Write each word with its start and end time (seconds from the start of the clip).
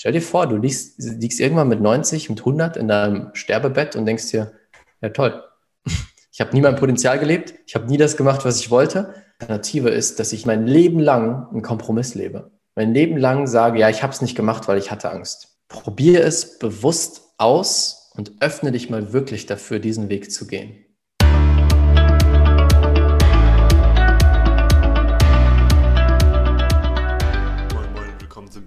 Stell 0.00 0.12
dir 0.12 0.22
vor, 0.22 0.46
du 0.46 0.56
liegst, 0.56 0.94
liegst 0.98 1.40
irgendwann 1.40 1.66
mit 1.66 1.80
90, 1.80 2.30
mit 2.30 2.38
100 2.38 2.76
in 2.76 2.86
deinem 2.86 3.30
Sterbebett 3.32 3.96
und 3.96 4.06
denkst 4.06 4.30
dir, 4.30 4.52
ja 5.00 5.08
toll, 5.08 5.42
ich 6.32 6.40
habe 6.40 6.54
nie 6.54 6.60
mein 6.60 6.76
Potenzial 6.76 7.18
gelebt, 7.18 7.54
ich 7.66 7.74
habe 7.74 7.86
nie 7.86 7.96
das 7.96 8.16
gemacht, 8.16 8.44
was 8.44 8.60
ich 8.60 8.70
wollte. 8.70 9.12
Die 9.40 9.42
Alternative 9.42 9.90
ist, 9.90 10.20
dass 10.20 10.32
ich 10.32 10.46
mein 10.46 10.68
Leben 10.68 11.00
lang 11.00 11.48
einen 11.50 11.62
Kompromiss 11.62 12.14
lebe. 12.14 12.52
Mein 12.76 12.94
Leben 12.94 13.16
lang 13.16 13.48
sage, 13.48 13.80
ja, 13.80 13.88
ich 13.88 14.04
habe 14.04 14.12
es 14.12 14.22
nicht 14.22 14.36
gemacht, 14.36 14.68
weil 14.68 14.78
ich 14.78 14.92
hatte 14.92 15.10
Angst. 15.10 15.58
Probier 15.66 16.24
es 16.24 16.60
bewusst 16.60 17.34
aus 17.36 18.12
und 18.14 18.34
öffne 18.38 18.70
dich 18.70 18.90
mal 18.90 19.12
wirklich 19.12 19.46
dafür, 19.46 19.80
diesen 19.80 20.08
Weg 20.08 20.30
zu 20.30 20.46
gehen. 20.46 20.84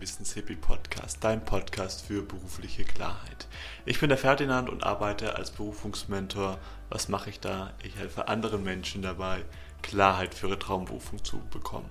Business 0.01 0.33
Hippie 0.33 0.55
Podcast, 0.55 0.80
dein 1.19 1.43
Podcast 1.43 2.05
für 2.05 2.21
berufliche 2.21 2.83
Klarheit. 2.83 3.47
Ich 3.85 3.99
bin 3.99 4.09
der 4.09 4.17
Ferdinand 4.17 4.69
und 4.69 4.83
arbeite 4.83 5.35
als 5.35 5.51
Berufungsmentor. 5.51 6.57
Was 6.89 7.09
mache 7.09 7.29
ich 7.29 7.39
da? 7.39 7.73
Ich 7.83 7.95
helfe 7.97 8.27
anderen 8.27 8.63
Menschen 8.63 9.01
dabei, 9.01 9.43
Klarheit 9.81 10.33
für 10.33 10.47
ihre 10.47 10.59
Traumberufung 10.59 11.23
zu 11.23 11.41
bekommen. 11.51 11.89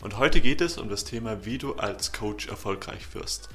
Und 0.00 0.18
heute 0.18 0.40
geht 0.40 0.60
es 0.60 0.78
um 0.78 0.88
das 0.88 1.04
Thema, 1.04 1.44
wie 1.44 1.58
du 1.58 1.74
als 1.74 2.12
Coach 2.12 2.48
erfolgreich 2.48 3.14
wirst. 3.14 3.48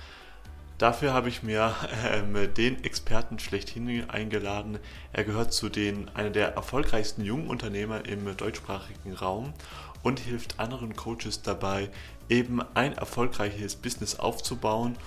Dafür 0.77 1.13
habe 1.13 1.29
ich 1.29 1.43
mir 1.43 1.75
äh, 2.03 2.47
den 2.47 2.83
Experten 2.83 3.39
schlechthin 3.39 4.09
eingeladen. 4.09 4.79
Er 5.13 5.23
gehört 5.23 5.53
zu 5.53 5.69
den 5.69 6.09
einer 6.15 6.31
der 6.31 6.55
erfolgreichsten 6.55 7.23
jungen 7.23 7.47
Unternehmer 7.47 8.05
im 8.05 8.35
deutschsprachigen 8.35 9.13
Raum 9.13 9.53
und 10.01 10.19
hilft 10.19 10.59
anderen 10.59 10.95
Coaches 10.95 11.41
dabei, 11.41 11.89
eben 12.33 12.61
ein 12.73 12.93
erfolgreiches 12.93 13.75
Business 13.75 14.15
aufzubauen, 14.19 14.97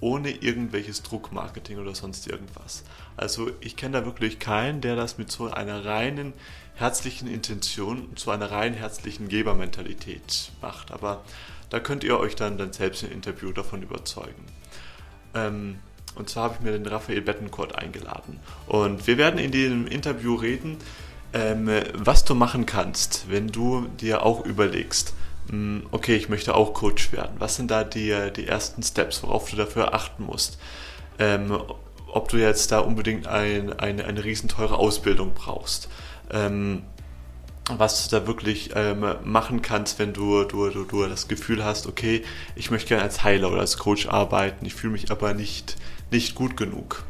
ohne 0.00 0.30
irgendwelches 0.30 1.02
Druckmarketing 1.02 1.78
oder 1.78 1.94
sonst 1.94 2.26
irgendwas. 2.26 2.84
Also 3.16 3.50
ich 3.60 3.76
kenne 3.76 4.00
da 4.00 4.04
wirklich 4.04 4.38
keinen, 4.38 4.80
der 4.80 4.94
das 4.94 5.18
mit 5.18 5.30
so 5.32 5.50
einer 5.50 5.84
reinen 5.84 6.32
herzlichen 6.74 7.28
Intention, 7.28 8.14
zu 8.16 8.30
einer 8.30 8.50
rein 8.50 8.74
herzlichen 8.74 9.28
Gebermentalität 9.28 10.52
macht. 10.60 10.92
Aber 10.92 11.24
da 11.70 11.80
könnt 11.80 12.04
ihr 12.04 12.18
euch 12.18 12.36
dann, 12.36 12.58
dann 12.58 12.72
selbst 12.72 13.02
im 13.02 13.10
Interview 13.10 13.52
davon 13.52 13.82
überzeugen. 13.82 14.44
Ähm, 15.34 15.78
und 16.14 16.30
zwar 16.30 16.44
habe 16.44 16.54
ich 16.58 16.60
mir 16.60 16.72
den 16.72 16.86
Raphael 16.86 17.22
Bettencourt 17.22 17.76
eingeladen. 17.76 18.38
Und 18.66 19.06
wir 19.06 19.18
werden 19.18 19.38
in 19.38 19.50
diesem 19.50 19.86
Interview 19.86 20.34
reden, 20.34 20.76
ähm, 21.32 21.68
was 21.94 22.24
du 22.24 22.34
machen 22.34 22.66
kannst, 22.66 23.26
wenn 23.28 23.48
du 23.48 23.88
dir 24.00 24.22
auch 24.22 24.44
überlegst, 24.44 25.14
okay, 25.90 26.16
ich 26.16 26.28
möchte 26.28 26.54
auch 26.54 26.74
Coach 26.74 27.12
werden. 27.12 27.36
Was 27.38 27.56
sind 27.56 27.70
da 27.70 27.84
die, 27.84 28.14
die 28.34 28.46
ersten 28.46 28.82
Steps, 28.82 29.22
worauf 29.22 29.50
du 29.50 29.56
dafür 29.56 29.94
achten 29.94 30.24
musst? 30.24 30.58
Ähm, 31.18 31.56
ob 32.08 32.28
du 32.28 32.38
jetzt 32.38 32.72
da 32.72 32.80
unbedingt 32.80 33.26
ein, 33.26 33.78
eine, 33.78 34.04
eine 34.04 34.24
riesenteure 34.24 34.78
Ausbildung 34.78 35.32
brauchst. 35.34 35.88
Ähm, 36.30 36.82
was 37.68 38.08
du 38.08 38.16
da 38.16 38.26
wirklich 38.26 38.70
ähm, 38.74 39.04
machen 39.24 39.60
kannst, 39.60 39.98
wenn 39.98 40.12
du, 40.12 40.44
du, 40.44 40.70
du, 40.70 40.84
du 40.84 41.06
das 41.06 41.26
Gefühl 41.26 41.64
hast, 41.64 41.86
okay, 41.86 42.24
ich 42.54 42.70
möchte 42.70 42.88
gerne 42.88 43.02
als 43.02 43.24
Heiler 43.24 43.50
oder 43.50 43.60
als 43.60 43.76
Coach 43.76 44.08
arbeiten, 44.08 44.64
ich 44.64 44.74
fühle 44.74 44.92
mich 44.92 45.10
aber 45.10 45.34
nicht, 45.34 45.76
nicht 46.10 46.34
gut 46.36 46.56
genug. 46.56 47.04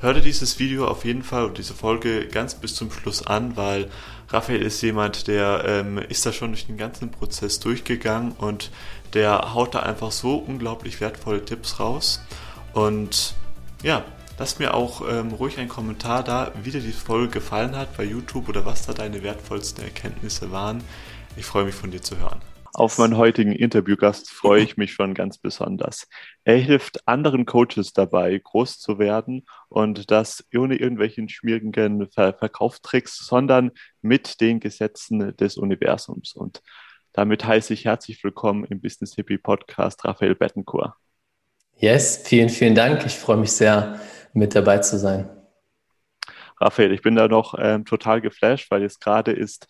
Hör 0.00 0.14
dir 0.14 0.20
dieses 0.20 0.60
Video 0.60 0.86
auf 0.86 1.04
jeden 1.04 1.24
Fall 1.24 1.46
und 1.46 1.58
diese 1.58 1.74
Folge 1.74 2.28
ganz 2.28 2.54
bis 2.54 2.76
zum 2.76 2.92
Schluss 2.92 3.26
an, 3.26 3.56
weil 3.56 3.90
Raphael 4.30 4.60
ist 4.60 4.82
jemand, 4.82 5.26
der 5.26 5.64
ähm, 5.66 5.98
ist 5.98 6.26
da 6.26 6.32
schon 6.32 6.50
durch 6.50 6.66
den 6.66 6.76
ganzen 6.76 7.10
Prozess 7.10 7.60
durchgegangen 7.60 8.32
und 8.32 8.70
der 9.14 9.54
haut 9.54 9.74
da 9.74 9.80
einfach 9.80 10.12
so 10.12 10.36
unglaublich 10.36 11.00
wertvolle 11.00 11.44
Tipps 11.44 11.80
raus. 11.80 12.20
Und 12.74 13.34
ja, 13.82 14.04
lass 14.38 14.58
mir 14.58 14.74
auch 14.74 15.02
ähm, 15.08 15.32
ruhig 15.32 15.58
einen 15.58 15.68
Kommentar 15.68 16.22
da, 16.22 16.52
wie 16.62 16.70
dir 16.70 16.80
die 16.80 16.92
Folge 16.92 17.28
gefallen 17.28 17.74
hat 17.74 17.96
bei 17.96 18.04
YouTube 18.04 18.48
oder 18.48 18.66
was 18.66 18.84
da 18.86 18.92
deine 18.92 19.22
wertvollsten 19.22 19.82
Erkenntnisse 19.82 20.50
waren. 20.50 20.84
Ich 21.36 21.46
freue 21.46 21.64
mich 21.64 21.74
von 21.74 21.90
dir 21.90 22.02
zu 22.02 22.18
hören. 22.18 22.40
Auf 22.78 22.96
meinen 22.96 23.16
heutigen 23.16 23.50
Interviewgast 23.50 24.30
freue 24.30 24.62
ich 24.62 24.76
mich 24.76 24.92
schon 24.92 25.12
ganz 25.12 25.36
besonders. 25.36 26.06
Er 26.44 26.58
hilft 26.58 27.08
anderen 27.08 27.44
Coaches 27.44 27.92
dabei, 27.92 28.38
groß 28.38 28.78
zu 28.78 29.00
werden 29.00 29.46
und 29.68 30.12
das 30.12 30.46
ohne 30.54 30.76
irgendwelchen 30.76 31.28
schmierigen 31.28 32.06
Ver 32.06 32.34
Verkaufstricks, 32.34 33.16
sondern 33.16 33.72
mit 34.00 34.40
den 34.40 34.60
Gesetzen 34.60 35.36
des 35.36 35.56
Universums. 35.56 36.34
Und 36.36 36.62
damit 37.12 37.44
heiße 37.44 37.74
ich 37.74 37.84
herzlich 37.84 38.22
willkommen 38.22 38.62
im 38.66 38.80
Business 38.80 39.16
Hippie 39.16 39.38
Podcast 39.38 40.04
Raphael 40.04 40.36
Bettencourt. 40.36 40.92
Yes, 41.78 42.22
vielen, 42.24 42.48
vielen 42.48 42.76
Dank. 42.76 43.04
Ich 43.04 43.16
freue 43.18 43.38
mich 43.38 43.50
sehr, 43.50 43.98
mit 44.34 44.54
dabei 44.54 44.78
zu 44.78 45.00
sein. 45.00 45.28
Raphael, 46.60 46.92
ich 46.92 47.02
bin 47.02 47.16
da 47.16 47.26
noch 47.26 47.56
ähm, 47.58 47.84
total 47.84 48.20
geflasht, 48.20 48.70
weil 48.70 48.82
jetzt 48.82 49.00
gerade 49.00 49.32
ist 49.32 49.66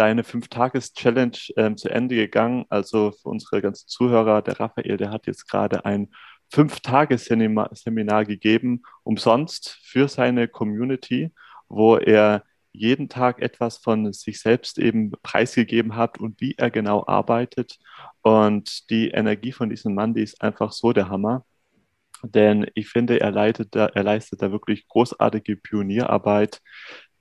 deine 0.00 0.24
Fünf-Tages-Challenge 0.24 1.36
ähm, 1.58 1.76
zu 1.76 1.90
Ende 1.90 2.14
gegangen. 2.14 2.64
Also 2.70 3.12
für 3.12 3.28
unsere 3.28 3.60
ganzen 3.60 3.86
Zuhörer, 3.86 4.40
der 4.40 4.58
Raphael, 4.58 4.96
der 4.96 5.10
hat 5.10 5.26
jetzt 5.26 5.46
gerade 5.46 5.84
ein 5.84 6.08
Fünf-Tages-Seminar 6.50 8.24
gegeben, 8.24 8.82
umsonst 9.02 9.78
für 9.82 10.08
seine 10.08 10.48
Community, 10.48 11.34
wo 11.68 11.98
er 11.98 12.44
jeden 12.72 13.10
Tag 13.10 13.42
etwas 13.42 13.76
von 13.76 14.10
sich 14.14 14.40
selbst 14.40 14.78
eben 14.78 15.12
preisgegeben 15.22 15.96
hat 15.96 16.18
und 16.18 16.40
wie 16.40 16.54
er 16.56 16.70
genau 16.70 17.04
arbeitet. 17.06 17.78
Und 18.22 18.88
die 18.88 19.10
Energie 19.10 19.52
von 19.52 19.68
diesem 19.68 19.94
Mann, 19.94 20.14
die 20.14 20.22
ist 20.22 20.40
einfach 20.40 20.72
so 20.72 20.94
der 20.94 21.10
Hammer. 21.10 21.44
Denn 22.22 22.66
ich 22.74 22.88
finde, 22.88 23.20
er, 23.20 23.32
leitet 23.32 23.74
da, 23.74 23.86
er 23.86 24.02
leistet 24.02 24.40
da 24.40 24.50
wirklich 24.50 24.88
großartige 24.88 25.56
Pionierarbeit, 25.56 26.62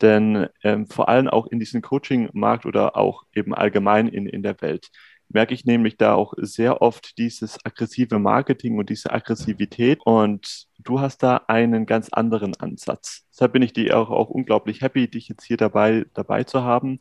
denn 0.01 0.47
ähm, 0.63 0.87
vor 0.87 1.09
allem 1.09 1.27
auch 1.27 1.47
in 1.47 1.59
diesem 1.59 1.81
Coaching-Markt 1.81 2.65
oder 2.65 2.97
auch 2.97 3.23
eben 3.33 3.53
allgemein 3.53 4.07
in, 4.07 4.25
in 4.25 4.43
der 4.43 4.61
Welt 4.61 4.89
merke 5.29 5.53
ich 5.53 5.65
nämlich 5.65 5.97
da 5.97 6.15
auch 6.15 6.33
sehr 6.37 6.81
oft 6.81 7.17
dieses 7.17 7.63
aggressive 7.63 8.17
Marketing 8.19 8.77
und 8.77 8.89
diese 8.89 9.11
Aggressivität. 9.11 10.01
Und 10.03 10.67
du 10.79 10.99
hast 10.99 11.23
da 11.23 11.41
einen 11.47 11.85
ganz 11.85 12.09
anderen 12.09 12.55
Ansatz. 12.59 13.25
Deshalb 13.31 13.53
bin 13.53 13.61
ich 13.61 13.73
dir 13.73 13.97
auch, 13.97 14.09
auch 14.09 14.29
unglaublich 14.29 14.81
happy, 14.81 15.07
dich 15.07 15.29
jetzt 15.29 15.43
hier 15.45 15.57
dabei, 15.57 16.05
dabei 16.13 16.43
zu 16.43 16.63
haben. 16.63 16.99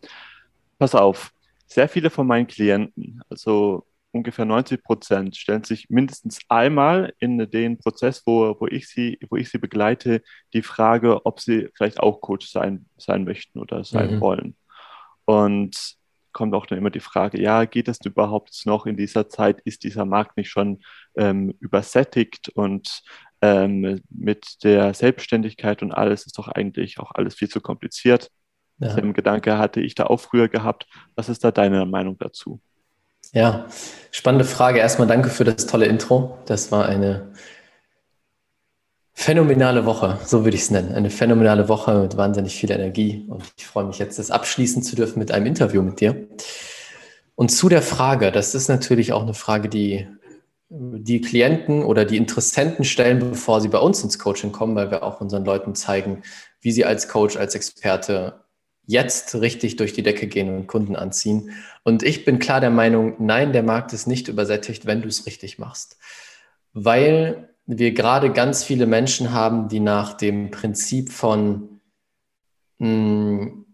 Pass 0.79 0.95
auf, 0.95 1.33
sehr 1.67 1.89
viele 1.89 2.11
von 2.11 2.27
meinen 2.27 2.47
Klienten, 2.47 3.23
also 3.29 3.85
ungefähr 4.13 4.45
90 4.45 4.83
Prozent 4.83 5.37
stellen 5.37 5.65
sich 5.65 5.91
mindestens 5.91 6.41
einmal 6.49 7.13
in 7.19 7.39
den 7.51 7.79
Prozess, 7.79 8.23
wo, 8.27 8.57
wo, 8.59 8.67
ich 8.67 8.89
sie, 8.89 9.19
wo 9.29 9.37
ich 9.37 9.51
sie 9.51 9.59
begleite, 9.59 10.23
die 10.55 10.63
Frage, 10.63 11.27
ob 11.27 11.41
sie 11.41 11.69
vielleicht 11.75 12.01
auch 12.01 12.21
Coach 12.21 12.49
sein, 12.49 12.87
sein 12.97 13.25
möchten 13.25 13.59
oder 13.59 13.85
sein 13.85 14.17
mhm. 14.17 14.21
wollen. 14.21 14.57
Und 15.25 15.97
kommt 16.33 16.55
auch 16.55 16.67
dann 16.67 16.79
immer 16.79 16.91
die 16.91 17.01
Frage, 17.01 17.41
ja, 17.41 17.65
geht 17.65 17.89
das 17.89 17.99
überhaupt 18.05 18.63
noch 18.65 18.87
in 18.87 18.97
dieser 18.97 19.29
Zeit? 19.29 19.61
Ist 19.65 19.83
dieser 19.85 20.05
Markt 20.05 20.37
nicht 20.37 20.51
schon 20.51 20.81
ähm, 21.17 21.55
übersättigt 21.61 22.49
und 22.51 23.03
ähm, 23.43 24.01
mit 24.09 24.63
der 24.65 24.95
Selbstständigkeit 24.95 25.83
und 25.83 25.93
alles 25.93 26.27
ist 26.27 26.39
doch 26.39 26.49
eigentlich 26.49 26.99
auch 26.99 27.13
alles 27.15 27.35
viel 27.35 27.49
zu 27.49 27.61
kompliziert. 27.61 28.31
Ja. 28.79 28.91
Selben 28.91 29.13
Gedanke 29.13 29.59
hatte 29.59 29.81
ich 29.81 29.95
da 29.95 30.05
auch 30.07 30.19
früher 30.21 30.49
gehabt. 30.49 30.87
Was 31.17 31.29
ist 31.29 31.43
da 31.43 31.51
deine 31.51 31.85
Meinung 31.87 32.17
dazu? 32.19 32.61
Ja, 33.33 33.67
spannende 34.11 34.45
Frage. 34.45 34.79
Erstmal 34.79 35.09
danke 35.09 35.29
für 35.29 35.45
das 35.45 35.67
tolle 35.67 35.87
Intro. 35.87 36.39
Das 36.47 36.73
war 36.73 36.87
eine 36.87 37.33
phänomenale 39.13 39.85
Woche, 39.85 40.19
so 40.25 40.45
würde 40.45 40.57
ich 40.57 40.63
es 40.63 40.71
nennen. 40.71 40.95
Eine 40.95 41.11
phänomenale 41.11 41.69
Woche 41.69 42.03
mit 42.03 42.17
wahnsinnig 42.17 42.57
viel 42.57 42.71
Energie. 42.71 43.27
Und 43.29 43.43
ich 43.57 43.67
freue 43.67 43.85
mich 43.85 43.99
jetzt, 43.99 44.19
das 44.19 44.31
abschließen 44.31 44.83
zu 44.83 44.97
dürfen 44.97 45.19
mit 45.19 45.33
einem 45.33 45.47
Interview 45.47 45.83
mit 45.83 46.01
dir. 46.01 46.29
Und 47.35 47.51
zu 47.51 47.69
der 47.69 47.83
Frage, 47.83 48.33
das 48.33 48.55
ist 48.55 48.69
natürlich 48.69 49.13
auch 49.13 49.23
eine 49.23 49.35
Frage, 49.35 49.69
die 49.69 50.09
die 50.71 51.21
Klienten 51.21 51.83
oder 51.83 52.05
die 52.05 52.19
Interessenten 52.19 52.85
stellen, 52.85 53.19
bevor 53.21 53.61
sie 53.61 53.69
bei 53.69 53.79
uns 53.79 54.03
ins 54.05 54.19
Coaching 54.19 54.53
kommen, 54.53 54.77
weil 54.77 54.91
wir 54.91 55.03
auch 55.03 55.21
unseren 55.21 55.45
Leuten 55.45 55.75
zeigen, 55.75 56.23
wie 56.61 56.73
sie 56.73 56.85
als 56.85 57.09
Coach, 57.09 57.37
als 57.37 57.55
Experte 57.55 58.45
jetzt 58.89 59.35
richtig 59.35 59.77
durch 59.77 59.93
die 59.93 60.03
Decke 60.03 60.27
gehen 60.27 60.49
und 60.49 60.67
Kunden 60.67 60.97
anziehen. 60.97 61.51
Und 61.85 62.03
ich 62.03 62.25
bin 62.25 62.39
klar 62.39 62.61
der 62.61 62.71
Meinung, 62.71 63.15
nein, 63.19 63.53
der 63.53 63.63
Markt 63.63 63.93
ist 63.93 64.07
nicht 64.07 64.29
übersättigt, 64.29 64.87
wenn 64.87 65.03
du 65.03 65.09
es 65.09 65.27
richtig 65.27 65.59
machst. 65.59 65.99
Weil 66.73 67.51
wir 67.67 67.93
gerade 67.93 68.33
ganz 68.33 68.65
viele 68.65 68.87
Menschen 68.87 69.35
haben, 69.35 69.69
die 69.69 69.81
nach 69.81 70.15
dem 70.15 70.51
Prinzip 70.51 71.13
von 71.13 71.81
mh, 72.79 72.89
hm, 72.89 73.67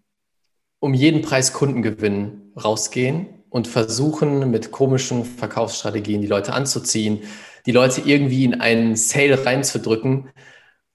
um 0.80 0.94
jeden 0.94 1.22
Preis 1.22 1.52
Kundengewinn 1.52 2.52
rausgehen 2.62 3.44
und 3.50 3.68
versuchen 3.68 4.50
mit 4.50 4.72
komischen 4.72 5.24
Verkaufsstrategien 5.24 6.22
die 6.22 6.26
Leute 6.26 6.52
anzuziehen, 6.52 7.22
die 7.66 7.72
Leute 7.72 8.02
irgendwie 8.04 8.44
in 8.44 8.60
einen 8.60 8.96
Sale 8.96 9.46
reinzudrücken, 9.46 10.28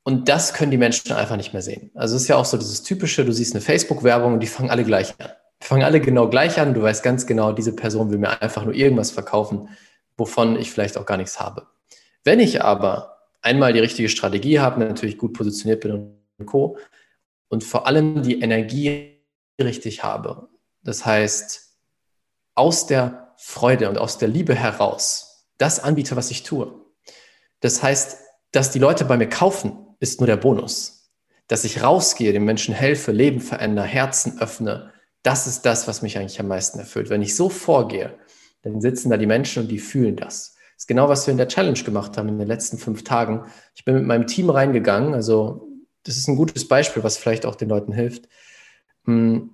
und 0.03 0.29
das 0.29 0.53
können 0.53 0.71
die 0.71 0.77
Menschen 0.77 1.11
einfach 1.11 1.37
nicht 1.37 1.53
mehr 1.53 1.61
sehen. 1.61 1.91
Also 1.95 2.15
es 2.15 2.23
ist 2.23 2.27
ja 2.27 2.35
auch 2.35 2.45
so 2.45 2.57
dieses 2.57 2.83
typische, 2.83 3.25
du 3.25 3.31
siehst 3.31 3.53
eine 3.53 3.61
Facebook-Werbung 3.61 4.33
und 4.33 4.39
die 4.39 4.47
fangen 4.47 4.69
alle 4.69 4.83
gleich 4.83 5.13
an. 5.19 5.29
Die 5.61 5.67
fangen 5.67 5.83
alle 5.83 5.99
genau 5.99 6.29
gleich 6.29 6.59
an. 6.59 6.73
Du 6.73 6.81
weißt 6.81 7.03
ganz 7.03 7.27
genau, 7.27 7.51
diese 7.51 7.75
Person 7.75 8.09
will 8.09 8.17
mir 8.17 8.41
einfach 8.41 8.63
nur 8.63 8.73
irgendwas 8.73 9.11
verkaufen, 9.11 9.69
wovon 10.17 10.57
ich 10.57 10.71
vielleicht 10.71 10.97
auch 10.97 11.05
gar 11.05 11.17
nichts 11.17 11.39
habe. 11.39 11.67
Wenn 12.23 12.39
ich 12.39 12.63
aber 12.63 13.17
einmal 13.41 13.73
die 13.73 13.79
richtige 13.79 14.09
Strategie 14.09 14.59
habe, 14.59 14.79
natürlich 14.79 15.17
gut 15.17 15.33
positioniert 15.33 15.81
bin 15.81 16.15
und 16.37 16.45
Co. 16.45 16.77
und 17.49 17.63
vor 17.63 17.87
allem 17.87 18.23
die 18.23 18.41
Energie 18.41 19.21
richtig 19.61 20.03
habe, 20.03 20.49
das 20.81 21.05
heißt 21.05 21.75
aus 22.55 22.87
der 22.87 23.33
Freude 23.37 23.89
und 23.89 23.97
aus 23.97 24.17
der 24.17 24.27
Liebe 24.27 24.55
heraus 24.55 25.47
das 25.57 25.79
anbiete, 25.79 26.15
was 26.15 26.31
ich 26.31 26.43
tue. 26.43 26.73
Das 27.59 27.83
heißt, 27.83 28.17
dass 28.51 28.71
die 28.71 28.79
Leute 28.79 29.05
bei 29.05 29.17
mir 29.17 29.29
kaufen, 29.29 29.88
ist 29.99 30.19
nur 30.19 30.27
der 30.27 30.37
Bonus. 30.37 31.11
Dass 31.47 31.63
ich 31.63 31.81
rausgehe, 31.83 32.33
den 32.33 32.45
Menschen 32.45 32.73
helfe, 32.73 33.11
Leben 33.11 33.41
verändere, 33.41 33.85
Herzen 33.85 34.39
öffne, 34.39 34.91
das 35.23 35.47
ist 35.47 35.65
das, 35.65 35.87
was 35.87 36.01
mich 36.01 36.17
eigentlich 36.17 36.39
am 36.39 36.47
meisten 36.47 36.79
erfüllt. 36.79 37.09
Wenn 37.09 37.21
ich 37.21 37.35
so 37.35 37.49
vorgehe, 37.49 38.17
dann 38.61 38.81
sitzen 38.81 39.09
da 39.09 39.17
die 39.17 39.25
Menschen 39.25 39.63
und 39.63 39.69
die 39.69 39.79
fühlen 39.79 40.15
das. 40.15 40.55
Das 40.75 40.83
ist 40.83 40.87
genau, 40.87 41.09
was 41.09 41.27
wir 41.27 41.31
in 41.33 41.37
der 41.37 41.47
Challenge 41.47 41.81
gemacht 41.83 42.17
haben 42.17 42.29
in 42.29 42.39
den 42.39 42.47
letzten 42.47 42.77
fünf 42.77 43.03
Tagen. 43.03 43.45
Ich 43.75 43.83
bin 43.83 43.95
mit 43.95 44.05
meinem 44.05 44.27
Team 44.27 44.49
reingegangen, 44.49 45.13
also 45.13 45.67
das 46.03 46.17
ist 46.17 46.27
ein 46.27 46.37
gutes 46.37 46.67
Beispiel, 46.67 47.03
was 47.03 47.17
vielleicht 47.17 47.45
auch 47.45 47.55
den 47.55 47.69
Leuten 47.69 47.91
hilft. 47.91 48.29
Hm, 49.05 49.49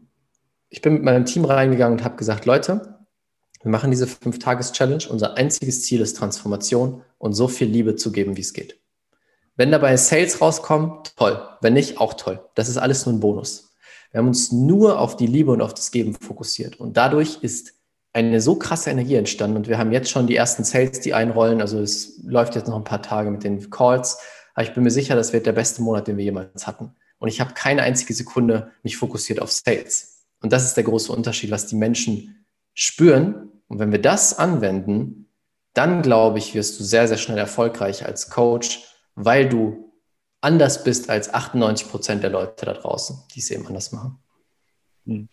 ich 0.69 0.81
bin 0.81 0.93
mit 0.93 1.03
meinem 1.03 1.25
Team 1.25 1.45
reingegangen 1.45 1.99
und 1.99 2.03
habe 2.03 2.17
gesagt, 2.17 2.45
Leute, 2.45 2.99
wir 3.61 3.71
machen 3.71 3.89
diese 3.89 4.05
Fünf-Tages-Challenge. 4.05 5.05
Unser 5.09 5.37
einziges 5.37 5.83
Ziel 5.83 6.01
ist 6.01 6.17
Transformation 6.17 7.01
und 7.17 7.33
so 7.33 7.47
viel 7.47 7.67
Liebe 7.67 7.95
zu 7.95 8.11
geben, 8.11 8.37
wie 8.37 8.41
es 8.41 8.53
geht. 8.53 8.79
Wenn 9.55 9.71
dabei 9.71 9.95
Sales 9.97 10.41
rauskommt, 10.41 11.15
toll. 11.15 11.41
Wenn 11.61 11.73
nicht, 11.73 11.99
auch 11.99 12.13
toll. 12.13 12.43
Das 12.55 12.67
ist 12.67 12.77
alles 12.77 13.05
nur 13.05 13.15
ein 13.15 13.19
Bonus. 13.19 13.73
Wir 14.11 14.19
haben 14.19 14.27
uns 14.27 14.51
nur 14.51 14.99
auf 14.99 15.17
die 15.17 15.27
Liebe 15.27 15.51
und 15.51 15.61
auf 15.61 15.73
das 15.73 15.91
Geben 15.91 16.13
fokussiert. 16.13 16.79
Und 16.79 16.97
dadurch 16.97 17.39
ist 17.41 17.73
eine 18.13 18.39
so 18.41 18.55
krasse 18.55 18.89
Energie 18.89 19.15
entstanden. 19.15 19.57
Und 19.57 19.67
wir 19.67 19.77
haben 19.77 19.91
jetzt 19.91 20.09
schon 20.09 20.27
die 20.27 20.35
ersten 20.35 20.63
Sales, 20.63 21.01
die 21.01 21.13
einrollen. 21.13 21.61
Also 21.61 21.79
es 21.79 22.19
läuft 22.23 22.55
jetzt 22.55 22.67
noch 22.67 22.77
ein 22.77 22.83
paar 22.83 23.01
Tage 23.01 23.29
mit 23.29 23.43
den 23.43 23.69
Calls. 23.69 24.19
Aber 24.53 24.63
ich 24.63 24.73
bin 24.73 24.83
mir 24.83 24.91
sicher, 24.91 25.15
das 25.15 25.33
wird 25.33 25.45
der 25.45 25.51
beste 25.51 25.81
Monat, 25.81 26.07
den 26.07 26.17
wir 26.17 26.23
jemals 26.23 26.65
hatten. 26.65 26.95
Und 27.19 27.27
ich 27.27 27.41
habe 27.41 27.53
keine 27.53 27.83
einzige 27.83 28.13
Sekunde 28.13 28.71
mich 28.83 28.97
fokussiert 28.97 29.41
auf 29.41 29.51
Sales. 29.51 30.25
Und 30.41 30.53
das 30.53 30.63
ist 30.63 30.77
der 30.77 30.83
große 30.83 31.11
Unterschied, 31.11 31.51
was 31.51 31.67
die 31.67 31.75
Menschen 31.75 32.45
spüren. 32.73 33.51
Und 33.67 33.79
wenn 33.79 33.91
wir 33.91 34.01
das 34.01 34.37
anwenden, 34.37 35.29
dann 35.73 36.01
glaube 36.01 36.37
ich, 36.37 36.53
wirst 36.55 36.79
du 36.79 36.83
sehr, 36.83 37.07
sehr 37.07 37.17
schnell 37.17 37.37
erfolgreich 37.37 38.05
als 38.05 38.29
Coach, 38.29 38.94
weil 39.15 39.49
du 39.49 39.93
anders 40.41 40.83
bist 40.83 41.09
als 41.09 41.33
98 41.33 41.89
Prozent 41.89 42.23
der 42.23 42.29
Leute 42.29 42.65
da 42.65 42.73
draußen, 42.73 43.17
die 43.33 43.39
es 43.39 43.49
eben 43.49 43.65
anders 43.65 43.91
machen. 43.91 44.19
Hm. 45.05 45.29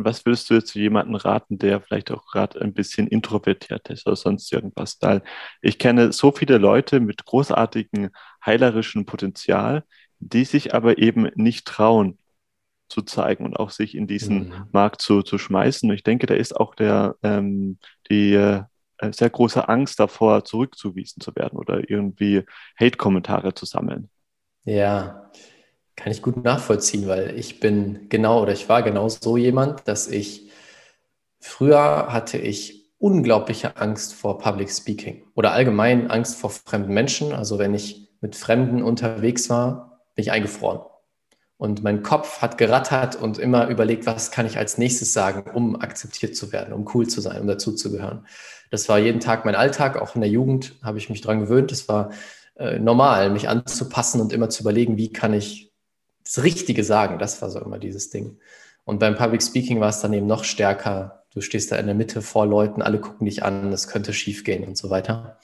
Was 0.00 0.24
würdest 0.24 0.48
du 0.48 0.54
jetzt 0.54 0.68
zu 0.68 0.78
jemandem 0.78 1.16
raten, 1.16 1.58
der 1.58 1.80
vielleicht 1.80 2.12
auch 2.12 2.24
gerade 2.26 2.60
ein 2.60 2.72
bisschen 2.72 3.08
introvertiert 3.08 3.88
ist 3.90 4.06
oder 4.06 4.14
sonst 4.14 4.52
irgendwas? 4.52 4.96
Weil 5.00 5.22
ich 5.60 5.78
kenne 5.78 6.12
so 6.12 6.30
viele 6.30 6.58
Leute 6.58 7.00
mit 7.00 7.24
großartigem 7.24 8.10
heilerischen 8.46 9.06
Potenzial, 9.06 9.84
die 10.20 10.44
sich 10.44 10.72
aber 10.72 10.98
eben 10.98 11.30
nicht 11.34 11.66
trauen 11.66 12.18
zu 12.88 13.02
zeigen 13.02 13.44
und 13.44 13.56
auch 13.56 13.70
sich 13.70 13.96
in 13.96 14.06
diesen 14.06 14.48
mhm. 14.48 14.66
Markt 14.70 15.02
zu, 15.02 15.22
zu 15.22 15.36
schmeißen. 15.36 15.88
Und 15.90 15.96
ich 15.96 16.04
denke, 16.04 16.26
da 16.26 16.34
ist 16.34 16.56
auch 16.56 16.76
der, 16.76 17.16
ähm, 17.22 17.78
die 18.08 18.34
äh, 18.34 18.62
sehr 19.12 19.30
große 19.30 19.68
Angst 19.68 20.00
davor, 20.00 20.44
zurückzuwiesen 20.44 21.20
zu 21.20 21.34
werden 21.36 21.58
oder 21.58 21.88
irgendwie 21.88 22.44
Hate-Kommentare 22.78 23.54
zu 23.54 23.64
sammeln. 23.64 24.10
Ja, 24.64 25.30
kann 25.96 26.12
ich 26.12 26.22
gut 26.22 26.42
nachvollziehen, 26.44 27.08
weil 27.08 27.38
ich 27.38 27.60
bin 27.60 28.08
genau 28.08 28.42
oder 28.42 28.52
ich 28.52 28.68
war 28.68 28.82
genau 28.82 29.08
so 29.08 29.36
jemand, 29.36 29.86
dass 29.88 30.08
ich 30.08 30.50
früher 31.40 32.12
hatte 32.12 32.38
ich 32.38 32.92
unglaubliche 32.98 33.76
Angst 33.76 34.14
vor 34.14 34.38
Public 34.38 34.70
Speaking 34.70 35.24
oder 35.34 35.52
allgemein 35.52 36.10
Angst 36.10 36.36
vor 36.36 36.50
fremden 36.50 36.92
Menschen. 36.92 37.32
Also 37.32 37.58
wenn 37.58 37.74
ich 37.74 38.08
mit 38.20 38.36
Fremden 38.36 38.82
unterwegs 38.82 39.48
war, 39.50 40.02
bin 40.14 40.22
ich 40.22 40.32
eingefroren. 40.32 40.80
Und 41.58 41.82
mein 41.82 42.04
Kopf 42.04 42.40
hat 42.40 42.56
gerattert 42.56 43.16
und 43.16 43.38
immer 43.38 43.66
überlegt, 43.66 44.06
was 44.06 44.30
kann 44.30 44.46
ich 44.46 44.58
als 44.58 44.78
nächstes 44.78 45.12
sagen, 45.12 45.50
um 45.50 45.80
akzeptiert 45.80 46.36
zu 46.36 46.52
werden, 46.52 46.72
um 46.72 46.88
cool 46.94 47.08
zu 47.08 47.20
sein, 47.20 47.40
um 47.40 47.48
dazuzugehören. 47.48 48.26
Das 48.70 48.88
war 48.88 48.98
jeden 48.98 49.20
Tag 49.20 49.44
mein 49.44 49.56
Alltag, 49.56 50.00
auch 50.00 50.14
in 50.14 50.20
der 50.20 50.30
Jugend 50.30 50.76
habe 50.82 50.98
ich 50.98 51.10
mich 51.10 51.20
daran 51.20 51.40
gewöhnt. 51.40 51.72
Es 51.72 51.88
war 51.88 52.10
äh, 52.56 52.78
normal, 52.78 53.30
mich 53.30 53.48
anzupassen 53.48 54.20
und 54.20 54.32
immer 54.32 54.50
zu 54.50 54.62
überlegen, 54.62 54.96
wie 54.96 55.12
kann 55.12 55.34
ich 55.34 55.72
das 56.24 56.44
Richtige 56.44 56.84
sagen. 56.84 57.18
Das 57.18 57.42
war 57.42 57.50
so 57.50 57.60
immer 57.60 57.78
dieses 57.78 58.10
Ding. 58.10 58.38
Und 58.84 59.00
beim 59.00 59.16
Public 59.16 59.42
Speaking 59.42 59.80
war 59.80 59.88
es 59.88 60.00
dann 60.00 60.12
eben 60.12 60.26
noch 60.26 60.44
stärker. 60.44 61.24
Du 61.34 61.40
stehst 61.40 61.72
da 61.72 61.76
in 61.76 61.86
der 61.86 61.94
Mitte 61.94 62.22
vor 62.22 62.46
Leuten, 62.46 62.82
alle 62.82 63.00
gucken 63.00 63.26
dich 63.26 63.42
an, 63.42 63.72
es 63.72 63.88
könnte 63.88 64.12
schief 64.12 64.44
gehen 64.44 64.64
und 64.64 64.78
so 64.78 64.90
weiter. 64.90 65.38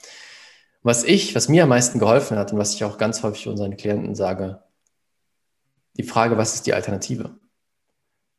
Was 0.81 1.03
ich, 1.03 1.35
was 1.35 1.49
mir 1.49 1.63
am 1.63 1.69
meisten 1.69 1.99
geholfen 1.99 2.37
hat 2.37 2.53
und 2.53 2.59
was 2.59 2.73
ich 2.73 2.83
auch 2.83 2.97
ganz 2.97 3.23
häufig 3.23 3.47
unseren 3.47 3.75
Klienten 3.75 4.15
sage, 4.15 4.61
die 5.97 6.03
Frage, 6.03 6.37
was 6.37 6.55
ist 6.55 6.67
die 6.67 6.73
Alternative? 6.73 7.39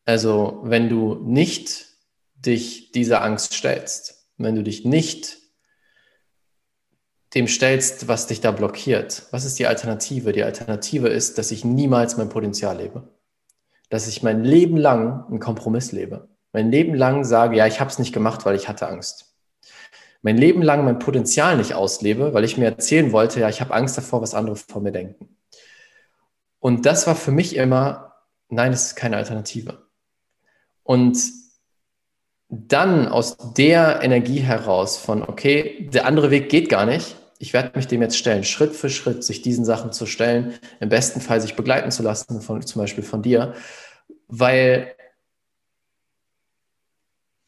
Also, 0.04 0.60
wenn 0.62 0.88
du 0.88 1.16
nicht 1.24 1.86
dich 2.34 2.92
dieser 2.92 3.22
Angst 3.22 3.54
stellst, 3.54 4.28
wenn 4.36 4.54
du 4.54 4.62
dich 4.62 4.84
nicht 4.84 5.38
dem 7.34 7.48
stellst, 7.48 8.08
was 8.08 8.26
dich 8.26 8.40
da 8.40 8.50
blockiert. 8.50 9.26
Was 9.30 9.44
ist 9.44 9.58
die 9.58 9.66
Alternative? 9.66 10.32
Die 10.32 10.42
Alternative 10.42 11.08
ist, 11.08 11.38
dass 11.38 11.50
ich 11.50 11.64
niemals 11.64 12.16
mein 12.16 12.28
Potenzial 12.28 12.78
lebe. 12.78 13.08
Dass 13.90 14.08
ich 14.08 14.22
mein 14.22 14.44
Leben 14.44 14.76
lang 14.76 15.26
einen 15.26 15.40
Kompromiss 15.40 15.92
lebe. 15.92 16.28
Mein 16.52 16.70
Leben 16.70 16.94
lang 16.94 17.24
sage, 17.24 17.56
ja, 17.56 17.66
ich 17.66 17.80
habe 17.80 17.90
es 17.90 17.98
nicht 17.98 18.14
gemacht, 18.14 18.46
weil 18.46 18.56
ich 18.56 18.68
hatte 18.68 18.88
Angst. 18.88 19.34
Mein 20.22 20.38
Leben 20.38 20.62
lang 20.62 20.84
mein 20.84 20.98
Potenzial 20.98 21.56
nicht 21.56 21.74
auslebe, 21.74 22.32
weil 22.32 22.44
ich 22.44 22.56
mir 22.56 22.64
erzählen 22.64 23.12
wollte, 23.12 23.40
ja, 23.40 23.48
ich 23.48 23.60
habe 23.60 23.74
Angst 23.74 23.98
davor, 23.98 24.22
was 24.22 24.34
andere 24.34 24.56
von 24.56 24.82
mir 24.82 24.92
denken. 24.92 25.35
Und 26.66 26.84
das 26.84 27.06
war 27.06 27.14
für 27.14 27.30
mich 27.30 27.54
immer, 27.54 28.16
nein, 28.48 28.72
es 28.72 28.86
ist 28.86 28.96
keine 28.96 29.18
Alternative. 29.18 29.86
Und 30.82 31.16
dann 32.48 33.06
aus 33.06 33.36
der 33.56 34.02
Energie 34.02 34.40
heraus 34.40 34.96
von, 34.96 35.22
okay, 35.22 35.88
der 35.92 36.06
andere 36.06 36.32
Weg 36.32 36.48
geht 36.48 36.68
gar 36.68 36.84
nicht, 36.84 37.14
ich 37.38 37.52
werde 37.52 37.70
mich 37.76 37.86
dem 37.86 38.02
jetzt 38.02 38.18
stellen, 38.18 38.42
Schritt 38.42 38.74
für 38.74 38.90
Schritt, 38.90 39.22
sich 39.22 39.42
diesen 39.42 39.64
Sachen 39.64 39.92
zu 39.92 40.06
stellen, 40.06 40.54
im 40.80 40.88
besten 40.88 41.20
Fall 41.20 41.40
sich 41.40 41.54
begleiten 41.54 41.92
zu 41.92 42.02
lassen, 42.02 42.40
von, 42.40 42.60
zum 42.60 42.82
Beispiel 42.82 43.04
von 43.04 43.22
dir, 43.22 43.54
weil 44.26 44.92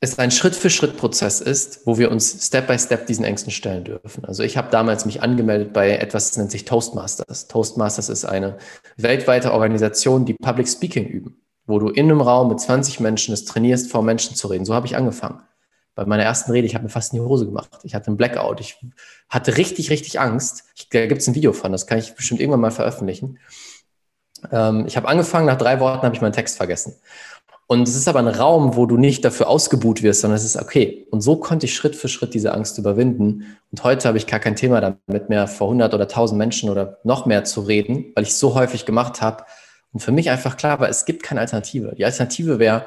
es 0.01 0.19
ein 0.19 0.31
Schritt-für-Schritt-Prozess 0.31 1.41
ist, 1.41 1.87
wo 1.87 1.99
wir 1.99 2.11
uns 2.11 2.47
Step 2.47 2.69
by 2.69 2.79
Step 2.79 3.07
diesen 3.07 3.25
Ängsten 3.25 3.51
stellen 3.51 3.85
dürfen. 3.85 4.25
Also 4.25 4.45
ich 4.45 4.57
habe 4.57 4.71
damals 4.71 5.05
mich 5.05 5.23
angemeldet 5.23 5.73
bei 5.73 5.97
etwas, 5.97 6.29
das 6.29 6.37
nennt 6.37 6.51
sich 6.51 6.65
Toastmasters. 6.65 7.49
Toastmasters 7.49 8.09
ist 8.09 8.25
eine 8.25 8.59
weltweite 8.97 9.53
Organisation, 9.53 10.25
die 10.25 10.35
Public 10.35 10.69
Speaking 10.69 11.07
üben 11.07 11.43
wo 11.69 11.79
du 11.79 11.91
in 11.91 12.07
einem 12.07 12.23
Raum 12.23 12.49
mit 12.49 12.59
20 12.59 12.99
Menschen 12.99 13.35
es 13.35 13.45
trainierst, 13.45 13.91
vor 13.91 14.03
Menschen 14.03 14.35
zu 14.35 14.49
reden. 14.49 14.65
So 14.65 14.75
habe 14.75 14.87
ich 14.87 14.97
angefangen. 14.97 15.43
Bei 15.95 16.07
meiner 16.07 16.23
ersten 16.23 16.51
Rede, 16.51 16.67
ich 16.67 16.75
habe 16.75 16.85
mir 16.85 16.91
fast 16.91 17.13
in 17.13 17.21
die 17.21 17.25
Hose 17.25 17.45
gemacht. 17.45 17.71
Ich 17.83 17.95
hatte 17.95 18.07
einen 18.07 18.17
Blackout. 18.17 18.61
Ich 18.61 18.79
hatte 19.29 19.57
richtig, 19.57 19.91
richtig 19.91 20.19
Angst. 20.19 20.65
Ich, 20.75 20.89
da 20.89 21.07
gibt 21.07 21.21
es 21.21 21.29
ein 21.29 21.35
Video 21.35 21.53
von, 21.53 21.71
das 21.71 21.87
kann 21.87 21.99
ich 21.99 22.15
bestimmt 22.15 22.41
irgendwann 22.41 22.61
mal 22.61 22.71
veröffentlichen. 22.71 23.39
Ähm, 24.51 24.87
ich 24.87 24.97
habe 24.97 25.09
angefangen, 25.09 25.47
nach 25.47 25.59
drei 25.59 25.79
Worten 25.79 26.05
habe 26.05 26.15
ich 26.15 26.23
meinen 26.23 26.33
Text 26.33 26.57
vergessen. 26.57 26.95
Und 27.71 27.87
es 27.87 27.95
ist 27.95 28.09
aber 28.09 28.19
ein 28.19 28.29
Raum, 28.29 28.77
wo 28.77 28.87
du 28.87 28.97
nicht 28.97 29.25
dafür 29.25 29.49
ausgebuht 29.49 30.03
wirst, 30.03 30.23
sondern 30.23 30.37
es 30.37 30.45
ist 30.45 30.57
okay. 30.57 31.07
Und 31.11 31.21
so 31.21 31.37
konnte 31.37 31.67
ich 31.67 31.75
Schritt 31.75 31.95
für 31.95 32.09
Schritt 32.09 32.35
diese 32.35 32.53
Angst 32.55 32.79
überwinden. 32.79 33.59
Und 33.71 33.85
heute 33.85 34.09
habe 34.09 34.19
ich 34.19 34.27
gar 34.27 34.41
kein 34.41 34.57
Thema 34.57 34.81
damit 34.81 35.29
mehr, 35.29 35.47
vor 35.47 35.69
100 35.69 35.93
oder 35.93 36.05
1000 36.05 36.39
Menschen 36.39 36.71
oder 36.71 36.99
noch 37.05 37.27
mehr 37.27 37.45
zu 37.45 37.61
reden, 37.61 38.13
weil 38.15 38.25
ich 38.25 38.31
es 38.31 38.41
so 38.41 38.55
häufig 38.55 38.87
gemacht 38.87 39.21
habe, 39.21 39.45
und 39.93 40.01
für 40.01 40.13
mich 40.13 40.31
einfach 40.31 40.57
klar 40.57 40.81
war, 40.81 40.89
es 40.89 41.05
gibt 41.05 41.23
keine 41.23 41.41
Alternative. 41.41 41.95
Die 41.97 42.05
Alternative 42.05 42.59
wäre, 42.59 42.85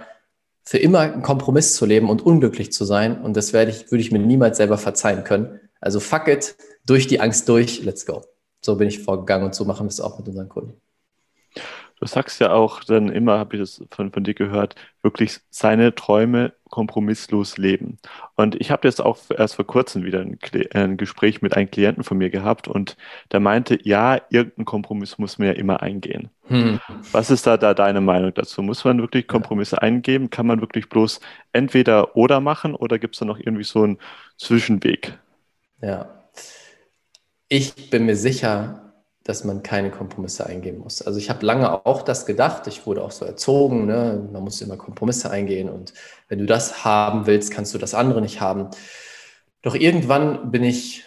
für 0.64 0.78
immer 0.78 1.00
einen 1.00 1.24
Kompromiss 1.24 1.74
zu 1.74 1.86
leben 1.86 2.10
und 2.10 2.24
unglücklich 2.24 2.72
zu 2.72 2.86
sein. 2.86 3.22
Und 3.22 3.36
das 3.36 3.54
werde 3.54 3.72
ich, 3.72 3.92
würde 3.92 4.02
ich 4.02 4.12
mir 4.12 4.20
niemals 4.20 4.58
selber 4.58 4.78
verzeihen 4.78 5.24
können. 5.24 5.60
Also 5.80 6.00
fuck 6.00 6.28
it, 6.28 6.56
durch 6.86 7.08
die 7.08 7.20
Angst 7.20 7.50
durch, 7.50 7.84
let's 7.84 8.06
go. 8.06 8.22
So 8.64 8.76
bin 8.76 8.88
ich 8.88 9.00
vorgegangen 9.00 9.46
und 9.46 9.56
so 9.56 9.66
machen 9.66 9.88
wir 9.88 9.90
es 9.90 10.00
auch 10.00 10.20
mit 10.20 10.28
unseren 10.28 10.50
Kunden. 10.50 10.80
Du 12.02 12.08
sagst 12.08 12.42
ja 12.42 12.52
auch 12.52 12.84
dann 12.84 13.10
immer, 13.10 13.38
habe 13.38 13.56
ich 13.56 13.62
das 13.62 13.84
von, 13.92 14.12
von 14.12 14.24
dir 14.24 14.34
gehört, 14.34 14.74
wirklich 15.04 15.38
seine 15.52 15.94
Träume 15.94 16.52
kompromisslos 16.72 17.60
leben. 17.60 18.00
Und 18.36 18.60
ich 18.60 18.72
habe 18.72 18.88
jetzt 18.88 19.02
auch 19.02 19.20
erst 19.30 19.56
vor 19.56 19.68
kurzem 19.68 20.04
wieder 20.04 20.22
ein, 20.22 20.40
ein, 20.74 20.98
Gespräch 20.98 21.44
mit 21.44 21.56
einem 21.56 21.70
Klienten 21.70 22.04
von 22.04 22.18
mir 22.18 22.32
gehabt 22.32 22.68
und 22.68 22.98
der 23.32 23.40
meinte, 23.40 23.78
ja, 23.84 24.20
irgendein 24.32 24.66
Kompromiss 24.66 25.20
muss 25.20 25.38
man 25.38 25.50
ja 25.50 25.54
immer 25.54 25.84
eingehen. 25.84 26.32
Hm. 26.48 26.80
Was 27.12 27.30
ist 27.30 27.46
da, 27.46 27.58
da 27.58 27.76
deine 27.76 28.02
Meinung 28.02 28.34
dazu? 28.34 28.64
Muss 28.64 28.84
man 28.84 29.00
wirklich 29.00 29.28
Kompromisse 29.28 29.76
ja. 29.76 29.84
eingeben? 29.84 30.32
Kann 30.32 30.48
man 30.48 30.60
wirklich 30.60 30.90
bloß 30.90 31.20
entweder 31.54 32.18
oder 32.18 32.40
machen 32.40 32.74
oder 32.74 32.98
gibt 32.98 33.14
es 33.14 33.20
da 33.20 33.26
noch 33.26 33.38
irgendwie 33.38 33.64
so 33.64 33.84
einen 33.84 34.00
Zwischenweg? 34.38 35.20
Ja. 35.84 36.10
Ich 37.48 37.92
bin 37.92 38.08
mir 38.08 38.16
sicher, 38.16 38.91
dass 39.24 39.44
man 39.44 39.62
keine 39.62 39.92
Kompromisse 39.92 40.46
eingehen 40.46 40.80
muss. 40.80 41.02
Also 41.02 41.20
ich 41.20 41.30
habe 41.30 41.46
lange 41.46 41.86
auch 41.86 42.02
das 42.02 42.26
gedacht, 42.26 42.66
ich 42.68 42.86
wurde 42.88 43.04
auch 43.04 43.12
so 43.12 43.26
erzogen, 43.26 43.86
ne? 43.86 44.28
man 44.32 44.44
muss 44.44 44.62
immer 44.62 44.78
Kompromisse 44.78 45.30
eingehen 45.30 45.70
und 45.70 45.94
wenn 46.28 46.40
du 46.40 46.46
das 46.46 46.84
haben 46.84 47.28
willst, 47.28 47.52
kannst 47.52 47.74
du 47.74 47.78
das 47.78 47.94
andere 47.94 48.22
nicht 48.22 48.42
haben. 48.42 48.70
Doch 49.62 49.76
irgendwann 49.76 50.52
bin 50.52 50.64
ich 50.64 51.06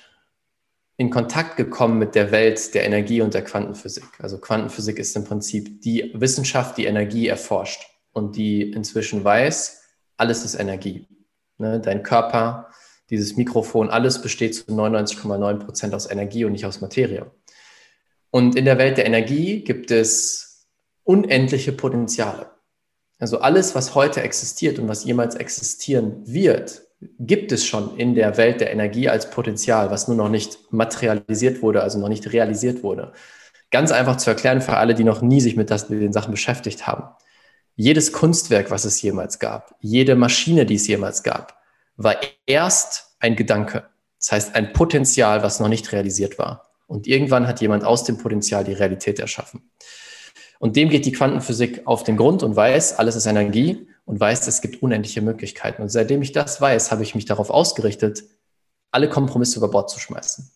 in 0.97 1.11
Kontakt 1.11 1.56
gekommen 1.56 1.99
mit 1.99 2.14
der 2.14 2.30
Welt 2.30 2.73
der 2.75 2.85
Energie 2.85 3.21
und 3.21 3.35
der 3.35 3.42
Quantenphysik. 3.42 4.04
Also 4.21 4.38
Quantenphysik 4.38 4.99
ist 4.99 5.16
im 5.16 5.25
Prinzip 5.25 5.83
die 5.83 6.12
Wissenschaft, 6.14 6.78
die 6.78 6.85
Energie 6.85 7.26
erforscht 7.26 7.85
und 8.12 8.37
die 8.37 8.71
inzwischen 8.71 9.25
weiß, 9.25 9.83
alles 10.16 10.44
ist 10.44 10.54
Energie. 10.54 11.09
Ne? 11.59 11.80
Dein 11.80 12.04
Körper, 12.04 12.71
dieses 13.11 13.37
Mikrofon, 13.37 13.90
alles 13.90 14.23
besteht 14.23 14.54
zu 14.54 14.64
99,9 14.66 15.59
Prozent 15.59 15.94
aus 15.94 16.09
Energie 16.09 16.44
und 16.44 16.52
nicht 16.52 16.64
aus 16.66 16.80
Materie. 16.80 17.30
Und 18.35 18.57
in 18.57 18.64
der 18.64 18.79
Welt 18.79 18.97
der 18.99 19.07
Energie 19.07 19.62
gibt 19.62 19.93
es 19.93 20.67
unendliche 21.05 21.71
Potenziale. 21.71 22.50
Also 23.21 23.38
alles, 23.38 23.76
was 23.76 23.95
heute 23.95 24.23
existiert 24.23 24.81
und 24.81 24.88
was 24.88 25.05
jemals 25.05 25.37
existieren 25.37 26.21
wird, 26.26 26.83
gibt 27.21 27.53
es 27.53 27.64
schon 27.64 27.97
in 27.97 28.17
der 28.17 28.37
Welt 28.37 28.61
der 28.61 28.73
Energie 28.73 29.09
als 29.09 29.31
Potenzial, 29.31 29.93
was 29.93 30.09
nur 30.09 30.17
noch 30.17 30.29
nicht 30.29 30.59
materialisiert 30.73 31.62
wurde, 31.62 31.85
also 31.85 32.00
noch 32.00 32.09
nicht 32.09 32.33
realisiert 32.33 32.83
wurde. 32.83 33.12
Ganz 33.71 33.93
einfach 33.93 34.17
zu 34.17 34.31
erklären 34.31 34.61
für 34.61 34.79
alle, 34.79 34.97
die 34.97 35.05
noch 35.05 35.23
nie 35.23 35.41
sich 35.41 35.55
mit, 35.55 35.71
das, 35.71 35.88
mit 35.88 36.03
den 36.03 36.12
Sachen 36.12 36.33
beschäftigt 36.33 36.88
haben. 36.88 37.05
Jedes 37.76 38.11
Kunstwerk, 38.12 38.69
was 38.69 38.85
es 38.85 39.00
jemals 39.00 39.38
gab, 39.38 39.76
jede 39.79 40.17
Maschine, 40.17 40.67
die 40.67 40.75
es 40.75 40.88
jemals 40.88 41.23
gab, 41.23 41.57
war 41.97 42.17
erst 42.47 43.14
ein 43.21 43.37
Gedanke. 43.37 43.85
Das 44.19 44.33
heißt, 44.33 44.55
ein 44.57 44.73
Potenzial, 44.73 45.45
was 45.45 45.61
noch 45.61 45.69
nicht 45.69 45.93
realisiert 45.93 46.37
war. 46.37 46.74
Und 46.87 47.07
irgendwann 47.07 47.47
hat 47.47 47.61
jemand 47.61 47.85
aus 47.85 48.05
dem 48.05 48.19
Potenzial 48.19 48.64
die 48.64 48.73
Realität 48.73 49.19
erschaffen. 49.19 49.71
Und 50.59 50.76
dem 50.76 50.88
geht 50.88 51.07
die 51.07 51.12
Quantenphysik 51.12 51.87
auf 51.87 52.05
den 52.05 52.17
Grund 52.17 52.43
und 52.43 52.57
weiß, 52.57 52.99
alles 52.99 53.17
ist 53.17 53.26
Energie 53.26 53.88
und 54.05 54.21
weiß, 54.21 54.47
es 54.47 54.61
gibt 54.61 54.83
unendliche 54.83 55.23
Möglichkeiten. 55.23 55.83
Und 55.83 55.88
seitdem 55.88 56.23
ich 56.23 56.33
das 56.33 56.61
weiß, 56.61 56.91
habe 56.91 57.03
ich 57.03 57.14
mich 57.14 57.25
darauf 57.25 57.50
ausgerichtet, 57.50 58.25
alle 58.91 59.09
Kompromisse 59.09 59.59
über 59.59 59.69
Bord 59.69 59.91
zu 59.91 59.99
schmeißen. 59.99 60.50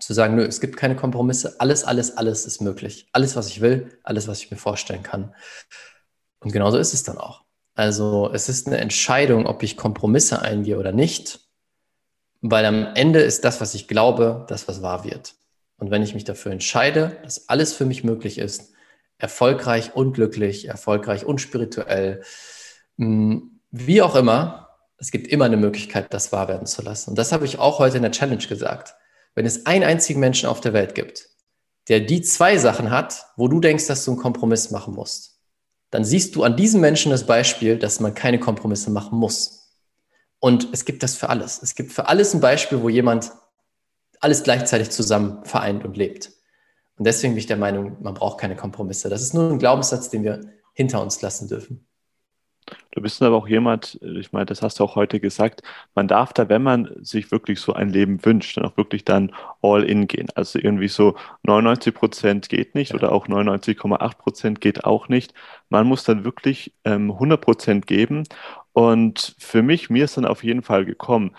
Zu 0.00 0.14
sagen, 0.14 0.36
nö, 0.36 0.44
es 0.44 0.60
gibt 0.60 0.76
keine 0.76 0.96
Kompromisse, 0.96 1.60
alles, 1.60 1.84
alles, 1.84 2.16
alles 2.16 2.46
ist 2.46 2.60
möglich. 2.60 3.08
Alles, 3.12 3.36
was 3.36 3.48
ich 3.48 3.60
will, 3.60 3.98
alles, 4.04 4.28
was 4.28 4.42
ich 4.42 4.50
mir 4.50 4.56
vorstellen 4.56 5.02
kann. 5.02 5.34
Und 6.40 6.52
genauso 6.52 6.78
ist 6.78 6.94
es 6.94 7.02
dann 7.02 7.18
auch. 7.18 7.44
Also 7.74 8.30
es 8.32 8.48
ist 8.48 8.66
eine 8.66 8.78
Entscheidung, 8.78 9.46
ob 9.46 9.62
ich 9.62 9.76
Kompromisse 9.76 10.42
eingehe 10.42 10.78
oder 10.78 10.92
nicht, 10.92 11.40
weil 12.40 12.64
am 12.64 12.94
Ende 12.94 13.20
ist 13.20 13.44
das, 13.44 13.60
was 13.60 13.74
ich 13.74 13.88
glaube, 13.88 14.44
das, 14.48 14.68
was 14.68 14.82
wahr 14.82 15.04
wird. 15.04 15.34
Und 15.78 15.90
wenn 15.90 16.02
ich 16.02 16.14
mich 16.14 16.24
dafür 16.24 16.52
entscheide, 16.52 17.16
dass 17.22 17.48
alles 17.48 17.72
für 17.72 17.84
mich 17.84 18.04
möglich 18.04 18.38
ist, 18.38 18.72
erfolgreich 19.16 19.94
und 19.94 20.12
glücklich, 20.12 20.66
erfolgreich 20.66 21.24
und 21.24 21.40
spirituell, 21.40 22.22
hm, 22.96 23.60
wie 23.70 24.02
auch 24.02 24.14
immer, 24.14 24.68
es 24.98 25.10
gibt 25.10 25.28
immer 25.28 25.44
eine 25.44 25.56
Möglichkeit, 25.56 26.12
das 26.12 26.32
wahr 26.32 26.48
werden 26.48 26.66
zu 26.66 26.82
lassen. 26.82 27.10
Und 27.10 27.18
das 27.18 27.32
habe 27.32 27.44
ich 27.44 27.58
auch 27.58 27.78
heute 27.78 27.96
in 27.96 28.02
der 28.02 28.12
Challenge 28.12 28.44
gesagt. 28.44 28.94
Wenn 29.34 29.46
es 29.46 29.66
einen 29.66 29.84
einzigen 29.84 30.20
Menschen 30.20 30.48
auf 30.48 30.60
der 30.60 30.72
Welt 30.72 30.94
gibt, 30.94 31.28
der 31.88 32.00
die 32.00 32.22
zwei 32.22 32.58
Sachen 32.58 32.90
hat, 32.90 33.26
wo 33.36 33.46
du 33.48 33.60
denkst, 33.60 33.86
dass 33.86 34.04
du 34.04 34.12
einen 34.12 34.20
Kompromiss 34.20 34.70
machen 34.70 34.94
musst, 34.94 35.38
dann 35.90 36.04
siehst 36.04 36.34
du 36.34 36.42
an 36.42 36.56
diesem 36.56 36.80
Menschen 36.80 37.10
das 37.10 37.24
Beispiel, 37.24 37.78
dass 37.78 38.00
man 38.00 38.14
keine 38.14 38.40
Kompromisse 38.40 38.90
machen 38.90 39.18
muss. 39.18 39.70
Und 40.40 40.68
es 40.72 40.84
gibt 40.84 41.02
das 41.02 41.14
für 41.14 41.30
alles. 41.30 41.62
Es 41.62 41.74
gibt 41.74 41.92
für 41.92 42.08
alles 42.08 42.34
ein 42.34 42.40
Beispiel, 42.40 42.82
wo 42.82 42.88
jemand 42.88 43.32
alles 44.20 44.42
gleichzeitig 44.42 44.90
zusammen 44.90 45.44
vereint 45.44 45.84
und 45.84 45.96
lebt. 45.96 46.32
Und 46.96 47.06
deswegen 47.06 47.34
bin 47.34 47.38
ich 47.38 47.46
der 47.46 47.56
Meinung, 47.56 47.96
man 48.02 48.14
braucht 48.14 48.38
keine 48.38 48.56
Kompromisse. 48.56 49.08
Das 49.08 49.22
ist 49.22 49.34
nur 49.34 49.50
ein 49.50 49.58
Glaubenssatz, 49.58 50.10
den 50.10 50.24
wir 50.24 50.40
hinter 50.74 51.00
uns 51.00 51.22
lassen 51.22 51.48
dürfen. 51.48 51.88
Du 52.90 53.00
bist 53.00 53.22
aber 53.22 53.36
auch 53.36 53.48
jemand, 53.48 53.98
ich 54.02 54.32
meine, 54.32 54.46
das 54.46 54.62
hast 54.62 54.78
du 54.78 54.84
auch 54.84 54.96
heute 54.96 55.20
gesagt, 55.20 55.62
man 55.94 56.08
darf 56.08 56.32
da, 56.32 56.48
wenn 56.48 56.62
man 56.62 56.90
sich 57.00 57.30
wirklich 57.30 57.60
so 57.60 57.72
ein 57.72 57.88
Leben 57.88 58.24
wünscht, 58.24 58.56
dann 58.56 58.64
auch 58.64 58.76
wirklich 58.76 59.04
dann 59.04 59.32
all 59.62 59.84
in 59.84 60.06
gehen. 60.06 60.28
Also 60.34 60.58
irgendwie 60.58 60.88
so 60.88 61.16
99 61.44 61.94
Prozent 61.94 62.48
geht 62.48 62.74
nicht 62.74 62.90
ja. 62.90 62.96
oder 62.96 63.12
auch 63.12 63.28
99,8 63.28 64.16
Prozent 64.16 64.60
geht 64.60 64.84
auch 64.84 65.08
nicht. 65.08 65.32
Man 65.68 65.86
muss 65.86 66.04
dann 66.04 66.24
wirklich 66.24 66.74
ähm, 66.84 67.10
100 67.12 67.40
Prozent 67.40 67.86
geben. 67.86 68.24
Und 68.72 69.34
für 69.38 69.62
mich, 69.62 69.90
mir 69.90 70.04
ist 70.04 70.16
dann 70.16 70.26
auf 70.26 70.44
jeden 70.44 70.62
Fall 70.62 70.84
gekommen, 70.84 71.34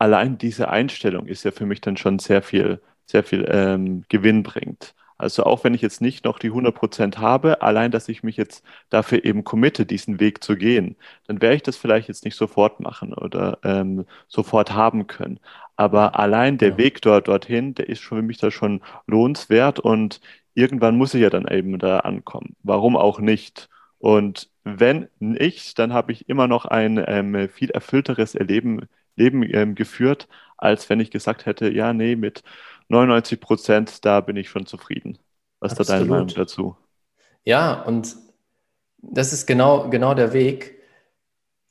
allein 0.00 0.38
diese 0.38 0.70
Einstellung 0.70 1.26
ist 1.26 1.44
ja 1.44 1.52
für 1.52 1.66
mich 1.66 1.80
dann 1.80 1.96
schon 1.96 2.18
sehr 2.18 2.42
viel, 2.42 2.80
sehr 3.06 3.22
viel 3.22 3.46
ähm, 3.48 4.04
Gewinn 4.08 4.42
bringt. 4.42 4.94
Also 5.18 5.44
auch 5.44 5.64
wenn 5.64 5.74
ich 5.74 5.82
jetzt 5.82 6.00
nicht 6.00 6.24
noch 6.24 6.38
die 6.38 6.46
100 6.48 6.74
Prozent 6.74 7.18
habe, 7.18 7.60
allein, 7.60 7.90
dass 7.90 8.08
ich 8.08 8.22
mich 8.22 8.38
jetzt 8.38 8.64
dafür 8.88 9.22
eben 9.24 9.44
committe, 9.44 9.84
diesen 9.84 10.18
Weg 10.18 10.42
zu 10.42 10.56
gehen, 10.56 10.96
dann 11.26 11.42
werde 11.42 11.56
ich 11.56 11.62
das 11.62 11.76
vielleicht 11.76 12.08
jetzt 12.08 12.24
nicht 12.24 12.36
sofort 12.36 12.80
machen 12.80 13.12
oder 13.12 13.58
ähm, 13.62 14.06
sofort 14.28 14.72
haben 14.72 15.06
können. 15.06 15.38
Aber 15.76 16.18
allein 16.18 16.56
der 16.56 16.70
ja. 16.70 16.78
Weg 16.78 17.02
dort 17.02 17.28
dorthin, 17.28 17.74
der 17.74 17.90
ist 17.90 18.00
schon 18.00 18.18
für 18.18 18.24
mich 18.24 18.38
da 18.38 18.50
schon 18.50 18.80
lohnenswert 19.06 19.78
und 19.78 20.22
irgendwann 20.54 20.96
muss 20.96 21.12
ich 21.12 21.20
ja 21.20 21.30
dann 21.30 21.46
eben 21.46 21.78
da 21.78 22.00
ankommen. 22.00 22.56
Warum 22.62 22.96
auch 22.96 23.20
nicht? 23.20 23.68
Und 23.98 24.48
wenn 24.64 25.08
nicht, 25.18 25.78
dann 25.78 25.92
habe 25.92 26.12
ich 26.12 26.30
immer 26.30 26.48
noch 26.48 26.64
ein 26.64 27.02
ähm, 27.06 27.48
viel 27.50 27.70
erfüllteres 27.70 28.34
Erleben 28.34 28.88
Leben 29.16 29.42
ähm, 29.42 29.74
geführt, 29.74 30.28
als 30.56 30.88
wenn 30.88 31.00
ich 31.00 31.10
gesagt 31.10 31.46
hätte, 31.46 31.70
ja, 31.70 31.92
nee, 31.92 32.16
mit 32.16 32.42
99 32.88 33.40
Prozent, 33.40 34.04
da 34.04 34.20
bin 34.20 34.36
ich 34.36 34.48
schon 34.48 34.66
zufrieden. 34.66 35.18
Was 35.60 35.72
ist 35.72 35.78
da 35.78 35.84
deine 35.84 36.06
Meinung 36.06 36.28
dazu? 36.28 36.76
Ja, 37.44 37.82
und 37.82 38.16
das 38.98 39.32
ist 39.32 39.46
genau, 39.46 39.88
genau 39.88 40.14
der 40.14 40.32
Weg. 40.32 40.78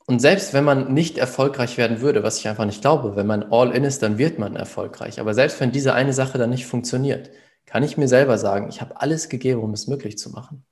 Und 0.06 0.18
selbst 0.20 0.54
wenn 0.54 0.64
man 0.64 0.92
nicht 0.92 1.18
erfolgreich 1.18 1.76
werden 1.76 2.00
würde, 2.00 2.22
was 2.22 2.38
ich 2.38 2.48
einfach 2.48 2.64
nicht 2.64 2.80
glaube, 2.80 3.14
wenn 3.14 3.26
man 3.26 3.52
all 3.52 3.70
in 3.70 3.84
ist, 3.84 4.02
dann 4.02 4.18
wird 4.18 4.38
man 4.38 4.56
erfolgreich. 4.56 5.20
Aber 5.20 5.34
selbst 5.34 5.60
wenn 5.60 5.70
diese 5.70 5.94
eine 5.94 6.12
Sache 6.12 6.38
dann 6.38 6.50
nicht 6.50 6.66
funktioniert, 6.66 7.30
kann 7.66 7.84
ich 7.84 7.96
mir 7.96 8.08
selber 8.08 8.36
sagen, 8.36 8.68
ich 8.68 8.80
habe 8.80 9.00
alles 9.00 9.28
gegeben, 9.28 9.62
um 9.62 9.72
es 9.72 9.86
möglich 9.86 10.18
zu 10.18 10.30
machen. 10.30 10.64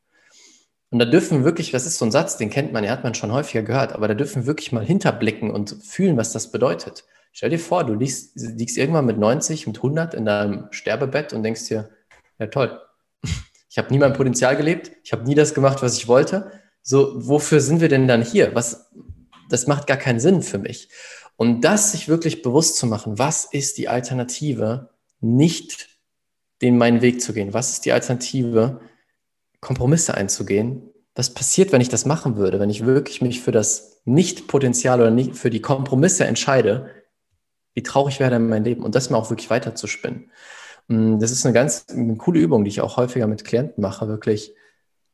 Und 0.91 0.99
da 0.99 1.05
dürfen 1.05 1.45
wirklich, 1.45 1.71
das 1.71 1.87
ist 1.87 1.99
so 1.99 2.05
ein 2.05 2.11
Satz, 2.11 2.39
den 2.39 2.51
kennt 2.51 2.73
man, 2.73 2.83
den 2.83 2.91
hat 2.91 3.05
man 3.05 3.15
schon 3.15 3.33
häufiger 3.33 3.63
gehört, 3.63 3.93
aber 3.93 4.09
da 4.09 4.15
dürfen 4.15 4.47
wirklich 4.47 4.73
mal 4.73 4.85
hinterblicken 4.85 5.51
und 5.51 5.77
fühlen, 5.83 6.17
was 6.17 6.33
das 6.33 6.51
bedeutet. 6.51 7.05
Stell 7.33 7.51
dir 7.51 7.59
vor, 7.59 7.85
du 7.85 7.95
liegst, 7.95 8.33
liegst 8.37 8.79
irgendwann 8.79 9.05
mit 9.05 9.19
90, 9.19 9.67
mit 9.67 9.77
100 9.77 10.15
in 10.15 10.25
deinem 10.25 10.69
Sterbebett 10.71 11.35
und 11.35 11.43
denkst 11.43 11.67
dir, 11.69 11.91
ja 12.39 12.47
toll, 12.47 12.81
ich 13.71 13.77
habe 13.77 13.93
nie 13.93 13.99
mein 13.99 14.15
Potenzial 14.15 14.57
gelebt, 14.57 14.93
ich 15.05 15.13
habe 15.13 15.25
nie 15.25 15.35
das 15.35 15.55
gemacht, 15.55 15.83
was 15.83 15.97
ich 15.97 16.09
wollte. 16.09 16.51
So, 16.83 17.13
wofür 17.15 17.61
sind 17.61 17.81
wir 17.81 17.89
denn 17.89 18.09
dann 18.09 18.23
hier? 18.23 18.55
Was, 18.55 18.91
das 19.51 19.67
macht 19.67 19.87
gar 19.87 19.99
keinen 19.99 20.21
Sinn 20.21 20.43
für 20.43 20.59
mich. 20.59 20.89
Und 21.37 21.61
das 21.61 21.93
sich 21.93 22.09
wirklich 22.09 22.43
bewusst 22.43 22.77
zu 22.77 22.87
machen, 22.87 23.19
was 23.19 23.45
ist 23.45 23.79
die 23.79 23.89
Alternative, 23.89 24.91
nicht 25.21 25.89
den 26.63 26.79
meinen 26.79 27.03
Weg 27.03 27.21
zu 27.21 27.33
gehen? 27.33 27.53
Was 27.53 27.71
ist 27.71 27.85
die 27.85 27.93
Alternative, 27.93 28.81
Kompromisse 29.61 30.15
einzugehen? 30.15 30.91
Was 31.15 31.35
passiert, 31.35 31.73
wenn 31.73 31.81
ich 31.81 31.89
das 31.89 32.07
machen 32.07 32.37
würde, 32.37 32.61
wenn 32.61 32.71
ich 32.71 32.87
wirklich 32.87 33.21
mich 33.21 33.41
für 33.41 33.51
das 33.51 34.01
Nicht-Potenzial 34.05 35.01
oder 35.01 35.11
nicht 35.11 35.37
für 35.37 35.51
die 35.51 35.61
Kompromisse 35.61 36.25
entscheide, 36.25 36.91
wie 37.75 37.83
traurig 37.83 38.21
wäre 38.21 38.31
denn 38.31 38.49
mein 38.49 38.65
Leben? 38.65 38.83
Und 38.83 38.95
das 38.95 39.11
mal 39.11 39.19
auch 39.19 39.31
wirklich 39.31 39.51
weiter 39.51 39.75
zu 39.75 39.87
spinnen. 39.87 40.31
Mm, 40.87 41.19
das 41.19 41.31
ist 41.31 41.45
eine 41.45 41.53
ganz 41.53 41.87
eine 41.91 42.17
coole 42.17 42.41
Übung, 42.41 42.65
die 42.65 42.71
ich 42.71 42.81
auch 42.81 42.97
häufiger 42.97 43.27
mit 43.27 43.45
Klienten 43.45 43.83
mache, 43.83 44.09
wirklich 44.09 44.55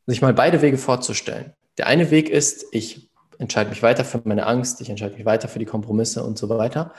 sich 0.07 0.21
mal 0.21 0.33
beide 0.33 0.61
Wege 0.61 0.77
vorzustellen. 0.77 1.53
Der 1.77 1.87
eine 1.87 2.11
Weg 2.11 2.29
ist, 2.29 2.65
ich 2.71 3.09
entscheide 3.39 3.69
mich 3.69 3.81
weiter 3.81 4.05
für 4.05 4.21
meine 4.23 4.45
Angst, 4.45 4.79
ich 4.81 4.89
entscheide 4.89 5.15
mich 5.15 5.25
weiter 5.25 5.47
für 5.47 5.59
die 5.59 5.65
Kompromisse 5.65 6.23
und 6.23 6.37
so 6.37 6.47
weiter 6.49 6.93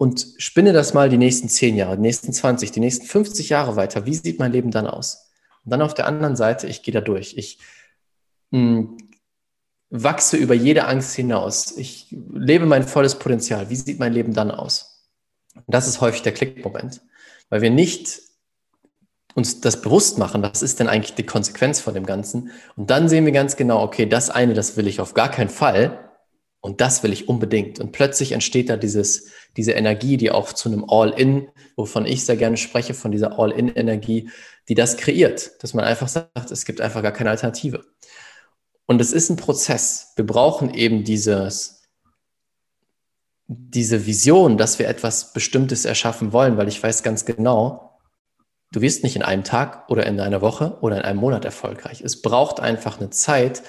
und 0.00 0.26
spinne 0.38 0.72
das 0.72 0.94
mal 0.94 1.10
die 1.10 1.18
nächsten 1.18 1.50
zehn 1.50 1.76
Jahre, 1.76 1.96
die 1.96 2.02
nächsten 2.02 2.32
20, 2.32 2.72
die 2.72 2.80
nächsten 2.80 3.04
50 3.04 3.50
Jahre 3.50 3.76
weiter. 3.76 4.06
Wie 4.06 4.14
sieht 4.14 4.38
mein 4.38 4.50
Leben 4.50 4.70
dann 4.70 4.86
aus? 4.86 5.29
Und 5.64 5.70
dann 5.72 5.82
auf 5.82 5.94
der 5.94 6.06
anderen 6.06 6.36
Seite, 6.36 6.66
ich 6.66 6.82
gehe 6.82 6.94
da 6.94 7.00
durch. 7.00 7.36
Ich 7.36 7.58
mh, 8.50 8.60
mm, 8.60 8.98
wachse 9.90 10.36
über 10.36 10.54
jede 10.54 10.86
Angst 10.86 11.14
hinaus. 11.14 11.76
Ich 11.76 12.14
lebe 12.32 12.66
mein 12.66 12.84
volles 12.84 13.18
Potenzial. 13.18 13.70
Wie 13.70 13.76
sieht 13.76 13.98
mein 13.98 14.12
Leben 14.12 14.32
dann 14.32 14.50
aus? 14.50 15.08
Und 15.54 15.64
das 15.66 15.88
ist 15.88 16.00
häufig 16.00 16.22
der 16.22 16.32
Klickmoment, 16.32 17.02
weil 17.48 17.60
wir 17.60 17.70
nicht 17.70 18.20
uns 19.34 19.60
das 19.60 19.80
bewusst 19.80 20.18
machen, 20.18 20.42
was 20.42 20.62
ist 20.62 20.80
denn 20.80 20.88
eigentlich 20.88 21.14
die 21.14 21.26
Konsequenz 21.26 21.80
von 21.80 21.94
dem 21.94 22.06
Ganzen? 22.06 22.50
Und 22.76 22.90
dann 22.90 23.08
sehen 23.08 23.24
wir 23.24 23.32
ganz 23.32 23.56
genau, 23.56 23.82
okay, 23.82 24.06
das 24.06 24.30
eine, 24.30 24.54
das 24.54 24.76
will 24.76 24.86
ich 24.86 25.00
auf 25.00 25.14
gar 25.14 25.30
keinen 25.30 25.48
Fall 25.48 26.09
und 26.60 26.80
das 26.80 27.02
will 27.02 27.12
ich 27.12 27.28
unbedingt. 27.28 27.80
Und 27.80 27.92
plötzlich 27.92 28.32
entsteht 28.32 28.68
da 28.68 28.76
dieses, 28.76 29.30
diese 29.56 29.72
Energie, 29.72 30.16
die 30.16 30.30
auch 30.30 30.52
zu 30.52 30.68
einem 30.68 30.84
All-In, 30.88 31.48
wovon 31.76 32.04
ich 32.04 32.24
sehr 32.24 32.36
gerne 32.36 32.58
spreche, 32.58 32.92
von 32.92 33.12
dieser 33.12 33.38
All-In-Energie, 33.38 34.30
die 34.68 34.74
das 34.74 34.96
kreiert, 34.96 35.62
dass 35.62 35.72
man 35.72 35.84
einfach 35.84 36.08
sagt, 36.08 36.50
es 36.50 36.64
gibt 36.64 36.80
einfach 36.80 37.02
gar 37.02 37.12
keine 37.12 37.30
Alternative. 37.30 37.84
Und 38.86 39.00
es 39.00 39.12
ist 39.12 39.30
ein 39.30 39.36
Prozess. 39.36 40.12
Wir 40.16 40.26
brauchen 40.26 40.74
eben 40.74 41.04
dieses, 41.04 41.88
diese 43.46 44.06
Vision, 44.06 44.58
dass 44.58 44.78
wir 44.78 44.88
etwas 44.88 45.32
Bestimmtes 45.32 45.84
erschaffen 45.84 46.32
wollen, 46.32 46.56
weil 46.56 46.68
ich 46.68 46.82
weiß 46.82 47.02
ganz 47.02 47.24
genau, 47.24 47.98
du 48.70 48.80
wirst 48.82 49.02
nicht 49.02 49.16
in 49.16 49.22
einem 49.22 49.44
Tag 49.44 49.88
oder 49.88 50.06
in 50.06 50.20
einer 50.20 50.42
Woche 50.42 50.76
oder 50.82 50.98
in 50.98 51.02
einem 51.02 51.20
Monat 51.20 51.44
erfolgreich. 51.44 52.02
Es 52.02 52.20
braucht 52.20 52.60
einfach 52.60 53.00
eine 53.00 53.10
Zeit, 53.10 53.62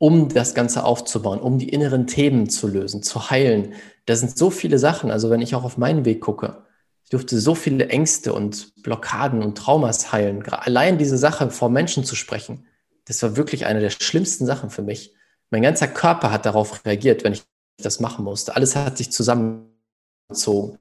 um 0.00 0.30
das 0.30 0.54
Ganze 0.54 0.84
aufzubauen, 0.84 1.40
um 1.40 1.58
die 1.58 1.68
inneren 1.68 2.06
Themen 2.06 2.48
zu 2.48 2.66
lösen, 2.68 3.02
zu 3.02 3.28
heilen. 3.28 3.74
Da 4.06 4.16
sind 4.16 4.36
so 4.36 4.48
viele 4.50 4.78
Sachen. 4.78 5.10
Also 5.10 5.28
wenn 5.28 5.42
ich 5.42 5.54
auch 5.54 5.62
auf 5.62 5.76
meinen 5.76 6.06
Weg 6.06 6.22
gucke, 6.22 6.64
Ich 7.04 7.10
durfte 7.10 7.38
so 7.38 7.54
viele 7.54 7.88
Ängste 7.90 8.32
und 8.32 8.72
Blockaden 8.82 9.42
und 9.42 9.58
Traumas 9.58 10.10
heilen. 10.12 10.42
Allein 10.48 10.96
diese 10.96 11.18
Sache 11.18 11.50
vor 11.50 11.68
Menschen 11.68 12.04
zu 12.04 12.16
sprechen, 12.16 12.66
das 13.06 13.22
war 13.22 13.36
wirklich 13.36 13.66
eine 13.66 13.80
der 13.80 13.90
schlimmsten 13.90 14.46
Sachen 14.46 14.70
für 14.70 14.82
mich. 14.82 15.14
Mein 15.50 15.62
ganzer 15.62 15.88
Körper 15.88 16.30
hat 16.32 16.46
darauf 16.46 16.84
reagiert, 16.86 17.22
wenn 17.24 17.34
ich 17.34 17.42
das 17.82 18.00
machen 18.00 18.24
musste. 18.24 18.56
Alles 18.56 18.76
hat 18.76 18.96
sich 18.96 19.12
zusammengezogen. 19.12 20.78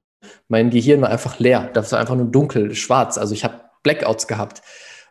Mein 0.48 0.70
Gehirn 0.70 1.02
war 1.02 1.10
einfach 1.10 1.40
leer. 1.40 1.70
Das 1.74 1.92
war 1.92 2.00
einfach 2.00 2.16
nur 2.16 2.28
dunkel, 2.28 2.74
schwarz. 2.76 3.18
Also 3.18 3.34
ich 3.34 3.44
habe 3.44 3.62
Blackouts 3.84 4.28
gehabt. 4.28 4.62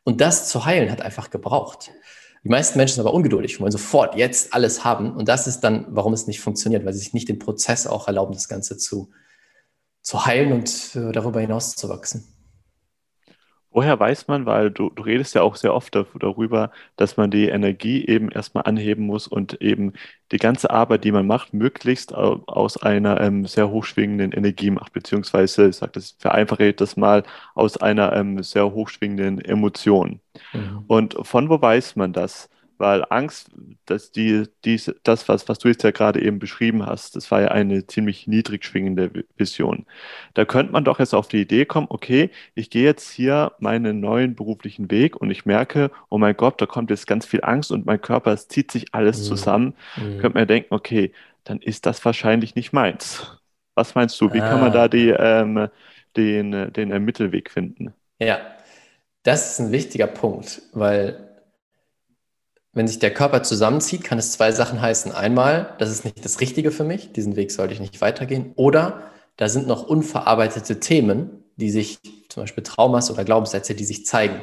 Und 0.04 0.20
das 0.22 0.48
zu 0.48 0.64
heilen 0.64 0.90
hat 0.90 1.02
einfach 1.02 1.28
gebraucht. 1.30 1.90
Die 2.44 2.48
meisten 2.48 2.78
Menschen 2.78 2.96
sind 2.96 3.06
aber 3.06 3.14
ungeduldig, 3.14 3.60
wollen 3.60 3.72
sofort 3.72 4.14
jetzt 4.14 4.54
alles 4.54 4.84
haben. 4.84 5.12
Und 5.12 5.28
das 5.28 5.46
ist 5.46 5.60
dann, 5.60 5.86
warum 5.90 6.12
es 6.12 6.26
nicht 6.26 6.40
funktioniert, 6.40 6.84
weil 6.84 6.92
sie 6.92 7.00
sich 7.00 7.14
nicht 7.14 7.28
den 7.28 7.38
Prozess 7.38 7.86
auch 7.86 8.06
erlauben, 8.06 8.32
das 8.32 8.48
Ganze 8.48 8.76
zu, 8.76 9.10
zu 10.02 10.24
heilen 10.24 10.52
und 10.52 10.94
äh, 10.94 11.12
darüber 11.12 11.40
hinaus 11.40 11.74
zu 11.74 11.88
wachsen. 11.88 12.24
Woher 13.70 14.00
weiß 14.00 14.28
man, 14.28 14.46
weil 14.46 14.70
du, 14.70 14.90
du 14.90 15.02
redest 15.02 15.34
ja 15.34 15.42
auch 15.42 15.54
sehr 15.56 15.74
oft 15.74 15.94
darüber, 15.94 16.70
dass 16.96 17.16
man 17.16 17.30
die 17.30 17.48
Energie 17.48 18.06
eben 18.06 18.30
erstmal 18.30 18.64
anheben 18.64 19.04
muss 19.04 19.26
und 19.28 19.60
eben 19.60 19.92
die 20.32 20.38
ganze 20.38 20.70
Arbeit, 20.70 21.04
die 21.04 21.12
man 21.12 21.26
macht, 21.26 21.52
möglichst 21.52 22.14
aus 22.14 22.76
einer 22.78 23.20
ähm, 23.20 23.46
sehr 23.46 23.70
hochschwingenden 23.70 24.32
Energie 24.32 24.70
macht, 24.70 24.92
beziehungsweise, 24.92 25.68
ich 25.68 25.76
sage 25.76 25.92
das, 25.92 26.16
vereinfache 26.18 26.72
das 26.72 26.96
mal, 26.96 27.24
aus 27.54 27.76
einer 27.76 28.14
ähm, 28.14 28.42
sehr 28.42 28.72
hochschwingenden 28.72 29.40
Emotion. 29.40 30.20
Mhm. 30.52 30.84
Und 30.86 31.16
von 31.22 31.50
wo 31.50 31.60
weiß 31.60 31.96
man 31.96 32.12
das? 32.12 32.48
Weil 32.78 33.04
Angst, 33.10 33.50
dass 33.86 34.12
die, 34.12 34.44
dies, 34.64 34.94
das, 35.02 35.28
was, 35.28 35.48
was 35.48 35.58
du 35.58 35.68
jetzt 35.68 35.82
ja 35.82 35.90
gerade 35.90 36.22
eben 36.22 36.38
beschrieben 36.38 36.86
hast, 36.86 37.16
das 37.16 37.30
war 37.30 37.42
ja 37.42 37.48
eine 37.48 37.86
ziemlich 37.86 38.26
niedrig 38.26 38.64
schwingende 38.64 39.24
Vision. 39.36 39.84
Da 40.34 40.44
könnte 40.44 40.72
man 40.72 40.84
doch 40.84 41.00
jetzt 41.00 41.14
auf 41.14 41.28
die 41.28 41.42
Idee 41.42 41.66
kommen, 41.66 41.88
okay, 41.90 42.30
ich 42.54 42.70
gehe 42.70 42.84
jetzt 42.84 43.10
hier 43.10 43.52
meinen 43.58 44.00
neuen 44.00 44.36
beruflichen 44.36 44.90
Weg 44.90 45.16
und 45.16 45.30
ich 45.30 45.44
merke, 45.44 45.90
oh 46.08 46.18
mein 46.18 46.36
Gott, 46.36 46.60
da 46.60 46.66
kommt 46.66 46.90
jetzt 46.90 47.06
ganz 47.06 47.26
viel 47.26 47.40
Angst 47.42 47.72
und 47.72 47.84
mein 47.84 48.00
Körper, 48.00 48.32
es 48.32 48.48
zieht 48.48 48.70
sich 48.70 48.94
alles 48.94 49.18
mhm. 49.18 49.24
zusammen. 49.24 49.74
Mhm. 49.96 50.18
Könnte 50.20 50.38
man 50.38 50.46
denken, 50.46 50.74
okay, 50.74 51.12
dann 51.44 51.60
ist 51.60 51.84
das 51.84 52.04
wahrscheinlich 52.04 52.54
nicht 52.54 52.72
meins. 52.72 53.38
Was 53.74 53.94
meinst 53.94 54.20
du? 54.20 54.32
Wie 54.32 54.40
ah. 54.40 54.48
kann 54.48 54.60
man 54.60 54.72
da 54.72 54.84
ah. 54.84 54.88
die, 54.88 55.08
ähm, 55.08 55.68
den, 56.16 56.72
den 56.72 57.04
Mittelweg 57.04 57.50
finden? 57.50 57.92
Ja, 58.20 58.38
das 59.22 59.52
ist 59.52 59.60
ein 59.60 59.72
wichtiger 59.72 60.06
Punkt, 60.06 60.62
weil 60.72 61.27
wenn 62.78 62.88
sich 62.88 63.00
der 63.00 63.12
Körper 63.12 63.42
zusammenzieht, 63.42 64.04
kann 64.04 64.18
es 64.18 64.32
zwei 64.32 64.52
Sachen 64.52 64.80
heißen. 64.80 65.12
Einmal, 65.12 65.74
das 65.78 65.90
ist 65.90 66.04
nicht 66.04 66.24
das 66.24 66.40
Richtige 66.40 66.70
für 66.70 66.84
mich, 66.84 67.12
diesen 67.12 67.36
Weg 67.36 67.50
sollte 67.50 67.74
ich 67.74 67.80
nicht 67.80 68.00
weitergehen. 68.00 68.52
Oder 68.54 69.10
da 69.36 69.48
sind 69.48 69.66
noch 69.66 69.86
unverarbeitete 69.86 70.80
Themen, 70.80 71.44
die 71.56 71.70
sich, 71.70 71.98
zum 72.28 72.44
Beispiel 72.44 72.62
Traumas 72.62 73.10
oder 73.10 73.24
Glaubenssätze, 73.24 73.74
die 73.74 73.84
sich 73.84 74.06
zeigen. 74.06 74.40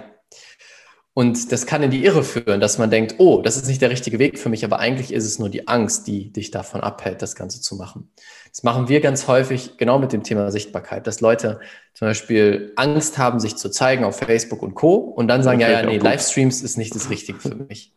Und 1.13 1.53
das 1.53 1.65
kann 1.65 1.81
in 1.81 1.91
die 1.91 2.03
Irre 2.03 2.25
führen, 2.25 2.59
dass 2.59 2.77
man 2.77 2.89
denkt, 2.89 3.15
oh, 3.19 3.41
das 3.41 3.55
ist 3.55 3.69
nicht 3.69 3.81
der 3.81 3.89
richtige 3.89 4.19
Weg 4.19 4.37
für 4.37 4.49
mich, 4.49 4.65
aber 4.65 4.79
eigentlich 4.79 5.13
ist 5.13 5.23
es 5.23 5.39
nur 5.39 5.49
die 5.49 5.69
Angst, 5.69 6.05
die 6.07 6.33
dich 6.33 6.51
davon 6.51 6.81
abhält, 6.81 7.21
das 7.21 7.35
Ganze 7.35 7.61
zu 7.61 7.77
machen. 7.77 8.11
Das 8.49 8.63
machen 8.63 8.89
wir 8.89 8.99
ganz 8.99 9.29
häufig 9.29 9.77
genau 9.77 9.97
mit 9.97 10.11
dem 10.11 10.23
Thema 10.23 10.51
Sichtbarkeit, 10.51 11.07
dass 11.07 11.21
Leute 11.21 11.61
zum 11.93 12.09
Beispiel 12.09 12.73
Angst 12.75 13.17
haben, 13.17 13.39
sich 13.39 13.55
zu 13.55 13.69
zeigen 13.69 14.03
auf 14.03 14.17
Facebook 14.17 14.61
und 14.61 14.75
Co. 14.75 14.95
und 14.95 15.29
dann 15.29 15.41
sagen, 15.41 15.61
ja, 15.61 15.69
ja, 15.69 15.85
nee, 15.85 15.99
Livestreams 15.99 16.61
ist 16.61 16.77
nicht 16.77 16.93
das 16.93 17.09
Richtige 17.09 17.39
für 17.39 17.55
mich. 17.55 17.93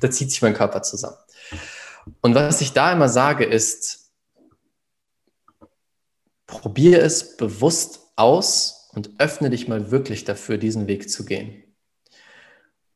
Da 0.00 0.10
zieht 0.10 0.30
sich 0.30 0.42
mein 0.42 0.54
Körper 0.54 0.82
zusammen. 0.82 1.16
Und 2.20 2.34
was 2.34 2.60
ich 2.60 2.72
da 2.72 2.92
immer 2.92 3.08
sage, 3.08 3.44
ist, 3.44 4.12
probiere 6.46 7.00
es 7.00 7.36
bewusst 7.36 8.00
aus 8.16 8.90
und 8.92 9.10
öffne 9.18 9.50
dich 9.50 9.68
mal 9.68 9.90
wirklich 9.90 10.24
dafür, 10.24 10.58
diesen 10.58 10.86
Weg 10.86 11.10
zu 11.10 11.24
gehen. 11.24 11.62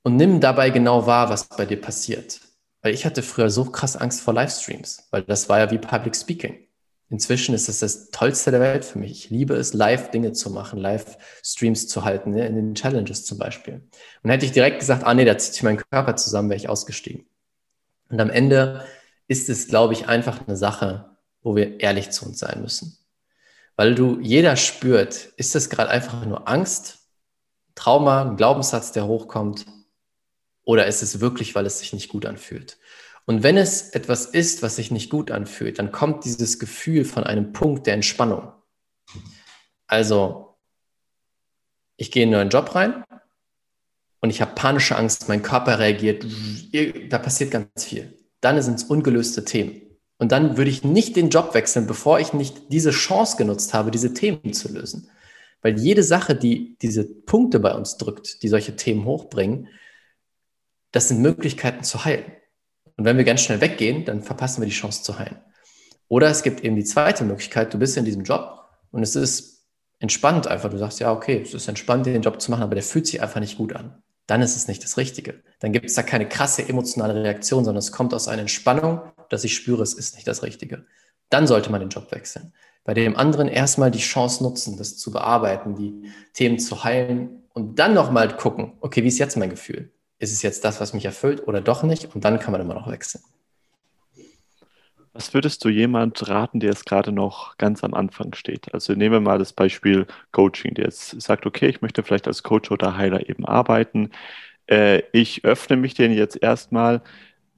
Und 0.02 0.16
nimm 0.16 0.40
dabei 0.40 0.70
genau 0.70 1.06
wahr, 1.06 1.28
was 1.28 1.48
bei 1.48 1.66
dir 1.66 1.80
passiert. 1.80 2.40
Weil 2.80 2.94
ich 2.94 3.06
hatte 3.06 3.22
früher 3.22 3.50
so 3.50 3.64
krass 3.66 3.96
Angst 3.96 4.20
vor 4.20 4.34
Livestreams, 4.34 5.06
weil 5.10 5.22
das 5.22 5.48
war 5.48 5.60
ja 5.60 5.70
wie 5.70 5.78
Public 5.78 6.16
Speaking. 6.16 6.66
Inzwischen 7.12 7.54
ist 7.54 7.68
es 7.68 7.80
das 7.80 8.10
Tollste 8.10 8.50
der 8.50 8.60
Welt 8.60 8.86
für 8.86 8.98
mich. 8.98 9.10
Ich 9.10 9.30
liebe 9.30 9.54
es, 9.54 9.74
live 9.74 10.10
Dinge 10.10 10.32
zu 10.32 10.48
machen, 10.48 10.78
live 10.78 11.18
Streams 11.44 11.86
zu 11.86 12.04
halten, 12.04 12.30
ne? 12.30 12.46
in 12.46 12.54
den 12.54 12.74
Challenges 12.74 13.26
zum 13.26 13.36
Beispiel. 13.36 13.86
Und 14.22 14.30
hätte 14.30 14.46
ich 14.46 14.52
direkt 14.52 14.78
gesagt, 14.78 15.04
ah 15.04 15.12
nee, 15.12 15.26
da 15.26 15.36
zieht 15.36 15.52
sich 15.52 15.62
mein 15.62 15.76
Körper 15.76 16.16
zusammen, 16.16 16.48
wäre 16.48 16.56
ich 16.56 16.70
ausgestiegen. 16.70 17.26
Und 18.08 18.18
am 18.18 18.30
Ende 18.30 18.86
ist 19.28 19.50
es, 19.50 19.68
glaube 19.68 19.92
ich, 19.92 20.08
einfach 20.08 20.46
eine 20.46 20.56
Sache, 20.56 21.14
wo 21.42 21.54
wir 21.54 21.80
ehrlich 21.80 22.08
zu 22.12 22.24
uns 22.24 22.38
sein 22.38 22.62
müssen. 22.62 22.96
Weil 23.76 23.94
du, 23.94 24.18
jeder 24.22 24.56
spürt, 24.56 25.34
ist 25.36 25.54
das 25.54 25.68
gerade 25.68 25.90
einfach 25.90 26.24
nur 26.24 26.48
Angst, 26.48 27.00
Trauma, 27.74 28.22
ein 28.22 28.38
Glaubenssatz, 28.38 28.92
der 28.92 29.06
hochkommt, 29.06 29.66
oder 30.64 30.86
ist 30.86 31.02
es 31.02 31.20
wirklich, 31.20 31.54
weil 31.54 31.66
es 31.66 31.80
sich 31.80 31.92
nicht 31.92 32.08
gut 32.08 32.24
anfühlt? 32.24 32.78
Und 33.32 33.42
wenn 33.42 33.56
es 33.56 33.88
etwas 33.88 34.26
ist, 34.26 34.62
was 34.62 34.76
sich 34.76 34.90
nicht 34.90 35.08
gut 35.08 35.30
anfühlt, 35.30 35.78
dann 35.78 35.90
kommt 35.90 36.26
dieses 36.26 36.58
Gefühl 36.58 37.06
von 37.06 37.24
einem 37.24 37.54
Punkt 37.54 37.86
der 37.86 37.94
Entspannung. 37.94 38.52
Also, 39.86 40.58
ich 41.96 42.10
gehe 42.10 42.24
in 42.24 42.28
einen 42.28 42.40
neuen 42.40 42.50
Job 42.50 42.74
rein 42.74 43.04
und 44.20 44.28
ich 44.28 44.42
habe 44.42 44.54
panische 44.54 44.96
Angst, 44.96 45.30
mein 45.30 45.40
Körper 45.40 45.78
reagiert, 45.78 46.26
da 47.08 47.18
passiert 47.18 47.52
ganz 47.52 47.86
viel. 47.86 48.18
Dann 48.42 48.60
sind 48.60 48.74
es 48.74 48.84
ungelöste 48.84 49.46
Themen. 49.46 49.80
Und 50.18 50.30
dann 50.30 50.58
würde 50.58 50.70
ich 50.70 50.84
nicht 50.84 51.16
den 51.16 51.30
Job 51.30 51.54
wechseln, 51.54 51.86
bevor 51.86 52.20
ich 52.20 52.34
nicht 52.34 52.70
diese 52.70 52.90
Chance 52.90 53.38
genutzt 53.38 53.72
habe, 53.72 53.90
diese 53.90 54.12
Themen 54.12 54.52
zu 54.52 54.70
lösen. 54.70 55.08
Weil 55.62 55.80
jede 55.80 56.02
Sache, 56.02 56.34
die 56.34 56.76
diese 56.82 57.04
Punkte 57.04 57.60
bei 57.60 57.72
uns 57.72 57.96
drückt, 57.96 58.42
die 58.42 58.48
solche 58.48 58.76
Themen 58.76 59.06
hochbringen, 59.06 59.68
das 60.90 61.08
sind 61.08 61.22
Möglichkeiten 61.22 61.82
zu 61.82 62.04
heilen. 62.04 62.30
Und 62.96 63.04
wenn 63.04 63.16
wir 63.16 63.24
ganz 63.24 63.42
schnell 63.42 63.60
weggehen, 63.60 64.04
dann 64.04 64.22
verpassen 64.22 64.60
wir 64.60 64.66
die 64.68 64.74
Chance 64.74 65.02
zu 65.02 65.18
heilen. 65.18 65.38
Oder 66.08 66.28
es 66.28 66.42
gibt 66.42 66.62
eben 66.62 66.76
die 66.76 66.84
zweite 66.84 67.24
Möglichkeit, 67.24 67.72
du 67.72 67.78
bist 67.78 67.96
in 67.96 68.04
diesem 68.04 68.24
Job 68.24 68.64
und 68.90 69.02
es 69.02 69.16
ist 69.16 69.66
entspannt 69.98 70.46
einfach. 70.46 70.68
Du 70.68 70.78
sagst, 70.78 71.00
ja, 71.00 71.12
okay, 71.12 71.40
es 71.42 71.54
ist 71.54 71.68
entspannt, 71.68 72.06
den 72.06 72.22
Job 72.22 72.40
zu 72.40 72.50
machen, 72.50 72.62
aber 72.62 72.74
der 72.74 72.84
fühlt 72.84 73.06
sich 73.06 73.22
einfach 73.22 73.40
nicht 73.40 73.56
gut 73.56 73.74
an. 73.74 74.02
Dann 74.26 74.42
ist 74.42 74.56
es 74.56 74.68
nicht 74.68 74.82
das 74.84 74.96
Richtige. 74.96 75.42
Dann 75.60 75.72
gibt 75.72 75.86
es 75.86 75.94
da 75.94 76.02
keine 76.02 76.28
krasse 76.28 76.68
emotionale 76.68 77.22
Reaktion, 77.22 77.64
sondern 77.64 77.78
es 77.78 77.92
kommt 77.92 78.12
aus 78.12 78.28
einer 78.28 78.42
Entspannung, 78.42 79.00
dass 79.30 79.44
ich 79.44 79.54
spüre, 79.54 79.82
es 79.82 79.94
ist 79.94 80.14
nicht 80.14 80.28
das 80.28 80.42
Richtige. 80.42 80.84
Dann 81.30 81.46
sollte 81.46 81.70
man 81.70 81.80
den 81.80 81.88
Job 81.88 82.12
wechseln. 82.12 82.52
Bei 82.84 82.94
dem 82.94 83.16
anderen 83.16 83.48
erstmal 83.48 83.90
die 83.90 84.00
Chance 84.00 84.42
nutzen, 84.42 84.76
das 84.76 84.98
zu 84.98 85.12
bearbeiten, 85.12 85.76
die 85.76 86.10
Themen 86.34 86.58
zu 86.58 86.84
heilen 86.84 87.44
und 87.54 87.78
dann 87.78 87.94
nochmal 87.94 88.36
gucken, 88.36 88.72
okay, 88.80 89.02
wie 89.04 89.08
ist 89.08 89.18
jetzt 89.18 89.36
mein 89.36 89.50
Gefühl? 89.50 89.92
Ist 90.22 90.32
es 90.32 90.42
jetzt 90.42 90.64
das, 90.64 90.80
was 90.80 90.94
mich 90.94 91.04
erfüllt 91.04 91.46
oder 91.48 91.60
doch 91.60 91.82
nicht? 91.82 92.14
Und 92.14 92.24
dann 92.24 92.38
kann 92.38 92.52
man 92.52 92.60
immer 92.60 92.74
noch 92.74 92.88
wechseln. 92.88 93.22
Was 95.12 95.34
würdest 95.34 95.62
du 95.64 95.68
jemand 95.68 96.26
raten, 96.28 96.60
der 96.60 96.70
jetzt 96.70 96.86
gerade 96.86 97.12
noch 97.12 97.58
ganz 97.58 97.84
am 97.84 97.92
Anfang 97.92 98.32
steht? 98.34 98.72
Also 98.72 98.94
nehmen 98.94 99.12
wir 99.12 99.20
mal 99.20 99.38
das 99.38 99.52
Beispiel 99.52 100.06
Coaching, 100.30 100.74
der 100.74 100.86
jetzt 100.86 101.20
sagt, 101.20 101.44
okay, 101.44 101.66
ich 101.66 101.82
möchte 101.82 102.02
vielleicht 102.02 102.28
als 102.28 102.42
Coach 102.42 102.70
oder 102.70 102.96
Heiler 102.96 103.28
eben 103.28 103.44
arbeiten. 103.44 104.10
Äh, 104.68 105.02
ich 105.12 105.44
öffne 105.44 105.76
mich 105.76 105.94
den 105.94 106.12
jetzt 106.12 106.40
erstmal, 106.40 107.02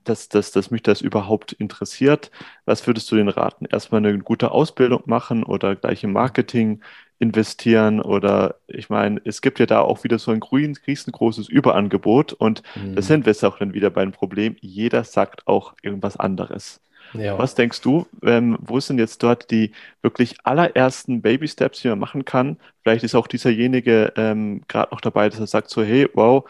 dass, 0.04 0.28
dass, 0.28 0.52
dass 0.52 0.70
mich 0.70 0.82
das 0.82 1.00
überhaupt 1.00 1.52
interessiert. 1.52 2.30
Was 2.64 2.86
würdest 2.86 3.10
du 3.10 3.16
denn 3.16 3.28
raten? 3.28 3.66
Erstmal 3.66 4.04
eine 4.04 4.18
gute 4.18 4.50
Ausbildung 4.50 5.02
machen 5.06 5.42
oder 5.42 5.76
gleich 5.76 6.04
im 6.04 6.12
Marketing 6.12 6.80
investieren 7.18 8.00
oder 8.00 8.56
ich 8.66 8.90
meine, 8.90 9.20
es 9.24 9.40
gibt 9.40 9.58
ja 9.58 9.66
da 9.66 9.80
auch 9.80 10.04
wieder 10.04 10.18
so 10.18 10.32
ein 10.32 10.42
riesengroßes 10.42 11.48
Überangebot 11.48 12.32
und 12.32 12.62
mhm. 12.74 12.96
da 12.96 13.02
sind 13.02 13.24
wir 13.24 13.32
jetzt 13.32 13.44
auch 13.44 13.58
dann 13.58 13.72
wieder 13.72 13.90
beim 13.90 14.12
Problem, 14.12 14.56
jeder 14.60 15.04
sagt 15.04 15.46
auch 15.46 15.74
irgendwas 15.82 16.16
anderes. 16.16 16.80
Ja. 17.12 17.38
Was 17.38 17.54
denkst 17.54 17.80
du, 17.80 18.06
ähm, 18.22 18.58
wo 18.60 18.80
sind 18.80 18.98
jetzt 18.98 19.22
dort 19.22 19.50
die 19.50 19.72
wirklich 20.02 20.36
allerersten 20.42 21.22
Baby-Steps, 21.22 21.80
die 21.80 21.88
man 21.88 21.98
machen 21.98 22.24
kann? 22.24 22.58
Vielleicht 22.82 23.04
ist 23.04 23.14
auch 23.14 23.28
dieserjenige 23.28 24.12
ähm, 24.16 24.62
gerade 24.66 24.92
noch 24.92 25.00
dabei, 25.00 25.28
dass 25.28 25.38
er 25.38 25.46
sagt 25.46 25.70
so, 25.70 25.82
hey, 25.82 26.08
wow, 26.14 26.44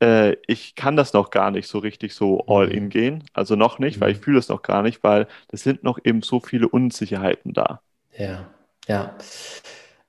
äh, 0.00 0.36
ich 0.46 0.74
kann 0.74 0.96
das 0.96 1.12
noch 1.12 1.30
gar 1.30 1.50
nicht 1.50 1.68
so 1.68 1.78
richtig 1.78 2.14
so 2.14 2.44
all 2.46 2.70
in 2.70 2.84
mhm. 2.84 2.88
gehen. 2.90 3.24
Also 3.32 3.56
noch 3.56 3.78
nicht, 3.78 3.96
mhm. 3.96 4.00
weil 4.02 4.12
ich 4.12 4.18
fühle 4.18 4.38
es 4.38 4.48
noch 4.48 4.62
gar 4.62 4.82
nicht, 4.82 5.02
weil 5.02 5.26
es 5.52 5.62
sind 5.62 5.84
noch 5.84 5.98
eben 6.02 6.22
so 6.22 6.40
viele 6.40 6.68
Unsicherheiten 6.68 7.52
da. 7.52 7.80
Ja, 8.16 8.48
ja. 8.86 9.14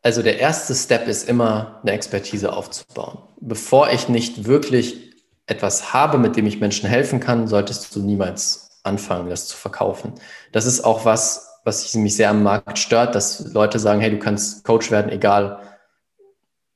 Also 0.02 0.24
der 0.24 0.40
erste 0.40 0.74
Step 0.74 1.08
ist 1.08 1.30
immer, 1.30 1.80
eine 1.84 1.92
Expertise 1.92 2.54
aufzubauen. 2.54 3.20
Bevor 3.40 3.92
ich 3.92 4.10
nicht 4.10 4.46
wirklich 4.46 5.12
etwas 5.46 5.94
habe, 5.94 6.18
mit 6.18 6.36
dem 6.36 6.48
ich 6.48 6.60
Menschen 6.60 6.90
helfen 6.90 7.20
kann, 7.20 7.48
solltest 7.48 7.96
du 7.96 8.00
niemals 8.00 8.80
anfangen, 8.84 9.30
das 9.30 9.48
zu 9.48 9.56
verkaufen. 9.56 10.14
Das 10.52 10.66
ist 10.66 10.82
auch 10.82 11.06
was, 11.06 11.60
was 11.64 11.94
mich 11.94 12.16
sehr 12.16 12.30
am 12.30 12.42
Markt 12.42 12.80
stört, 12.80 13.14
dass 13.14 13.54
Leute 13.54 13.78
sagen, 13.78 14.02
hey, 14.02 14.10
du 14.10 14.18
kannst 14.18 14.64
Coach 14.64 14.90
werden, 14.90 15.12
egal, 15.12 15.60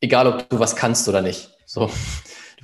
egal 0.01 0.27
ob 0.27 0.47
du 0.49 0.59
was 0.59 0.75
kannst 0.75 1.07
oder 1.09 1.21
nicht. 1.21 1.49
So. 1.65 1.89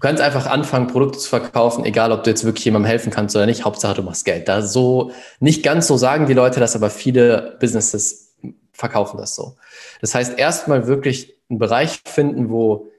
Du 0.02 0.08
kannst 0.08 0.24
einfach 0.24 0.48
anfangen, 0.48 0.88
Produkte 0.88 1.20
zu 1.20 1.30
verkaufen, 1.30 1.86
egal 1.86 2.12
ob 2.12 2.24
du 2.24 2.32
jetzt 2.32 2.44
wirklich 2.44 2.66
jemandem 2.66 2.90
helfen 2.90 3.12
kannst 3.12 3.36
oder 3.36 3.46
nicht. 3.46 3.66
Hauptsache, 3.66 3.94
du 3.94 4.02
machst 4.02 4.26
Geld. 4.26 4.48
Da 4.48 4.64
so, 4.64 5.12
nicht 5.40 5.62
ganz 5.62 5.86
so 5.86 5.96
sagen 5.96 6.26
die 6.26 6.34
Leute 6.34 6.60
das, 6.60 6.76
aber 6.76 6.90
viele 6.90 7.56
Businesses 7.60 8.34
verkaufen 8.74 9.20
das 9.20 9.36
so. 9.36 9.58
Das 10.02 10.16
heißt, 10.16 10.40
erstmal 10.40 10.88
wirklich 10.88 11.36
einen 11.52 11.60
Bereich 11.60 12.02
finden, 12.04 12.50
wo 12.50 12.90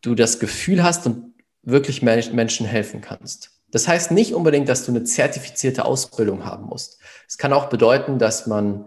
du 0.00 0.14
das 0.14 0.38
Gefühl 0.38 0.82
hast 0.82 1.04
und 1.04 1.34
wirklich 1.62 2.00
Menschen 2.00 2.64
helfen 2.64 3.02
kannst. 3.02 3.50
Das 3.70 3.86
heißt 3.86 4.10
nicht 4.10 4.32
unbedingt, 4.32 4.70
dass 4.70 4.86
du 4.86 4.92
eine 4.92 5.04
zertifizierte 5.04 5.84
Ausbildung 5.84 6.46
haben 6.46 6.64
musst. 6.64 6.98
Es 7.28 7.36
kann 7.36 7.52
auch 7.52 7.66
bedeuten, 7.66 8.18
dass 8.18 8.46
man 8.46 8.86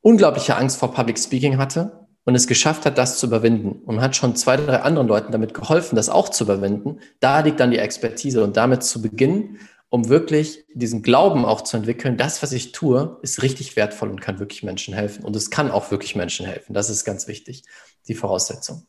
unglaubliche 0.00 0.56
Angst 0.56 0.78
vor 0.78 0.94
Public 0.94 1.18
Speaking 1.18 1.58
hatte 1.58 2.01
und 2.24 2.34
es 2.34 2.46
geschafft 2.46 2.86
hat, 2.86 2.98
das 2.98 3.18
zu 3.18 3.26
überwinden 3.26 3.82
und 3.84 4.00
hat 4.00 4.14
schon 4.14 4.36
zwei, 4.36 4.56
drei 4.56 4.76
anderen 4.76 5.08
Leuten 5.08 5.32
damit 5.32 5.54
geholfen, 5.54 5.96
das 5.96 6.08
auch 6.08 6.28
zu 6.28 6.44
überwinden. 6.44 7.00
Da 7.20 7.40
liegt 7.40 7.58
dann 7.58 7.70
die 7.70 7.78
Expertise 7.78 8.44
und 8.44 8.56
damit 8.56 8.84
zu 8.84 9.02
beginnen, 9.02 9.58
um 9.88 10.08
wirklich 10.08 10.64
diesen 10.72 11.02
Glauben 11.02 11.44
auch 11.44 11.60
zu 11.60 11.76
entwickeln, 11.76 12.16
das, 12.16 12.42
was 12.42 12.52
ich 12.52 12.72
tue, 12.72 13.18
ist 13.22 13.42
richtig 13.42 13.76
wertvoll 13.76 14.08
und 14.08 14.20
kann 14.20 14.38
wirklich 14.38 14.62
Menschen 14.62 14.94
helfen. 14.94 15.24
Und 15.24 15.36
es 15.36 15.50
kann 15.50 15.70
auch 15.70 15.90
wirklich 15.90 16.16
Menschen 16.16 16.46
helfen. 16.46 16.72
Das 16.72 16.88
ist 16.88 17.04
ganz 17.04 17.26
wichtig, 17.28 17.64
die 18.08 18.14
Voraussetzung. 18.14 18.86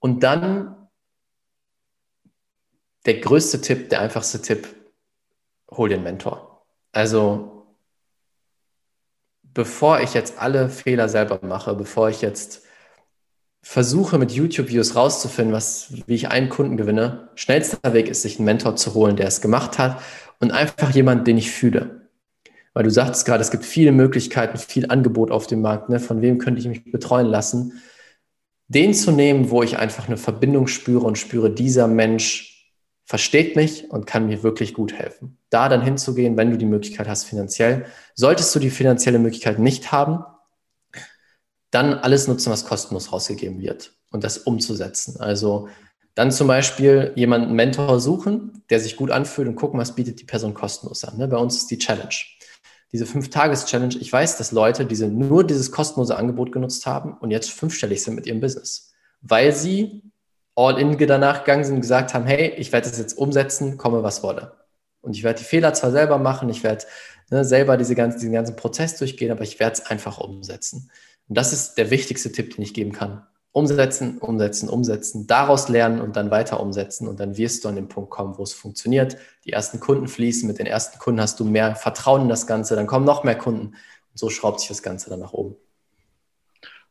Und 0.00 0.22
dann 0.22 0.76
der 3.06 3.20
größte 3.20 3.60
Tipp, 3.60 3.88
der 3.88 4.00
einfachste 4.00 4.42
Tipp, 4.42 4.68
hol 5.70 5.88
den 5.88 6.02
Mentor. 6.02 6.66
Also 6.92 7.61
bevor 9.54 10.00
ich 10.00 10.14
jetzt 10.14 10.38
alle 10.38 10.68
Fehler 10.68 11.08
selber 11.08 11.40
mache, 11.42 11.74
bevor 11.74 12.08
ich 12.08 12.22
jetzt 12.22 12.62
versuche 13.62 14.18
mit 14.18 14.32
YouTube-Videos 14.32 14.96
rauszufinden, 14.96 15.54
was, 15.54 15.92
wie 16.06 16.14
ich 16.14 16.28
einen 16.28 16.48
Kunden 16.48 16.76
gewinne, 16.76 17.28
schnellster 17.36 17.92
Weg 17.92 18.08
ist, 18.08 18.22
sich 18.22 18.38
einen 18.38 18.46
Mentor 18.46 18.76
zu 18.76 18.94
holen, 18.94 19.16
der 19.16 19.28
es 19.28 19.40
gemacht 19.40 19.78
hat 19.78 20.00
und 20.40 20.50
einfach 20.50 20.90
jemand, 20.90 21.26
den 21.26 21.38
ich 21.38 21.50
fühle. 21.50 22.08
Weil 22.74 22.84
du 22.84 22.90
sagst 22.90 23.26
gerade, 23.26 23.42
es 23.42 23.50
gibt 23.50 23.64
viele 23.64 23.92
Möglichkeiten, 23.92 24.58
viel 24.58 24.90
Angebot 24.90 25.30
auf 25.30 25.46
dem 25.46 25.60
Markt. 25.60 25.90
Ne? 25.90 26.00
Von 26.00 26.22
wem 26.22 26.38
könnte 26.38 26.60
ich 26.60 26.66
mich 26.66 26.90
betreuen 26.90 27.26
lassen? 27.26 27.82
Den 28.68 28.94
zu 28.94 29.12
nehmen, 29.12 29.50
wo 29.50 29.62
ich 29.62 29.78
einfach 29.78 30.08
eine 30.08 30.16
Verbindung 30.16 30.66
spüre 30.66 31.04
und 31.04 31.18
spüre, 31.18 31.50
dieser 31.50 31.86
Mensch 31.86 32.51
versteht 33.12 33.56
mich 33.56 33.90
und 33.90 34.06
kann 34.06 34.26
mir 34.26 34.42
wirklich 34.42 34.72
gut 34.72 34.94
helfen. 34.94 35.36
Da 35.50 35.68
dann 35.68 35.82
hinzugehen, 35.82 36.38
wenn 36.38 36.50
du 36.50 36.56
die 36.56 36.64
Möglichkeit 36.64 37.08
hast 37.08 37.24
finanziell. 37.24 37.84
Solltest 38.14 38.54
du 38.54 38.58
die 38.58 38.70
finanzielle 38.70 39.18
Möglichkeit 39.18 39.58
nicht 39.58 39.92
haben, 39.92 40.24
dann 41.70 41.92
alles 41.92 42.26
nutzen, 42.26 42.50
was 42.50 42.64
kostenlos 42.64 43.12
rausgegeben 43.12 43.60
wird 43.60 43.92
und 44.12 44.24
das 44.24 44.38
umzusetzen. 44.38 45.20
Also 45.20 45.68
dann 46.14 46.32
zum 46.32 46.46
Beispiel 46.46 47.12
jemanden 47.14 47.52
Mentor 47.52 48.00
suchen, 48.00 48.64
der 48.70 48.80
sich 48.80 48.96
gut 48.96 49.10
anfühlt 49.10 49.46
und 49.46 49.56
gucken, 49.56 49.78
was 49.78 49.94
bietet 49.94 50.18
die 50.18 50.24
Person 50.24 50.54
kostenlos 50.54 51.04
an. 51.04 51.18
Ne? 51.18 51.28
Bei 51.28 51.36
uns 51.36 51.58
ist 51.58 51.70
die 51.70 51.76
Challenge. 51.76 52.16
Diese 52.92 53.04
Fünf-Tages-Challenge, 53.04 53.96
ich 54.00 54.10
weiß, 54.10 54.38
dass 54.38 54.52
Leute 54.52 54.86
diese, 54.86 55.06
nur 55.06 55.44
dieses 55.44 55.70
kostenlose 55.70 56.16
Angebot 56.16 56.50
genutzt 56.50 56.86
haben 56.86 57.18
und 57.18 57.30
jetzt 57.30 57.50
fünfstellig 57.50 58.02
sind 58.02 58.14
mit 58.14 58.26
ihrem 58.26 58.40
Business, 58.40 58.94
weil 59.20 59.52
sie 59.52 60.00
all 60.54 60.78
in 60.78 60.96
danach 60.98 61.44
gegangen 61.44 61.64
sind 61.64 61.76
und 61.76 61.80
gesagt 61.80 62.14
haben, 62.14 62.26
hey, 62.26 62.54
ich 62.56 62.72
werde 62.72 62.88
das 62.88 62.98
jetzt 62.98 63.16
umsetzen, 63.16 63.78
komme 63.78 64.02
was 64.02 64.22
wolle. 64.22 64.52
Und 65.00 65.16
ich 65.16 65.24
werde 65.24 65.38
die 65.38 65.44
Fehler 65.44 65.74
zwar 65.74 65.90
selber 65.90 66.18
machen, 66.18 66.48
ich 66.48 66.62
werde 66.62 66.84
ne, 67.30 67.44
selber 67.44 67.76
diese 67.76 67.94
ganzen, 67.94 68.20
diesen 68.20 68.32
ganzen 68.32 68.56
Prozess 68.56 68.96
durchgehen, 68.96 69.32
aber 69.32 69.42
ich 69.42 69.58
werde 69.58 69.74
es 69.74 69.86
einfach 69.86 70.18
umsetzen. 70.18 70.90
Und 71.28 71.38
das 71.38 71.52
ist 71.52 71.74
der 71.74 71.90
wichtigste 71.90 72.30
Tipp, 72.30 72.54
den 72.54 72.62
ich 72.62 72.74
geben 72.74 72.92
kann. 72.92 73.26
Umsetzen, 73.52 74.18
umsetzen, 74.18 74.68
umsetzen, 74.68 75.26
daraus 75.26 75.68
lernen 75.68 76.00
und 76.00 76.16
dann 76.16 76.30
weiter 76.30 76.60
umsetzen. 76.60 77.06
Und 77.06 77.20
dann 77.20 77.36
wirst 77.36 77.64
du 77.64 77.68
an 77.68 77.76
den 77.76 77.88
Punkt 77.88 78.10
kommen, 78.10 78.38
wo 78.38 78.42
es 78.42 78.54
funktioniert. 78.54 79.16
Die 79.44 79.52
ersten 79.52 79.78
Kunden 79.78 80.08
fließen, 80.08 80.46
mit 80.46 80.58
den 80.58 80.66
ersten 80.66 80.98
Kunden 80.98 81.20
hast 81.20 81.38
du 81.38 81.44
mehr 81.44 81.74
Vertrauen 81.76 82.22
in 82.22 82.28
das 82.28 82.46
Ganze, 82.46 82.76
dann 82.76 82.86
kommen 82.86 83.04
noch 83.04 83.24
mehr 83.24 83.36
Kunden. 83.36 83.66
Und 83.66 84.18
so 84.18 84.30
schraubt 84.30 84.60
sich 84.60 84.68
das 84.68 84.82
Ganze 84.82 85.10
dann 85.10 85.20
nach 85.20 85.32
oben. 85.32 85.56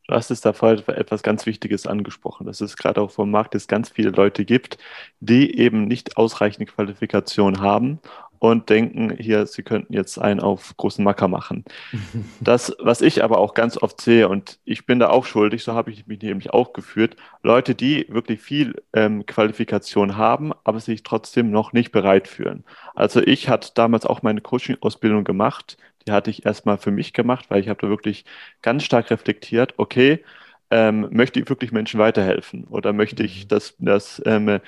Du 0.08 0.16
hast 0.16 0.32
es 0.32 0.42
da 0.42 0.54
vorher 0.54 0.88
etwas 0.90 1.24
ganz 1.24 1.46
Wichtiges 1.46 1.88
angesprochen, 1.88 2.46
dass 2.46 2.62
es 2.62 2.76
gerade 2.76 3.02
auch 3.02 3.12
vom 3.12 3.32
Markt 3.32 3.56
es 3.56 3.68
ganz 3.68 3.90
viele 3.90 4.10
Leute 4.10 4.46
gibt, 4.46 4.78
die 5.20 5.58
eben 5.58 5.86
nicht 5.88 6.18
ausreichende 6.18 6.72
Qualifikation 6.72 7.62
haben 7.62 8.00
und 8.42 8.72
denken, 8.72 9.16
hier, 9.20 9.46
sie 9.46 9.62
könnten 9.62 9.94
jetzt 9.94 10.18
einen 10.18 10.40
auf 10.40 10.76
großen 10.76 11.04
Macker 11.04 11.28
machen. 11.28 11.64
Das, 12.40 12.76
was 12.80 13.02
ich 13.02 13.24
aber 13.24 13.38
auch 13.38 13.54
ganz 13.54 13.78
oft 13.78 14.02
sehe, 14.02 14.28
und 14.28 14.58
ich 14.66 14.88
bin 14.88 14.98
da 14.98 15.10
auch 15.10 15.26
schuldig, 15.26 15.64
so 15.64 15.74
habe 15.74 15.92
ich 15.92 16.08
mich 16.08 16.22
nämlich 16.24 16.50
auch 16.52 16.74
geführt, 16.74 17.16
Leute, 17.44 17.76
die 17.76 18.08
wirklich 18.10 18.42
viel 18.42 18.82
ähm, 18.94 19.28
Qualifikation 19.28 20.18
haben, 20.18 20.54
aber 20.64 20.80
sich 20.80 21.04
trotzdem 21.04 21.52
noch 21.52 21.72
nicht 21.72 21.92
bereit 21.92 22.28
fühlen. 22.28 22.64
Also 22.96 23.22
ich 23.22 23.48
hatte 23.48 23.72
damals 23.76 24.08
auch 24.08 24.24
meine 24.24 24.42
Coaching-Ausbildung 24.42 25.24
gemacht 25.24 25.78
die 26.08 26.12
hatte 26.12 26.30
ich 26.30 26.46
erstmal 26.46 26.78
für 26.78 26.92
mich 26.92 27.14
gemacht, 27.14 27.46
weil 27.50 27.62
ich 27.62 27.70
habe 27.70 27.82
da 27.82 27.90
wirklich 27.90 28.26
ganz 28.62 28.84
stark 28.84 29.10
reflektiert, 29.12 29.74
okay, 29.78 30.24
ähm, 30.70 31.10
möchte 31.12 31.40
ich 31.40 31.50
wirklich 31.50 31.72
Menschen 31.72 32.00
weiterhelfen 32.00 32.66
oder 32.66 32.94
möchte 32.94 33.24
ich 33.24 33.46
mhm. 33.46 33.48
das, 33.50 33.76
das 33.80 34.22
ähm, 34.26 34.60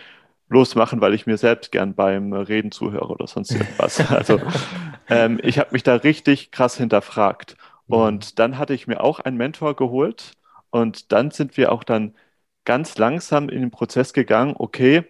losmachen, 0.50 1.02
weil 1.02 1.14
ich 1.14 1.26
mir 1.26 1.38
selbst 1.38 1.72
gern 1.72 1.96
beim 1.96 2.34
Reden 2.34 2.72
zuhöre 2.72 3.08
oder 3.08 3.28
sonst 3.28 3.52
irgendwas. 3.56 4.12
Also 4.12 4.40
ähm, 5.10 5.40
ich 5.44 5.60
habe 5.60 5.70
mich 5.72 5.84
da 5.84 5.96
richtig 5.96 6.52
krass 6.52 6.78
hinterfragt. 6.78 7.56
Mhm. 7.88 7.96
Und 7.96 8.40
dann 8.40 8.58
hatte 8.58 8.74
ich 8.74 8.88
mir 8.88 9.02
auch 9.02 9.20
einen 9.20 9.38
Mentor 9.38 9.76
geholt 9.76 10.34
und 10.70 11.12
dann 11.12 11.32
sind 11.32 11.58
wir 11.58 11.72
auch 11.72 11.84
dann 11.84 12.16
ganz 12.66 12.98
langsam 12.98 13.50
in 13.50 13.62
den 13.62 13.72
Prozess 13.72 14.14
gegangen, 14.14 14.56
okay, 14.58 15.04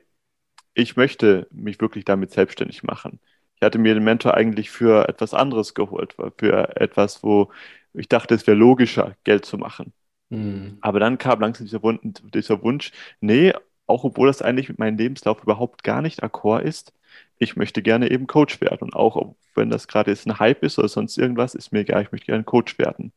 ich 0.73 0.95
möchte 0.95 1.47
mich 1.51 1.79
wirklich 1.81 2.05
damit 2.05 2.31
selbstständig 2.31 2.83
machen 2.83 3.19
ich 3.63 3.65
hatte 3.65 3.79
mir 3.79 3.93
den 3.93 4.03
Mentor 4.03 4.33
eigentlich 4.33 4.69
für 4.69 5.07
etwas 5.07 5.33
anderes 5.33 5.73
geholt, 5.73 6.17
für 6.37 6.75
etwas, 6.75 7.23
wo 7.23 7.49
ich 7.93 8.09
dachte, 8.09 8.35
es 8.35 8.45
wäre 8.45 8.57
logischer, 8.57 9.15
Geld 9.23 9.45
zu 9.45 9.57
machen. 9.57 9.93
Mhm. 10.29 10.79
Aber 10.81 10.99
dann 10.99 11.17
kam 11.17 11.39
langsam 11.39 11.65
dieser, 11.65 11.81
Wunsch, 11.81 12.01
dieser 12.33 12.61
Wunsch, 12.61 12.91
nee, 13.21 13.53
auch 13.87 14.03
obwohl 14.03 14.27
das 14.27 14.41
eigentlich 14.41 14.67
mit 14.67 14.79
meinem 14.79 14.97
Lebenslauf 14.97 15.41
überhaupt 15.43 15.85
gar 15.85 16.01
nicht 16.01 16.23
akkord 16.23 16.65
ist, 16.65 16.91
ich 17.37 17.55
möchte 17.55 17.81
gerne 17.81 18.11
eben 18.11 18.27
Coach 18.27 18.59
werden. 18.59 18.79
Und 18.81 18.95
auch 18.97 19.33
wenn 19.55 19.69
das 19.69 19.87
gerade 19.87 20.11
jetzt 20.11 20.27
ein 20.27 20.39
Hype 20.39 20.61
ist 20.61 20.77
oder 20.77 20.89
sonst 20.89 21.17
irgendwas, 21.17 21.55
ist 21.55 21.71
mir 21.71 21.79
egal, 21.79 22.03
ich 22.03 22.11
möchte 22.11 22.25
gerne 22.27 22.43
Coach 22.43 22.77
werden. 22.77 23.13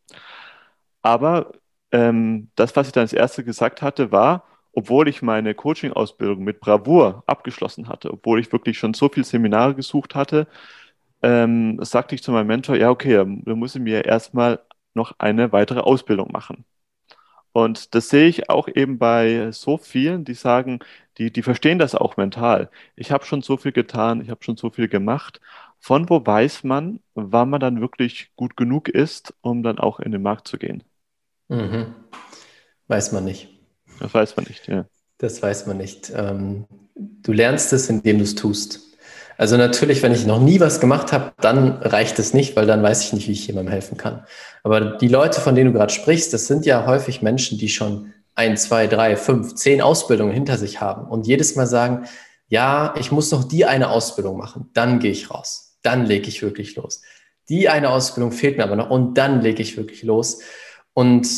Aber 1.02 1.50
ähm, 1.90 2.50
das, 2.54 2.76
was 2.76 2.86
ich 2.86 2.92
dann 2.92 3.02
als 3.02 3.12
erstes 3.12 3.44
gesagt 3.44 3.82
hatte, 3.82 4.12
war, 4.12 4.44
obwohl 4.76 5.08
ich 5.08 5.22
meine 5.22 5.54
Coaching-Ausbildung 5.54 6.44
mit 6.44 6.60
Bravour 6.60 7.24
abgeschlossen 7.26 7.88
hatte, 7.88 8.12
obwohl 8.12 8.40
ich 8.40 8.52
wirklich 8.52 8.78
schon 8.78 8.94
so 8.94 9.08
viele 9.08 9.24
Seminare 9.24 9.74
gesucht 9.74 10.14
hatte, 10.14 10.48
ähm, 11.22 11.78
sagte 11.84 12.14
ich 12.14 12.22
zu 12.22 12.32
meinem 12.32 12.48
Mentor, 12.48 12.76
ja, 12.76 12.90
okay, 12.90 13.14
dann 13.16 13.58
muss 13.58 13.74
ich 13.76 13.82
mir 13.82 14.04
erstmal 14.04 14.60
noch 14.94 15.14
eine 15.18 15.52
weitere 15.52 15.80
Ausbildung 15.80 16.32
machen. 16.32 16.64
Und 17.52 17.94
das 17.94 18.10
sehe 18.10 18.28
ich 18.28 18.50
auch 18.50 18.68
eben 18.68 18.98
bei 18.98 19.50
so 19.52 19.78
vielen, 19.78 20.24
die 20.24 20.34
sagen, 20.34 20.80
die, 21.18 21.32
die 21.32 21.42
verstehen 21.42 21.78
das 21.78 21.94
auch 21.94 22.18
mental. 22.18 22.70
Ich 22.96 23.10
habe 23.12 23.24
schon 23.24 23.42
so 23.42 23.56
viel 23.56 23.72
getan, 23.72 24.20
ich 24.20 24.30
habe 24.30 24.44
schon 24.44 24.58
so 24.58 24.70
viel 24.70 24.88
gemacht. 24.88 25.40
Von 25.80 26.10
wo 26.10 26.24
weiß 26.26 26.64
man, 26.64 27.00
wann 27.14 27.50
man 27.50 27.60
dann 27.60 27.80
wirklich 27.80 28.30
gut 28.36 28.56
genug 28.56 28.88
ist, 28.90 29.34
um 29.40 29.62
dann 29.62 29.78
auch 29.78 30.00
in 30.00 30.12
den 30.12 30.22
Markt 30.22 30.48
zu 30.48 30.58
gehen? 30.58 30.84
Mhm. 31.48 31.94
Weiß 32.88 33.12
man 33.12 33.24
nicht. 33.24 33.55
Das 34.00 34.14
weiß 34.14 34.36
man 34.36 34.46
nicht, 34.46 34.68
ja. 34.68 34.86
Das 35.18 35.42
weiß 35.42 35.66
man 35.66 35.78
nicht. 35.78 36.12
Ähm, 36.14 36.66
du 36.94 37.32
lernst 37.32 37.72
es, 37.72 37.88
indem 37.88 38.18
du 38.18 38.24
es 38.24 38.34
tust. 38.34 38.80
Also 39.38 39.56
natürlich, 39.56 40.02
wenn 40.02 40.12
ich 40.12 40.26
noch 40.26 40.40
nie 40.40 40.60
was 40.60 40.80
gemacht 40.80 41.12
habe, 41.12 41.32
dann 41.40 41.72
reicht 41.82 42.18
es 42.18 42.32
nicht, 42.32 42.56
weil 42.56 42.66
dann 42.66 42.82
weiß 42.82 43.02
ich 43.04 43.12
nicht, 43.12 43.28
wie 43.28 43.32
ich 43.32 43.46
jemandem 43.46 43.72
helfen 43.72 43.98
kann. 43.98 44.24
Aber 44.62 44.80
die 44.80 45.08
Leute, 45.08 45.40
von 45.40 45.54
denen 45.54 45.72
du 45.72 45.78
gerade 45.78 45.92
sprichst, 45.92 46.32
das 46.32 46.46
sind 46.46 46.64
ja 46.64 46.86
häufig 46.86 47.20
Menschen, 47.20 47.58
die 47.58 47.68
schon 47.68 48.12
ein, 48.34 48.56
zwei, 48.56 48.86
drei, 48.86 49.16
fünf, 49.16 49.54
zehn 49.54 49.82
Ausbildungen 49.82 50.32
hinter 50.32 50.56
sich 50.56 50.80
haben 50.80 51.06
und 51.06 51.26
jedes 51.26 51.54
Mal 51.54 51.66
sagen, 51.66 52.06
ja, 52.48 52.94
ich 52.98 53.10
muss 53.10 53.30
noch 53.30 53.44
die 53.44 53.64
eine 53.64 53.90
Ausbildung 53.90 54.36
machen, 54.36 54.70
dann 54.72 55.00
gehe 55.00 55.10
ich 55.10 55.30
raus, 55.30 55.78
dann 55.82 56.06
lege 56.06 56.28
ich 56.28 56.42
wirklich 56.42 56.76
los. 56.76 57.02
Die 57.48 57.68
eine 57.68 57.90
Ausbildung 57.90 58.32
fehlt 58.32 58.56
mir 58.56 58.64
aber 58.64 58.76
noch 58.76 58.90
und 58.90 59.14
dann 59.14 59.40
lege 59.40 59.62
ich 59.62 59.76
wirklich 59.76 60.02
los. 60.02 60.40
Und 60.94 61.28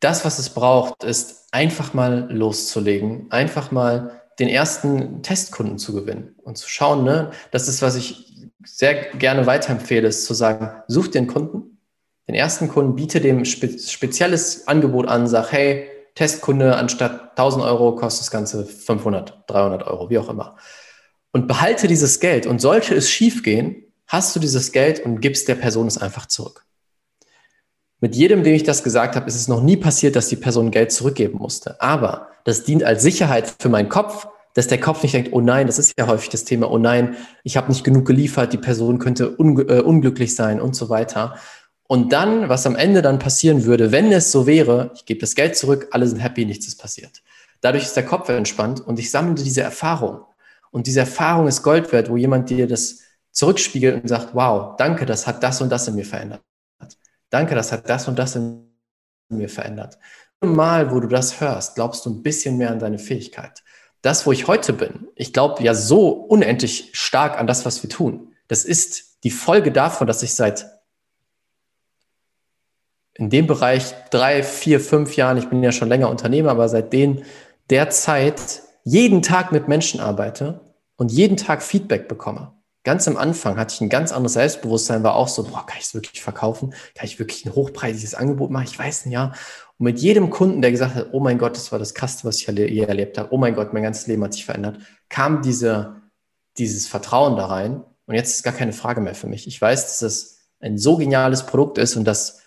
das, 0.00 0.24
was 0.24 0.38
es 0.38 0.50
braucht, 0.50 1.04
ist 1.04 1.48
einfach 1.52 1.94
mal 1.94 2.28
loszulegen, 2.30 3.30
einfach 3.30 3.70
mal 3.70 4.22
den 4.38 4.48
ersten 4.48 5.22
Testkunden 5.22 5.78
zu 5.78 5.94
gewinnen 5.94 6.34
und 6.42 6.56
zu 6.56 6.68
schauen, 6.68 7.04
ne, 7.04 7.30
das 7.50 7.68
ist, 7.68 7.82
was 7.82 7.96
ich 7.96 8.48
sehr 8.64 8.94
gerne 8.94 9.46
weiterempfehle, 9.46 10.08
ist 10.08 10.24
zu 10.24 10.34
sagen, 10.34 10.70
such 10.88 11.08
den 11.08 11.26
Kunden, 11.26 11.78
den 12.28 12.34
ersten 12.34 12.68
Kunden, 12.68 12.94
biete 12.94 13.20
dem 13.20 13.44
spe 13.44 13.78
spezielles 13.78 14.66
Angebot 14.66 15.08
an, 15.08 15.26
sag, 15.26 15.52
hey, 15.52 15.88
Testkunde, 16.14 16.76
anstatt 16.76 17.30
1000 17.30 17.64
Euro 17.64 17.94
kostet 17.94 18.22
das 18.22 18.30
Ganze 18.30 18.64
500, 18.64 19.44
300 19.46 19.86
Euro, 19.86 20.10
wie 20.10 20.18
auch 20.18 20.28
immer. 20.28 20.56
Und 21.32 21.46
behalte 21.46 21.86
dieses 21.86 22.20
Geld. 22.20 22.46
Und 22.46 22.60
sollte 22.60 22.94
es 22.94 23.10
schiefgehen, 23.10 23.84
hast 24.06 24.34
du 24.34 24.40
dieses 24.40 24.72
Geld 24.72 25.00
und 25.04 25.20
gibst 25.20 25.48
der 25.48 25.54
Person 25.54 25.86
es 25.86 25.98
einfach 25.98 26.26
zurück. 26.26 26.66
Mit 28.00 28.16
jedem, 28.16 28.42
dem 28.42 28.54
ich 28.54 28.62
das 28.62 28.82
gesagt 28.82 29.14
habe, 29.14 29.28
ist 29.28 29.34
es 29.34 29.46
noch 29.46 29.62
nie 29.62 29.76
passiert, 29.76 30.16
dass 30.16 30.28
die 30.28 30.36
Person 30.36 30.70
Geld 30.70 30.90
zurückgeben 30.90 31.38
musste. 31.38 31.80
Aber 31.80 32.28
das 32.44 32.64
dient 32.64 32.82
als 32.82 33.02
Sicherheit 33.02 33.54
für 33.58 33.68
meinen 33.68 33.90
Kopf, 33.90 34.26
dass 34.54 34.68
der 34.68 34.80
Kopf 34.80 35.02
nicht 35.02 35.14
denkt, 35.14 35.30
oh 35.32 35.40
nein, 35.40 35.66
das 35.66 35.78
ist 35.78 35.94
ja 35.98 36.06
häufig 36.06 36.30
das 36.30 36.44
Thema, 36.44 36.70
oh 36.70 36.78
nein, 36.78 37.16
ich 37.44 37.56
habe 37.56 37.68
nicht 37.68 37.84
genug 37.84 38.06
geliefert, 38.06 38.52
die 38.52 38.58
Person 38.58 38.98
könnte 38.98 39.38
un 39.38 39.68
äh, 39.68 39.80
unglücklich 39.80 40.34
sein 40.34 40.60
und 40.60 40.74
so 40.74 40.88
weiter. 40.88 41.36
Und 41.86 42.12
dann, 42.12 42.48
was 42.48 42.66
am 42.66 42.76
Ende 42.76 43.02
dann 43.02 43.18
passieren 43.18 43.64
würde, 43.64 43.92
wenn 43.92 44.10
es 44.12 44.32
so 44.32 44.46
wäre, 44.46 44.92
ich 44.94 45.04
gebe 45.04 45.20
das 45.20 45.34
Geld 45.34 45.56
zurück, 45.56 45.88
alle 45.90 46.06
sind 46.06 46.20
happy, 46.20 46.46
nichts 46.46 46.66
ist 46.66 46.76
passiert. 46.76 47.22
Dadurch 47.60 47.84
ist 47.84 47.96
der 47.96 48.06
Kopf 48.06 48.28
entspannt 48.28 48.80
und 48.80 48.98
ich 48.98 49.10
sammle 49.10 49.34
diese 49.34 49.60
Erfahrung. 49.60 50.20
Und 50.70 50.86
diese 50.86 51.00
Erfahrung 51.00 51.48
ist 51.48 51.62
Gold 51.62 51.92
wert, 51.92 52.08
wo 52.08 52.16
jemand 52.16 52.48
dir 52.48 52.66
das 52.66 53.00
zurückspiegelt 53.32 54.02
und 54.02 54.08
sagt, 54.08 54.34
wow, 54.34 54.76
danke, 54.78 55.04
das 55.04 55.26
hat 55.26 55.42
das 55.42 55.60
und 55.60 55.68
das 55.68 55.86
in 55.88 55.96
mir 55.96 56.06
verändert. 56.06 56.40
Danke, 57.30 57.54
das 57.54 57.72
hat 57.72 57.88
das 57.88 58.08
und 58.08 58.18
das 58.18 58.36
in 58.36 58.66
mir 59.28 59.48
verändert. 59.48 59.98
Mal, 60.40 60.90
wo 60.90 61.00
du 61.00 61.08
das 61.08 61.40
hörst, 61.40 61.74
glaubst 61.76 62.04
du 62.04 62.10
ein 62.10 62.22
bisschen 62.22 62.56
mehr 62.56 62.70
an 62.70 62.78
deine 62.78 62.98
Fähigkeit. 62.98 63.62
Das, 64.02 64.26
wo 64.26 64.32
ich 64.32 64.48
heute 64.48 64.72
bin, 64.72 65.08
ich 65.14 65.32
glaube 65.32 65.62
ja 65.62 65.74
so 65.74 66.08
unendlich 66.08 66.90
stark 66.92 67.38
an 67.38 67.46
das, 67.46 67.66
was 67.66 67.82
wir 67.82 67.90
tun. 67.90 68.32
Das 68.48 68.64
ist 68.64 69.22
die 69.24 69.30
Folge 69.30 69.70
davon, 69.70 70.06
dass 70.06 70.22
ich 70.22 70.34
seit 70.34 70.66
in 73.14 73.28
dem 73.28 73.46
Bereich 73.46 73.94
drei, 74.10 74.42
vier, 74.42 74.80
fünf 74.80 75.16
Jahren, 75.16 75.36
ich 75.36 75.48
bin 75.48 75.62
ja 75.62 75.72
schon 75.72 75.88
länger 75.88 76.08
Unternehmer, 76.08 76.50
aber 76.50 76.68
seit 76.68 76.92
den, 76.92 77.24
der 77.68 77.90
Zeit 77.90 78.62
jeden 78.84 79.20
Tag 79.20 79.52
mit 79.52 79.68
Menschen 79.68 80.00
arbeite 80.00 80.60
und 80.96 81.12
jeden 81.12 81.36
Tag 81.36 81.62
Feedback 81.62 82.08
bekomme. 82.08 82.52
Ganz 82.82 83.06
am 83.06 83.18
Anfang 83.18 83.58
hatte 83.58 83.74
ich 83.74 83.80
ein 83.82 83.90
ganz 83.90 84.10
anderes 84.10 84.32
Selbstbewusstsein, 84.32 85.02
war 85.02 85.14
auch 85.14 85.28
so, 85.28 85.44
boah, 85.44 85.66
kann 85.66 85.78
ich 85.78 85.86
es 85.86 85.94
wirklich 85.94 86.22
verkaufen? 86.22 86.70
Kann 86.94 87.04
ich 87.04 87.18
wirklich 87.18 87.44
ein 87.44 87.54
hochpreisiges 87.54 88.14
Angebot 88.14 88.50
machen? 88.50 88.66
Ich 88.70 88.78
weiß 88.78 89.04
nicht, 89.04 89.14
ja. 89.14 89.34
Und 89.78 89.84
mit 89.84 89.98
jedem 89.98 90.30
Kunden, 90.30 90.62
der 90.62 90.70
gesagt 90.70 90.94
hat, 90.94 91.08
oh 91.12 91.20
mein 91.20 91.36
Gott, 91.36 91.56
das 91.56 91.72
war 91.72 91.78
das 91.78 91.92
Krasseste, 91.92 92.26
was 92.26 92.38
ich 92.38 92.46
je 92.46 92.80
erlebt 92.80 93.18
habe, 93.18 93.28
oh 93.32 93.36
mein 93.36 93.54
Gott, 93.54 93.74
mein 93.74 93.82
ganzes 93.82 94.06
Leben 94.06 94.24
hat 94.24 94.32
sich 94.32 94.46
verändert, 94.46 94.78
kam 95.10 95.42
diese, 95.42 96.00
dieses 96.56 96.86
Vertrauen 96.86 97.36
da 97.36 97.46
rein. 97.46 97.84
Und 98.06 98.14
jetzt 98.14 98.34
ist 98.34 98.42
gar 98.42 98.54
keine 98.54 98.72
Frage 98.72 99.02
mehr 99.02 99.14
für 99.14 99.26
mich. 99.26 99.46
Ich 99.46 99.60
weiß, 99.60 99.86
dass 99.86 100.02
es 100.02 100.38
ein 100.60 100.78
so 100.78 100.96
geniales 100.96 101.44
Produkt 101.44 101.76
ist 101.78 101.96
und 101.96 102.04
dass, 102.04 102.40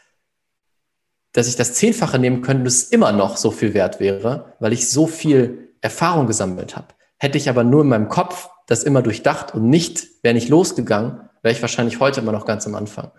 dass 1.32 1.48
ich 1.48 1.56
das 1.56 1.74
Zehnfache 1.74 2.18
nehmen 2.18 2.42
könnte, 2.42 2.64
das 2.64 2.84
immer 2.84 3.12
noch 3.12 3.38
so 3.38 3.52
viel 3.52 3.74
wert 3.74 4.00
wäre, 4.00 4.56
weil 4.60 4.74
ich 4.74 4.90
so 4.90 5.06
viel 5.08 5.76
Erfahrung 5.82 6.28
gesammelt 6.28 6.76
habe. 6.76 6.88
Hätte 7.18 7.38
ich 7.38 7.50
aber 7.50 7.64
nur 7.64 7.82
in 7.84 7.90
meinem 7.90 8.10
Kopf 8.10 8.50
das 8.68 8.84
immer 8.84 9.02
durchdacht 9.02 9.54
und 9.54 9.70
nicht, 9.70 10.08
wäre 10.24 10.34
nicht 10.34 10.50
losgegangen, 10.50 11.30
wäre 11.42 11.54
ich 11.54 11.62
wahrscheinlich 11.62 12.00
heute 12.00 12.22
immer 12.22 12.32
noch 12.32 12.46
ganz 12.46 12.66
am 12.66 12.76
Anfang. 12.76 13.12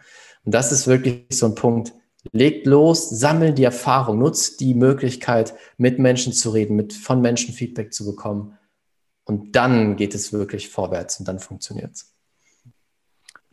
Und 0.45 0.55
das 0.55 0.73
ist 0.73 0.87
wirklich 0.87 1.27
so 1.33 1.47
ein 1.47 1.55
Punkt. 1.55 1.93
Legt 2.33 2.67
los, 2.67 3.11
sammelt 3.11 3.59
die 3.59 3.65
Erfahrung, 3.65 4.19
nutzt 4.19 4.61
die 4.61 4.75
Möglichkeit, 4.75 5.55
mit 5.77 5.99
Menschen 5.99 6.33
zu 6.33 6.51
reden, 6.51 6.77
mit 6.77 6.95
von 6.95 7.21
Menschen 7.21 7.53
Feedback 7.53 7.93
zu 7.93 8.07
bekommen. 8.07 8.57
Und 9.25 9.57
dann 9.57 9.97
geht 9.97 10.15
es 10.15 10.33
wirklich 10.33 10.71
vorwärts 10.71 11.19
und 11.19 11.29
dann 11.29 11.39
funktioniert 11.39 11.93
es. 11.93 12.14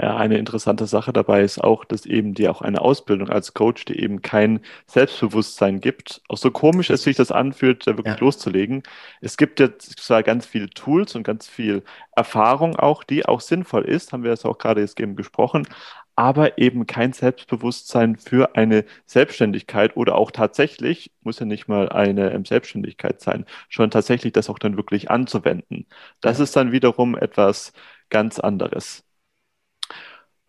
Ja, 0.01 0.17
eine 0.17 0.39
interessante 0.39 0.87
Sache 0.87 1.13
dabei 1.13 1.43
ist 1.43 1.63
auch, 1.63 1.85
dass 1.85 2.07
eben 2.07 2.33
dir 2.33 2.49
auch 2.49 2.63
eine 2.63 2.81
Ausbildung 2.81 3.29
als 3.29 3.53
Coach, 3.53 3.85
die 3.85 3.99
eben 3.99 4.23
kein 4.23 4.61
Selbstbewusstsein 4.87 5.79
gibt, 5.79 6.23
auch 6.27 6.37
so 6.37 6.49
komisch 6.49 6.89
es 6.89 7.03
sich 7.03 7.15
das 7.17 7.31
anfühlt, 7.31 7.85
da 7.85 7.97
wirklich 7.97 8.15
ja. 8.15 8.19
loszulegen. 8.19 8.81
Es 9.21 9.37
gibt 9.37 9.59
jetzt 9.59 9.99
zwar 9.99 10.23
ganz 10.23 10.47
viele 10.47 10.71
Tools 10.71 11.13
und 11.15 11.21
ganz 11.21 11.47
viel 11.47 11.83
Erfahrung 12.15 12.77
auch, 12.77 13.03
die 13.03 13.27
auch 13.27 13.41
sinnvoll 13.41 13.83
ist, 13.85 14.11
haben 14.11 14.23
wir 14.23 14.31
das 14.31 14.43
auch 14.43 14.57
gerade 14.57 14.81
jetzt 14.81 14.99
eben 14.99 15.15
gesprochen, 15.15 15.67
aber 16.15 16.57
eben 16.57 16.87
kein 16.87 17.13
Selbstbewusstsein 17.13 18.15
für 18.17 18.55
eine 18.55 18.85
Selbstständigkeit 19.05 19.95
oder 19.95 20.15
auch 20.15 20.31
tatsächlich, 20.31 21.11
muss 21.21 21.39
ja 21.39 21.45
nicht 21.45 21.67
mal 21.67 21.89
eine 21.89 22.31
ähm, 22.31 22.45
Selbstständigkeit 22.45 23.21
sein, 23.21 23.45
schon 23.69 23.91
tatsächlich 23.91 24.33
das 24.33 24.49
auch 24.49 24.57
dann 24.57 24.77
wirklich 24.77 25.11
anzuwenden. 25.11 25.85
Das 26.21 26.39
ist 26.39 26.55
dann 26.55 26.71
wiederum 26.71 27.15
etwas 27.15 27.73
ganz 28.09 28.39
anderes. 28.39 29.03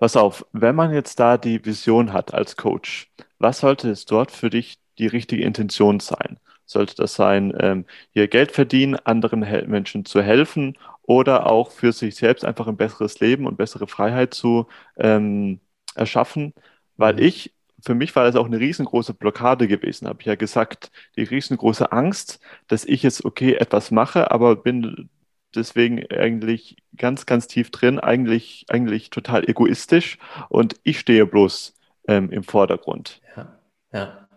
Pass 0.02 0.16
auf, 0.16 0.44
wenn 0.50 0.74
man 0.74 0.92
jetzt 0.92 1.20
da 1.20 1.38
die 1.38 1.64
Vision 1.64 2.12
hat 2.12 2.34
als 2.34 2.56
Coach, 2.56 3.08
was 3.38 3.60
sollte 3.60 3.88
es 3.88 4.04
dort 4.04 4.32
für 4.32 4.50
dich 4.50 4.80
die 4.98 5.06
richtige 5.06 5.44
Intention 5.44 6.00
sein? 6.00 6.40
Sollte 6.66 6.96
das 6.96 7.14
sein, 7.14 7.54
ähm, 7.60 7.84
hier 8.10 8.26
Geld 8.26 8.50
verdienen, 8.50 8.96
anderen 8.96 9.46
Menschen 9.70 10.04
zu 10.04 10.20
helfen 10.20 10.76
oder 11.02 11.46
auch 11.46 11.70
für 11.70 11.92
sich 11.92 12.16
selbst 12.16 12.44
einfach 12.44 12.66
ein 12.66 12.76
besseres 12.76 13.20
Leben 13.20 13.46
und 13.46 13.56
bessere 13.56 13.86
Freiheit 13.86 14.34
zu 14.34 14.66
ähm, 14.96 15.60
erschaffen? 15.94 16.52
Weil 16.96 17.12
mhm. 17.14 17.22
ich, 17.22 17.54
für 17.80 17.94
mich 17.94 18.16
war 18.16 18.24
das 18.24 18.34
auch 18.34 18.46
eine 18.46 18.58
riesengroße 18.58 19.14
Blockade 19.14 19.68
gewesen, 19.68 20.08
habe 20.08 20.18
ich 20.20 20.26
ja 20.26 20.34
gesagt, 20.34 20.90
die 21.14 21.22
riesengroße 21.22 21.92
Angst, 21.92 22.40
dass 22.66 22.84
ich 22.84 23.04
jetzt 23.04 23.24
okay 23.24 23.54
etwas 23.54 23.92
mache, 23.92 24.32
aber 24.32 24.56
bin 24.56 25.08
deswegen 25.56 26.04
eigentlich 26.10 26.76
ganz, 26.96 27.26
ganz 27.26 27.46
tief 27.46 27.70
drin, 27.70 27.98
eigentlich, 27.98 28.66
eigentlich 28.68 29.10
total 29.10 29.48
egoistisch 29.48 30.18
und 30.48 30.76
ich 30.82 30.98
stehe 30.98 31.26
bloß 31.26 31.74
ähm, 32.08 32.30
im 32.30 32.42
Vordergrund. 32.42 33.20
Ja, 33.36 33.58
ja. 33.92 34.28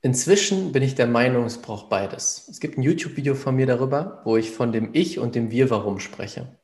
Inzwischen 0.00 0.70
bin 0.72 0.82
ich 0.82 0.94
der 0.94 1.08
Meinung, 1.08 1.44
es 1.44 1.58
braucht 1.58 1.88
beides. 1.88 2.46
Es 2.48 2.60
gibt 2.60 2.78
ein 2.78 2.82
YouTube-Video 2.82 3.34
von 3.34 3.56
mir 3.56 3.66
darüber, 3.66 4.22
wo 4.24 4.36
ich 4.36 4.50
von 4.50 4.70
dem 4.70 4.90
Ich 4.92 5.18
und 5.18 5.34
dem 5.34 5.50
Wir-Warum 5.50 5.98
spreche. 5.98 6.56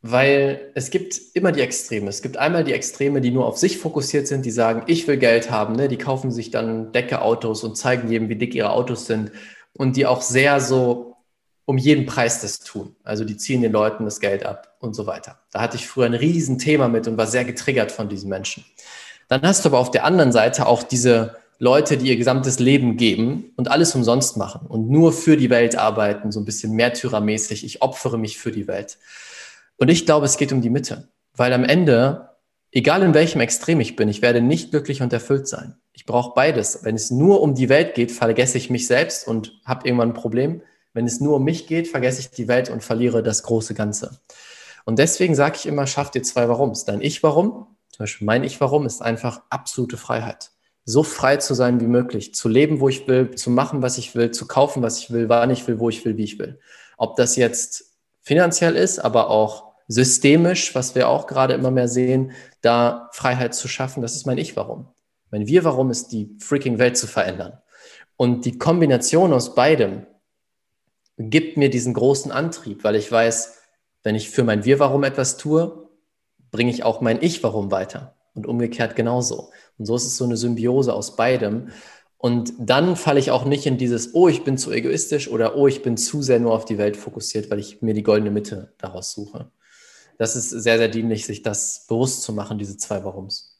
Weil 0.00 0.72
es 0.74 0.90
gibt 0.90 1.20
immer 1.34 1.52
die 1.52 1.60
Extreme. 1.60 2.08
Es 2.08 2.22
gibt 2.22 2.36
einmal 2.38 2.64
die 2.64 2.72
Extreme, 2.72 3.20
die 3.20 3.30
nur 3.30 3.46
auf 3.46 3.58
sich 3.58 3.78
fokussiert 3.78 4.26
sind, 4.26 4.46
die 4.46 4.50
sagen, 4.50 4.84
ich 4.86 5.06
will 5.06 5.18
Geld 5.18 5.50
haben, 5.50 5.74
ne? 5.74 5.88
die 5.88 5.98
kaufen 5.98 6.30
sich 6.30 6.50
dann 6.50 6.92
Decke 6.92 7.20
Autos 7.20 7.62
und 7.62 7.76
zeigen 7.76 8.08
jedem, 8.10 8.28
wie 8.28 8.36
dick 8.36 8.54
ihre 8.54 8.70
Autos 8.70 9.06
sind 9.06 9.32
und 9.74 9.96
die 9.96 10.06
auch 10.06 10.22
sehr 10.22 10.60
so 10.60 11.07
um 11.68 11.76
jeden 11.76 12.06
Preis 12.06 12.40
das 12.40 12.60
tun. 12.60 12.96
Also 13.04 13.24
die 13.24 13.36
ziehen 13.36 13.60
den 13.60 13.72
Leuten 13.72 14.06
das 14.06 14.20
Geld 14.20 14.46
ab 14.46 14.78
und 14.80 14.94
so 14.94 15.06
weiter. 15.06 15.38
Da 15.52 15.60
hatte 15.60 15.76
ich 15.76 15.86
früher 15.86 16.06
ein 16.06 16.14
Riesenthema 16.14 16.88
mit 16.88 17.06
und 17.06 17.18
war 17.18 17.26
sehr 17.26 17.44
getriggert 17.44 17.92
von 17.92 18.08
diesen 18.08 18.30
Menschen. 18.30 18.64
Dann 19.28 19.42
hast 19.42 19.64
du 19.66 19.68
aber 19.68 19.78
auf 19.78 19.90
der 19.90 20.04
anderen 20.04 20.32
Seite 20.32 20.66
auch 20.66 20.82
diese 20.82 21.36
Leute, 21.58 21.98
die 21.98 22.08
ihr 22.08 22.16
gesamtes 22.16 22.58
Leben 22.58 22.96
geben 22.96 23.52
und 23.56 23.70
alles 23.70 23.94
umsonst 23.94 24.38
machen 24.38 24.66
und 24.66 24.88
nur 24.88 25.12
für 25.12 25.36
die 25.36 25.50
Welt 25.50 25.76
arbeiten, 25.76 26.32
so 26.32 26.40
ein 26.40 26.46
bisschen 26.46 26.72
märtyrermäßig. 26.72 27.66
Ich 27.66 27.82
opfere 27.82 28.16
mich 28.16 28.38
für 28.38 28.50
die 28.50 28.66
Welt. 28.66 28.96
Und 29.76 29.90
ich 29.90 30.06
glaube, 30.06 30.24
es 30.24 30.38
geht 30.38 30.52
um 30.52 30.62
die 30.62 30.70
Mitte, 30.70 31.08
weil 31.36 31.52
am 31.52 31.64
Ende, 31.64 32.30
egal 32.72 33.02
in 33.02 33.12
welchem 33.12 33.42
Extrem 33.42 33.80
ich 33.80 33.94
bin, 33.94 34.08
ich 34.08 34.22
werde 34.22 34.40
nicht 34.40 34.70
glücklich 34.70 35.02
und 35.02 35.12
erfüllt 35.12 35.46
sein. 35.46 35.74
Ich 35.92 36.06
brauche 36.06 36.32
beides. 36.34 36.78
Wenn 36.82 36.94
es 36.94 37.10
nur 37.10 37.42
um 37.42 37.54
die 37.54 37.68
Welt 37.68 37.94
geht, 37.94 38.10
vergesse 38.10 38.56
ich 38.56 38.70
mich 38.70 38.86
selbst 38.86 39.28
und 39.28 39.60
habe 39.66 39.86
irgendwann 39.86 40.12
ein 40.12 40.14
Problem. 40.14 40.62
Wenn 40.92 41.06
es 41.06 41.20
nur 41.20 41.36
um 41.36 41.44
mich 41.44 41.66
geht, 41.66 41.88
vergesse 41.88 42.20
ich 42.20 42.30
die 42.30 42.48
Welt 42.48 42.70
und 42.70 42.82
verliere 42.82 43.22
das 43.22 43.42
große 43.42 43.74
Ganze. 43.74 44.18
Und 44.84 44.98
deswegen 44.98 45.34
sage 45.34 45.56
ich 45.56 45.66
immer, 45.66 45.86
schaff 45.86 46.10
dir 46.10 46.22
zwei 46.22 46.48
Warums. 46.48 46.84
Dein 46.84 47.00
Ich-Warum, 47.00 47.76
zum 47.90 47.98
Beispiel 47.98 48.24
mein 48.24 48.44
Ich-Warum, 48.44 48.86
ist 48.86 49.02
einfach 49.02 49.42
absolute 49.50 49.96
Freiheit. 49.96 50.50
So 50.84 51.02
frei 51.02 51.36
zu 51.36 51.52
sein 51.52 51.80
wie 51.80 51.86
möglich, 51.86 52.34
zu 52.34 52.48
leben, 52.48 52.80
wo 52.80 52.88
ich 52.88 53.06
will, 53.06 53.34
zu 53.34 53.50
machen, 53.50 53.82
was 53.82 53.98
ich 53.98 54.14
will, 54.14 54.30
zu 54.30 54.46
kaufen, 54.46 54.82
was 54.82 54.98
ich 54.98 55.10
will, 55.10 55.28
wann 55.28 55.50
ich 55.50 55.68
will, 55.68 55.78
wo 55.78 55.90
ich 55.90 56.04
will, 56.04 56.16
wie 56.16 56.24
ich 56.24 56.38
will. 56.38 56.58
Ob 56.96 57.16
das 57.16 57.36
jetzt 57.36 57.98
finanziell 58.22 58.76
ist, 58.76 58.98
aber 58.98 59.28
auch 59.28 59.74
systemisch, 59.88 60.74
was 60.74 60.94
wir 60.94 61.08
auch 61.08 61.26
gerade 61.26 61.54
immer 61.54 61.70
mehr 61.70 61.88
sehen, 61.88 62.32
da 62.60 63.08
Freiheit 63.12 63.54
zu 63.54 63.68
schaffen, 63.68 64.02
das 64.02 64.14
ist 64.14 64.26
mein 64.26 64.38
Ich-Warum. 64.38 64.88
Mein 65.30 65.46
Wir-Warum 65.46 65.90
ist, 65.90 66.12
die 66.12 66.34
freaking 66.40 66.78
Welt 66.78 66.96
zu 66.96 67.06
verändern. 67.06 67.58
Und 68.16 68.44
die 68.44 68.58
Kombination 68.58 69.32
aus 69.32 69.54
beidem, 69.54 70.06
gibt 71.18 71.56
mir 71.56 71.68
diesen 71.68 71.94
großen 71.94 72.30
Antrieb, 72.30 72.84
weil 72.84 72.94
ich 72.96 73.10
weiß, 73.10 73.58
wenn 74.02 74.14
ich 74.14 74.30
für 74.30 74.44
mein 74.44 74.64
Wir-Warum 74.64 75.04
etwas 75.04 75.36
tue, 75.36 75.88
bringe 76.50 76.70
ich 76.70 76.84
auch 76.84 77.00
mein 77.00 77.20
Ich-Warum 77.20 77.70
weiter. 77.70 78.14
Und 78.34 78.46
umgekehrt 78.46 78.94
genauso. 78.94 79.50
Und 79.78 79.86
so 79.86 79.96
ist 79.96 80.04
es 80.04 80.16
so 80.16 80.24
eine 80.24 80.36
Symbiose 80.36 80.94
aus 80.94 81.16
beidem. 81.16 81.70
Und 82.18 82.52
dann 82.58 82.94
falle 82.94 83.18
ich 83.18 83.32
auch 83.32 83.44
nicht 83.44 83.66
in 83.66 83.78
dieses, 83.78 84.14
oh, 84.14 84.28
ich 84.28 84.44
bin 84.44 84.56
zu 84.56 84.70
egoistisch 84.70 85.28
oder 85.28 85.56
oh, 85.56 85.66
ich 85.66 85.82
bin 85.82 85.96
zu 85.96 86.22
sehr 86.22 86.38
nur 86.38 86.52
auf 86.52 86.64
die 86.64 86.78
Welt 86.78 86.96
fokussiert, 86.96 87.50
weil 87.50 87.58
ich 87.58 87.82
mir 87.82 87.94
die 87.94 88.04
goldene 88.04 88.30
Mitte 88.30 88.74
daraus 88.78 89.12
suche. 89.12 89.50
Das 90.18 90.36
ist 90.36 90.50
sehr, 90.50 90.78
sehr 90.78 90.88
dienlich, 90.88 91.26
sich 91.26 91.42
das 91.42 91.86
bewusst 91.88 92.22
zu 92.22 92.32
machen, 92.32 92.58
diese 92.58 92.76
zwei 92.76 93.02
Warums. 93.04 93.56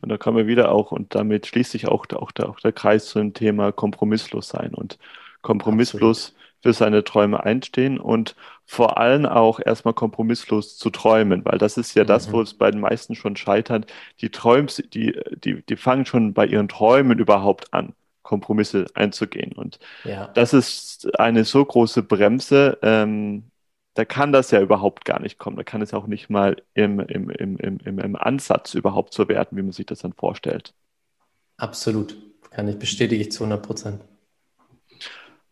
Und 0.00 0.08
da 0.08 0.18
kommen 0.18 0.36
wir 0.36 0.46
wieder 0.48 0.72
auch, 0.72 0.90
und 0.90 1.14
damit 1.14 1.46
schließt 1.46 1.70
sich 1.70 1.86
auch, 1.86 2.06
auch, 2.12 2.32
der, 2.32 2.48
auch 2.48 2.58
der 2.58 2.72
Kreis 2.72 3.06
zu 3.06 3.20
dem 3.20 3.34
Thema 3.34 3.70
kompromisslos 3.70 4.48
sein. 4.48 4.74
Und 4.74 4.98
kompromisslos 5.42 6.26
Absolut 6.26 6.41
für 6.62 6.72
seine 6.72 7.04
Träume 7.04 7.42
einstehen 7.44 7.98
und 7.98 8.36
vor 8.64 8.98
allem 8.98 9.26
auch 9.26 9.60
erstmal 9.60 9.94
kompromisslos 9.94 10.78
zu 10.78 10.90
träumen, 10.90 11.44
weil 11.44 11.58
das 11.58 11.76
ist 11.76 11.94
ja 11.94 12.04
das, 12.04 12.32
wo 12.32 12.36
mhm. 12.38 12.42
es 12.44 12.54
bei 12.54 12.70
den 12.70 12.80
meisten 12.80 13.14
schon 13.14 13.36
scheitert. 13.36 13.92
Die 14.20 14.30
Träums, 14.30 14.76
die, 14.76 15.18
die, 15.34 15.62
die 15.62 15.76
fangen 15.76 16.06
schon 16.06 16.32
bei 16.32 16.46
ihren 16.46 16.68
Träumen 16.68 17.18
überhaupt 17.18 17.74
an, 17.74 17.94
Kompromisse 18.22 18.86
einzugehen. 18.94 19.52
Und 19.52 19.80
ja. 20.04 20.28
das 20.28 20.54
ist 20.54 21.18
eine 21.18 21.44
so 21.44 21.64
große 21.64 22.02
Bremse, 22.04 22.78
ähm, 22.82 23.44
da 23.94 24.04
kann 24.04 24.32
das 24.32 24.50
ja 24.50 24.60
überhaupt 24.60 25.04
gar 25.04 25.20
nicht 25.20 25.38
kommen. 25.38 25.56
Da 25.56 25.64
kann 25.64 25.82
es 25.82 25.92
auch 25.92 26.06
nicht 26.06 26.30
mal 26.30 26.62
im, 26.74 27.00
im, 27.00 27.28
im, 27.28 27.56
im, 27.58 27.98
im 27.98 28.16
Ansatz 28.16 28.74
überhaupt 28.74 29.12
so 29.12 29.28
werden, 29.28 29.58
wie 29.58 29.62
man 29.62 29.72
sich 29.72 29.86
das 29.86 29.98
dann 29.98 30.14
vorstellt. 30.14 30.72
Absolut. 31.58 32.16
Kann 32.50 32.68
ich 32.68 32.78
bestätige 32.78 33.20
ich 33.20 33.32
zu 33.32 33.44
100 33.44 33.64
Prozent. 33.64 34.00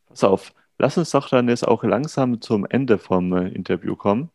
Pass 0.06 0.24
auf, 0.24 0.52
Lass 0.80 0.96
uns 0.96 1.10
doch 1.10 1.28
dann 1.28 1.46
jetzt 1.50 1.68
auch 1.68 1.84
langsam 1.84 2.40
zum 2.40 2.64
Ende 2.64 2.96
vom 2.96 3.34
äh, 3.34 3.48
Interview 3.48 3.96
kommen. 3.96 4.30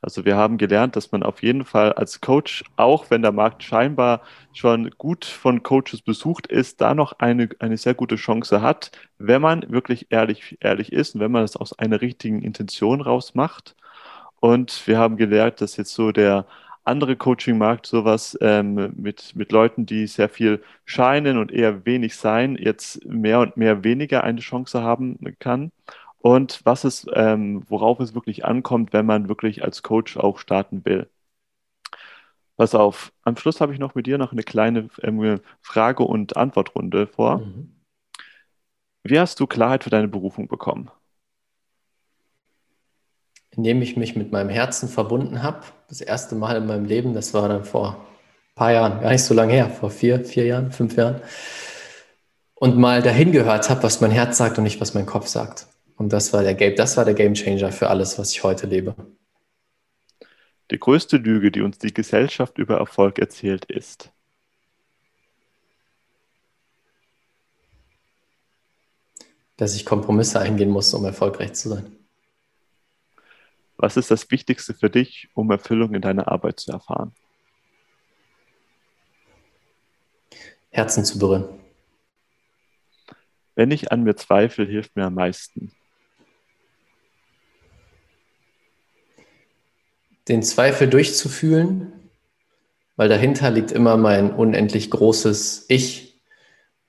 Also 0.00 0.24
wir 0.24 0.36
haben 0.36 0.56
gelernt, 0.56 0.94
dass 0.94 1.10
man 1.10 1.24
auf 1.24 1.42
jeden 1.42 1.64
Fall 1.64 1.92
als 1.94 2.20
Coach, 2.20 2.62
auch 2.76 3.10
wenn 3.10 3.22
der 3.22 3.32
Markt 3.32 3.64
scheinbar 3.64 4.22
schon 4.52 4.90
gut 4.98 5.24
von 5.24 5.64
Coaches 5.64 6.00
besucht 6.02 6.46
ist, 6.46 6.80
da 6.80 6.94
noch 6.94 7.14
eine, 7.18 7.48
eine 7.58 7.76
sehr 7.76 7.94
gute 7.94 8.14
Chance 8.14 8.62
hat, 8.62 8.92
wenn 9.18 9.42
man 9.42 9.68
wirklich 9.72 10.06
ehrlich, 10.10 10.58
ehrlich 10.60 10.92
ist 10.92 11.16
und 11.16 11.22
wenn 11.22 11.32
man 11.32 11.42
es 11.42 11.56
aus 11.56 11.76
einer 11.76 12.00
richtigen 12.00 12.42
Intention 12.42 13.00
raus 13.00 13.34
macht. 13.34 13.74
Und 14.38 14.86
wir 14.86 14.96
haben 14.96 15.16
gelernt, 15.16 15.60
dass 15.60 15.76
jetzt 15.76 15.92
so 15.94 16.12
der 16.12 16.46
andere 16.90 17.16
Coaching-Markt 17.16 17.86
sowas 17.86 18.36
ähm, 18.42 18.92
mit, 18.96 19.34
mit 19.36 19.52
Leuten, 19.52 19.86
die 19.86 20.06
sehr 20.06 20.28
viel 20.28 20.62
scheinen 20.84 21.38
und 21.38 21.52
eher 21.52 21.86
wenig 21.86 22.16
sein, 22.16 22.56
jetzt 22.56 23.04
mehr 23.06 23.40
und 23.40 23.56
mehr 23.56 23.84
weniger 23.84 24.24
eine 24.24 24.40
Chance 24.40 24.82
haben 24.82 25.18
kann 25.38 25.72
und 26.18 26.60
was 26.64 26.84
es, 26.84 27.06
ähm, 27.14 27.62
worauf 27.68 28.00
es 28.00 28.14
wirklich 28.14 28.44
ankommt, 28.44 28.92
wenn 28.92 29.06
man 29.06 29.28
wirklich 29.28 29.64
als 29.64 29.82
Coach 29.82 30.16
auch 30.16 30.38
starten 30.38 30.84
will. 30.84 31.08
Pass 32.56 32.74
auf, 32.74 33.12
am 33.22 33.36
Schluss 33.36 33.60
habe 33.60 33.72
ich 33.72 33.78
noch 33.78 33.94
mit 33.94 34.06
dir 34.06 34.18
noch 34.18 34.32
eine 34.32 34.42
kleine 34.42 34.88
ähm, 35.02 35.40
Frage- 35.62 36.02
und 36.02 36.36
Antwortrunde 36.36 37.06
vor. 37.06 37.38
Mhm. 37.38 37.80
Wie 39.02 39.18
hast 39.18 39.40
du 39.40 39.46
Klarheit 39.46 39.84
für 39.84 39.90
deine 39.90 40.08
Berufung 40.08 40.46
bekommen? 40.46 40.90
Indem 43.56 43.82
ich 43.82 43.96
mich 43.96 44.16
mit 44.16 44.32
meinem 44.32 44.48
Herzen 44.48 44.88
verbunden 44.88 45.42
habe. 45.42 45.62
Das 45.88 46.00
erste 46.00 46.34
Mal 46.34 46.56
in 46.56 46.66
meinem 46.66 46.84
Leben, 46.84 47.14
das 47.14 47.34
war 47.34 47.48
dann 47.48 47.64
vor 47.64 47.96
ein 47.96 48.54
paar 48.54 48.72
Jahren, 48.72 49.00
gar 49.00 49.10
nicht 49.10 49.24
so 49.24 49.34
lange 49.34 49.52
her, 49.52 49.68
vor 49.68 49.90
vier, 49.90 50.24
vier 50.24 50.46
Jahren, 50.46 50.70
fünf 50.70 50.96
Jahren. 50.96 51.20
Und 52.54 52.76
mal 52.76 53.02
dahin 53.02 53.32
gehört 53.32 53.70
habe, 53.70 53.82
was 53.82 54.00
mein 54.00 54.10
Herz 54.10 54.36
sagt 54.36 54.58
und 54.58 54.64
nicht, 54.64 54.80
was 54.80 54.94
mein 54.94 55.06
Kopf 55.06 55.26
sagt. 55.26 55.66
Und 55.96 56.12
das 56.12 56.32
war 56.32 56.42
der 56.42 56.54
Game, 56.54 56.76
das 56.76 56.96
war 56.96 57.04
der 57.04 57.14
Game 57.14 57.34
Changer 57.34 57.72
für 57.72 57.90
alles, 57.90 58.18
was 58.18 58.32
ich 58.32 58.42
heute 58.44 58.66
lebe. 58.66 58.94
Die 60.70 60.78
größte 60.78 61.16
Lüge, 61.16 61.50
die 61.50 61.62
uns 61.62 61.78
die 61.78 61.92
Gesellschaft 61.92 62.58
über 62.58 62.78
Erfolg 62.78 63.18
erzählt, 63.18 63.64
ist. 63.64 64.10
Dass 69.56 69.74
ich 69.74 69.84
Kompromisse 69.84 70.38
eingehen 70.38 70.70
muss, 70.70 70.94
um 70.94 71.04
erfolgreich 71.04 71.54
zu 71.54 71.70
sein. 71.70 71.99
Was 73.82 73.96
ist 73.96 74.10
das 74.10 74.30
Wichtigste 74.30 74.74
für 74.74 74.90
dich, 74.90 75.30
um 75.32 75.50
Erfüllung 75.50 75.94
in 75.94 76.02
deiner 76.02 76.28
Arbeit 76.28 76.60
zu 76.60 76.70
erfahren? 76.70 77.14
Herzen 80.68 81.04
zu 81.04 81.18
berühren. 81.18 81.48
Wenn 83.54 83.70
ich 83.70 83.90
an 83.90 84.02
mir 84.02 84.16
zweifle, 84.16 84.66
hilft 84.66 84.96
mir 84.96 85.06
am 85.06 85.14
meisten. 85.14 85.72
den 90.30 90.42
Zweifel 90.44 90.88
durchzufühlen, 90.88 91.92
weil 92.96 93.08
dahinter 93.08 93.50
liegt 93.50 93.72
immer 93.72 93.96
mein 93.96 94.32
unendlich 94.32 94.90
großes 94.90 95.64
Ich 95.68 96.20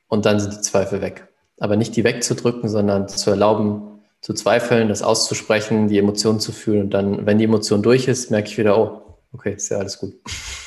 und 0.07 0.25
dann 0.25 0.39
sind 0.39 0.53
die 0.53 0.61
Zweifel 0.61 1.01
weg. 1.01 1.27
Aber 1.59 1.75
nicht 1.75 1.95
die 1.95 2.03
wegzudrücken, 2.03 2.69
sondern 2.69 3.07
zu 3.07 3.31
erlauben, 3.31 3.90
zu 4.21 4.33
zweifeln, 4.33 4.87
das 4.87 5.01
auszusprechen, 5.01 5.87
die 5.87 5.97
Emotionen 5.97 6.39
zu 6.39 6.51
fühlen 6.51 6.83
und 6.83 6.89
dann, 6.91 7.25
wenn 7.25 7.37
die 7.37 7.45
Emotion 7.45 7.81
durch 7.81 8.07
ist, 8.07 8.31
merke 8.31 8.49
ich 8.49 8.57
wieder, 8.57 8.77
oh, 8.77 9.19
okay, 9.33 9.53
ist 9.53 9.69
ja 9.69 9.77
alles 9.77 9.99
gut. 9.99 10.15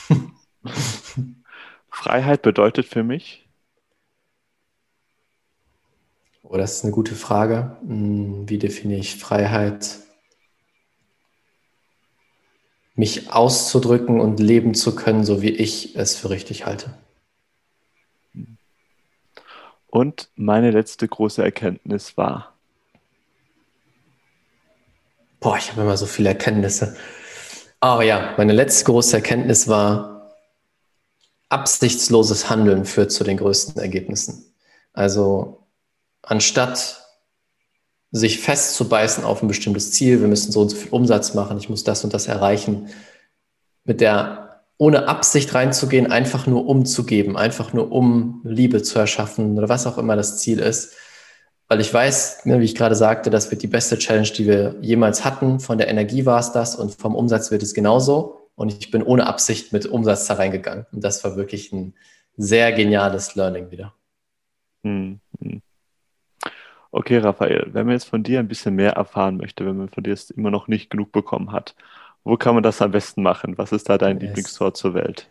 Freiheit 1.89 2.43
bedeutet 2.43 2.87
für 2.87 3.05
mich? 3.05 3.49
Oh, 6.43 6.57
das 6.57 6.77
ist 6.77 6.85
eine 6.85 6.93
gute 6.93 7.15
Frage. 7.15 7.77
Hm, 7.87 8.49
wie 8.49 8.59
definiere 8.59 9.01
ich 9.01 9.17
Freiheit? 9.17 10.05
mich 12.95 13.33
auszudrücken 13.33 14.21
und 14.21 14.39
leben 14.39 14.75
zu 14.75 14.95
können, 14.95 15.25
so 15.25 15.43
wie 15.43 15.51
ich 15.51 15.97
es 15.97 16.17
für 16.17 16.31
richtig 16.31 16.67
halte. 16.67 16.95
Und 19.89 20.31
meine 20.35 20.71
letzte 20.71 21.07
große 21.07 21.43
Erkenntnis 21.43 22.17
war. 22.17 22.54
Boah, 25.45 25.59
ich 25.59 25.71
habe 25.71 25.83
immer 25.83 25.99
so 25.99 26.07
viele 26.07 26.31
Erkenntnisse. 26.31 26.97
Aber 27.79 28.03
ja, 28.03 28.33
meine 28.39 28.55
letzte 28.55 28.87
große 28.87 29.17
Erkenntnis 29.17 29.69
war, 29.69 30.33
absichtsloses 31.51 32.49
Handeln 32.49 32.87
führt 32.87 33.13
zu 33.13 33.25
den 33.25 33.37
größten 33.37 33.81
Ergebnissen. 33.81 34.55
Also 34.95 35.67
anstatt 36.23 37.05
sich 38.11 38.41
festzubeißen 38.41 39.23
auf 39.23 39.43
ein 39.43 39.49
bestimmtes 39.49 39.93
Ziel, 39.93 40.23
wir 40.23 40.29
müssen 40.29 40.51
so 40.51 40.63
und 40.63 40.71
so 40.71 40.77
viel 40.77 40.93
Umsatz 40.93 41.35
machen, 41.35 41.59
ich 41.59 41.69
muss 41.69 41.85
das 41.85 42.05
und 42.05 42.15
das 42.15 42.27
erreichen, 42.27 42.89
mit 43.85 44.01
der 44.01 44.63
ohne 44.79 45.09
Absicht 45.09 45.53
reinzugehen, 45.53 46.11
einfach 46.11 46.47
nur 46.47 46.67
umzugeben, 46.67 47.37
einfach 47.37 47.75
nur 47.75 47.93
um 47.93 48.41
Liebe 48.45 48.83
zu 48.83 48.99
erschaffen 48.99 49.59
oder 49.59 49.69
was 49.69 49.87
auch 49.87 49.99
immer 49.99 50.17
das 50.17 50.39
Ziel 50.39 50.59
ist. 50.59 50.95
Weil 51.75 51.81
ich 51.81 51.93
weiß, 51.93 52.47
ne, 52.47 52.61
wie 52.61 52.67
ich 52.67 52.77
gerade 52.77 52.95
sagte, 52.95 53.31
das 53.31 53.51
wird 53.51 53.61
die 53.61 53.67
beste 53.67 53.99
Challenge, 53.99 54.29
die 54.29 54.47
wir 54.47 54.77
jemals 54.81 55.25
hatten. 55.25 55.59
Von 55.59 55.77
der 55.77 55.89
Energie 55.89 56.25
war 56.25 56.39
es 56.39 56.53
das 56.53 56.77
und 56.77 56.95
vom 56.95 57.17
Umsatz 57.17 57.51
wird 57.51 57.65
es 57.65 57.75
genauso. 57.75 58.49
Und 58.55 58.73
ich 58.73 58.93
bin 58.93 59.03
ohne 59.03 59.27
Absicht 59.27 59.73
mit 59.73 59.85
Umsatz 59.85 60.29
da 60.29 60.35
reingegangen. 60.35 60.87
Und 60.93 61.03
das 61.03 61.25
war 61.25 61.35
wirklich 61.35 61.73
ein 61.73 61.95
sehr 62.37 62.71
geniales 62.71 63.35
Learning 63.35 63.73
wieder. 63.73 63.93
Hm, 64.85 65.19
hm. 65.41 65.63
Okay, 66.93 67.19
Raphael, 67.19 67.67
wenn 67.73 67.87
man 67.87 67.95
jetzt 67.95 68.09
von 68.09 68.23
dir 68.23 68.39
ein 68.39 68.47
bisschen 68.47 68.77
mehr 68.77 68.93
erfahren 68.93 69.37
möchte, 69.37 69.67
wenn 69.67 69.77
man 69.77 69.89
von 69.89 70.05
dir 70.05 70.11
jetzt 70.11 70.31
immer 70.31 70.53
noch 70.53 70.69
nicht 70.69 70.91
genug 70.91 71.11
bekommen 71.11 71.51
hat, 71.51 71.75
wo 72.23 72.37
kann 72.37 72.55
man 72.55 72.63
das 72.63 72.81
am 72.83 72.93
besten 72.93 73.25
machen? 73.25 73.59
Was 73.59 73.73
ist 73.73 73.89
da 73.89 73.99
dein 73.99 74.21
yes. 74.21 74.29
Lieblingstor 74.29 74.75
zur 74.75 74.95
Welt? 74.95 75.29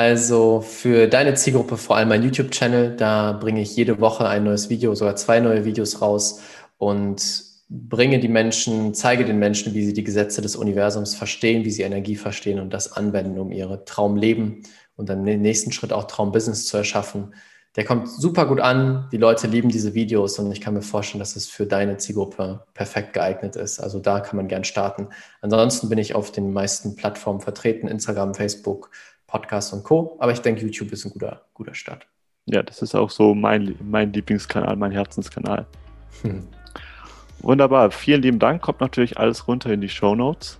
Also 0.00 0.62
für 0.62 1.08
deine 1.08 1.34
Zielgruppe 1.34 1.76
vor 1.76 1.98
allem 1.98 2.08
mein 2.08 2.22
YouTube-Channel, 2.22 2.96
da 2.96 3.32
bringe 3.32 3.60
ich 3.60 3.76
jede 3.76 4.00
Woche 4.00 4.26
ein 4.26 4.44
neues 4.44 4.70
Video, 4.70 4.94
sogar 4.94 5.14
zwei 5.16 5.40
neue 5.40 5.66
Videos 5.66 6.00
raus 6.00 6.40
und 6.78 7.20
bringe 7.68 8.18
die 8.18 8.28
Menschen, 8.28 8.94
zeige 8.94 9.26
den 9.26 9.38
Menschen, 9.38 9.74
wie 9.74 9.84
sie 9.84 9.92
die 9.92 10.02
Gesetze 10.02 10.40
des 10.40 10.56
Universums 10.56 11.14
verstehen, 11.14 11.66
wie 11.66 11.70
sie 11.70 11.82
Energie 11.82 12.16
verstehen 12.16 12.60
und 12.60 12.72
das 12.72 12.94
anwenden, 12.94 13.38
um 13.38 13.52
ihre 13.52 13.84
Traumleben 13.84 14.62
und 14.96 15.10
dann 15.10 15.26
im 15.26 15.42
nächsten 15.42 15.70
Schritt 15.70 15.92
auch 15.92 16.04
Traumbusiness 16.04 16.66
zu 16.66 16.78
erschaffen 16.78 17.34
der 17.76 17.84
kommt 17.84 18.08
super 18.08 18.46
gut 18.46 18.60
an. 18.60 19.08
Die 19.12 19.16
Leute 19.16 19.46
lieben 19.46 19.68
diese 19.68 19.94
Videos 19.94 20.38
und 20.40 20.50
ich 20.50 20.60
kann 20.60 20.74
mir 20.74 20.82
vorstellen, 20.82 21.20
dass 21.20 21.36
es 21.36 21.46
für 21.46 21.66
deine 21.66 21.98
Zielgruppe 21.98 22.64
perfekt 22.74 23.12
geeignet 23.12 23.54
ist. 23.54 23.78
Also 23.78 24.00
da 24.00 24.18
kann 24.20 24.36
man 24.36 24.48
gern 24.48 24.64
starten. 24.64 25.08
Ansonsten 25.40 25.88
bin 25.88 25.98
ich 25.98 26.16
auf 26.16 26.32
den 26.32 26.52
meisten 26.52 26.96
Plattformen 26.96 27.40
vertreten, 27.40 27.86
Instagram, 27.86 28.34
Facebook, 28.34 28.90
Podcast 29.30 29.72
und 29.72 29.84
Co. 29.84 30.16
Aber 30.18 30.32
ich 30.32 30.40
denke, 30.40 30.62
YouTube 30.62 30.92
ist 30.92 31.04
ein 31.04 31.12
guter, 31.12 31.42
guter 31.54 31.74
Start. 31.74 32.06
Ja, 32.46 32.62
das 32.62 32.82
ist 32.82 32.94
auch 32.94 33.10
so 33.10 33.34
mein, 33.34 33.76
mein 33.82 34.12
Lieblingskanal, 34.12 34.76
mein 34.76 34.90
Herzenskanal. 34.90 35.66
Hm. 36.22 36.48
Wunderbar. 37.40 37.90
Vielen 37.90 38.22
lieben 38.22 38.38
Dank. 38.38 38.62
Kommt 38.62 38.80
natürlich 38.80 39.18
alles 39.18 39.46
runter 39.46 39.70
in 39.70 39.80
die 39.80 39.88
Show 39.88 40.14
Notes. 40.14 40.58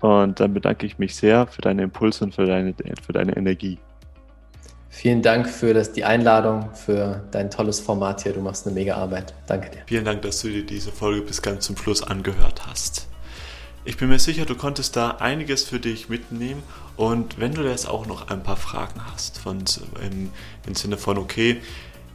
Und 0.00 0.40
dann 0.40 0.52
bedanke 0.52 0.84
ich 0.84 0.98
mich 0.98 1.14
sehr 1.14 1.46
für 1.46 1.62
deine 1.62 1.82
Impulse 1.82 2.24
und 2.24 2.34
für 2.34 2.44
deine, 2.44 2.74
für 3.04 3.12
deine 3.12 3.36
Energie. 3.36 3.78
Vielen 4.88 5.22
Dank 5.22 5.48
für 5.48 5.72
das, 5.72 5.92
die 5.92 6.04
Einladung, 6.04 6.74
für 6.74 7.24
dein 7.30 7.50
tolles 7.50 7.80
Format 7.80 8.22
hier. 8.22 8.34
Du 8.34 8.40
machst 8.40 8.66
eine 8.66 8.74
mega 8.74 8.96
Arbeit. 8.96 9.32
Danke 9.46 9.70
dir. 9.70 9.82
Vielen 9.86 10.04
Dank, 10.04 10.22
dass 10.22 10.42
du 10.42 10.48
dir 10.48 10.66
diese 10.66 10.92
Folge 10.92 11.22
bis 11.22 11.40
ganz 11.40 11.64
zum 11.64 11.76
Schluss 11.76 12.02
angehört 12.02 12.66
hast. 12.66 13.08
Ich 13.84 13.96
bin 13.96 14.10
mir 14.10 14.18
sicher, 14.18 14.44
du 14.44 14.54
konntest 14.54 14.94
da 14.94 15.12
einiges 15.12 15.64
für 15.64 15.80
dich 15.80 16.08
mitnehmen 16.08 16.62
und 16.96 17.38
wenn 17.38 17.54
du 17.54 17.62
jetzt 17.62 17.88
auch 17.88 18.06
noch 18.06 18.28
ein 18.28 18.42
paar 18.42 18.56
Fragen 18.56 19.00
hast, 19.12 19.38
von, 19.38 19.64
im, 20.00 20.30
im 20.66 20.74
Sinne 20.74 20.98
von, 20.98 21.18
okay, 21.18 21.60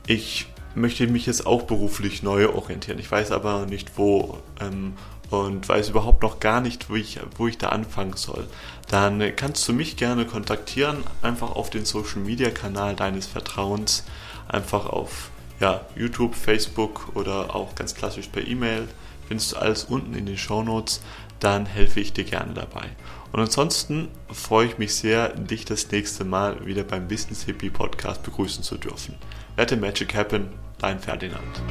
ich 0.05 0.47
möchte 0.75 1.07
mich 1.07 1.25
jetzt 1.25 1.45
auch 1.45 1.63
beruflich 1.63 2.23
neu 2.23 2.49
orientieren, 2.49 2.99
ich 2.99 3.11
weiß 3.11 3.31
aber 3.31 3.65
nicht 3.65 3.97
wo 3.97 4.37
ähm, 4.61 4.93
und 5.29 5.67
weiß 5.67 5.89
überhaupt 5.89 6.21
noch 6.21 6.39
gar 6.39 6.61
nicht, 6.61 6.89
wo 6.89 6.95
ich, 6.95 7.19
wo 7.37 7.47
ich 7.47 7.57
da 7.57 7.69
anfangen 7.69 8.15
soll, 8.15 8.47
dann 8.89 9.35
kannst 9.35 9.67
du 9.67 9.73
mich 9.73 9.97
gerne 9.97 10.25
kontaktieren, 10.25 11.03
einfach 11.21 11.51
auf 11.51 11.69
den 11.69 11.85
Social 11.85 12.21
Media 12.21 12.49
Kanal 12.49 12.95
deines 12.95 13.25
Vertrauens, 13.25 14.05
einfach 14.47 14.85
auf 14.85 15.31
ja, 15.59 15.81
YouTube, 15.95 16.35
Facebook 16.35 17.09
oder 17.15 17.55
auch 17.55 17.75
ganz 17.75 17.95
klassisch 17.95 18.27
per 18.27 18.45
E-Mail. 18.45 18.87
Findest 19.27 19.53
du 19.53 19.57
alles 19.57 19.83
unten 19.85 20.13
in 20.13 20.25
den 20.25 20.37
Show 20.37 20.63
Notes, 20.63 21.01
dann 21.39 21.65
helfe 21.65 21.99
ich 21.99 22.13
dir 22.13 22.23
gerne 22.23 22.53
dabei. 22.53 22.89
Und 23.31 23.39
ansonsten 23.39 24.07
freue 24.31 24.67
ich 24.67 24.77
mich 24.77 24.95
sehr, 24.95 25.29
dich 25.29 25.65
das 25.65 25.91
nächste 25.91 26.23
Mal 26.23 26.65
wieder 26.65 26.83
beim 26.83 27.07
Business 27.07 27.43
Hippie 27.43 27.69
Podcast 27.69 28.23
begrüßen 28.23 28.63
zu 28.63 28.77
dürfen. 28.77 29.15
Let 29.57 29.69
the 29.69 29.75
Magic 29.75 30.15
Happen, 30.15 30.49
dein 30.79 30.99
Ferdinand. 30.99 31.61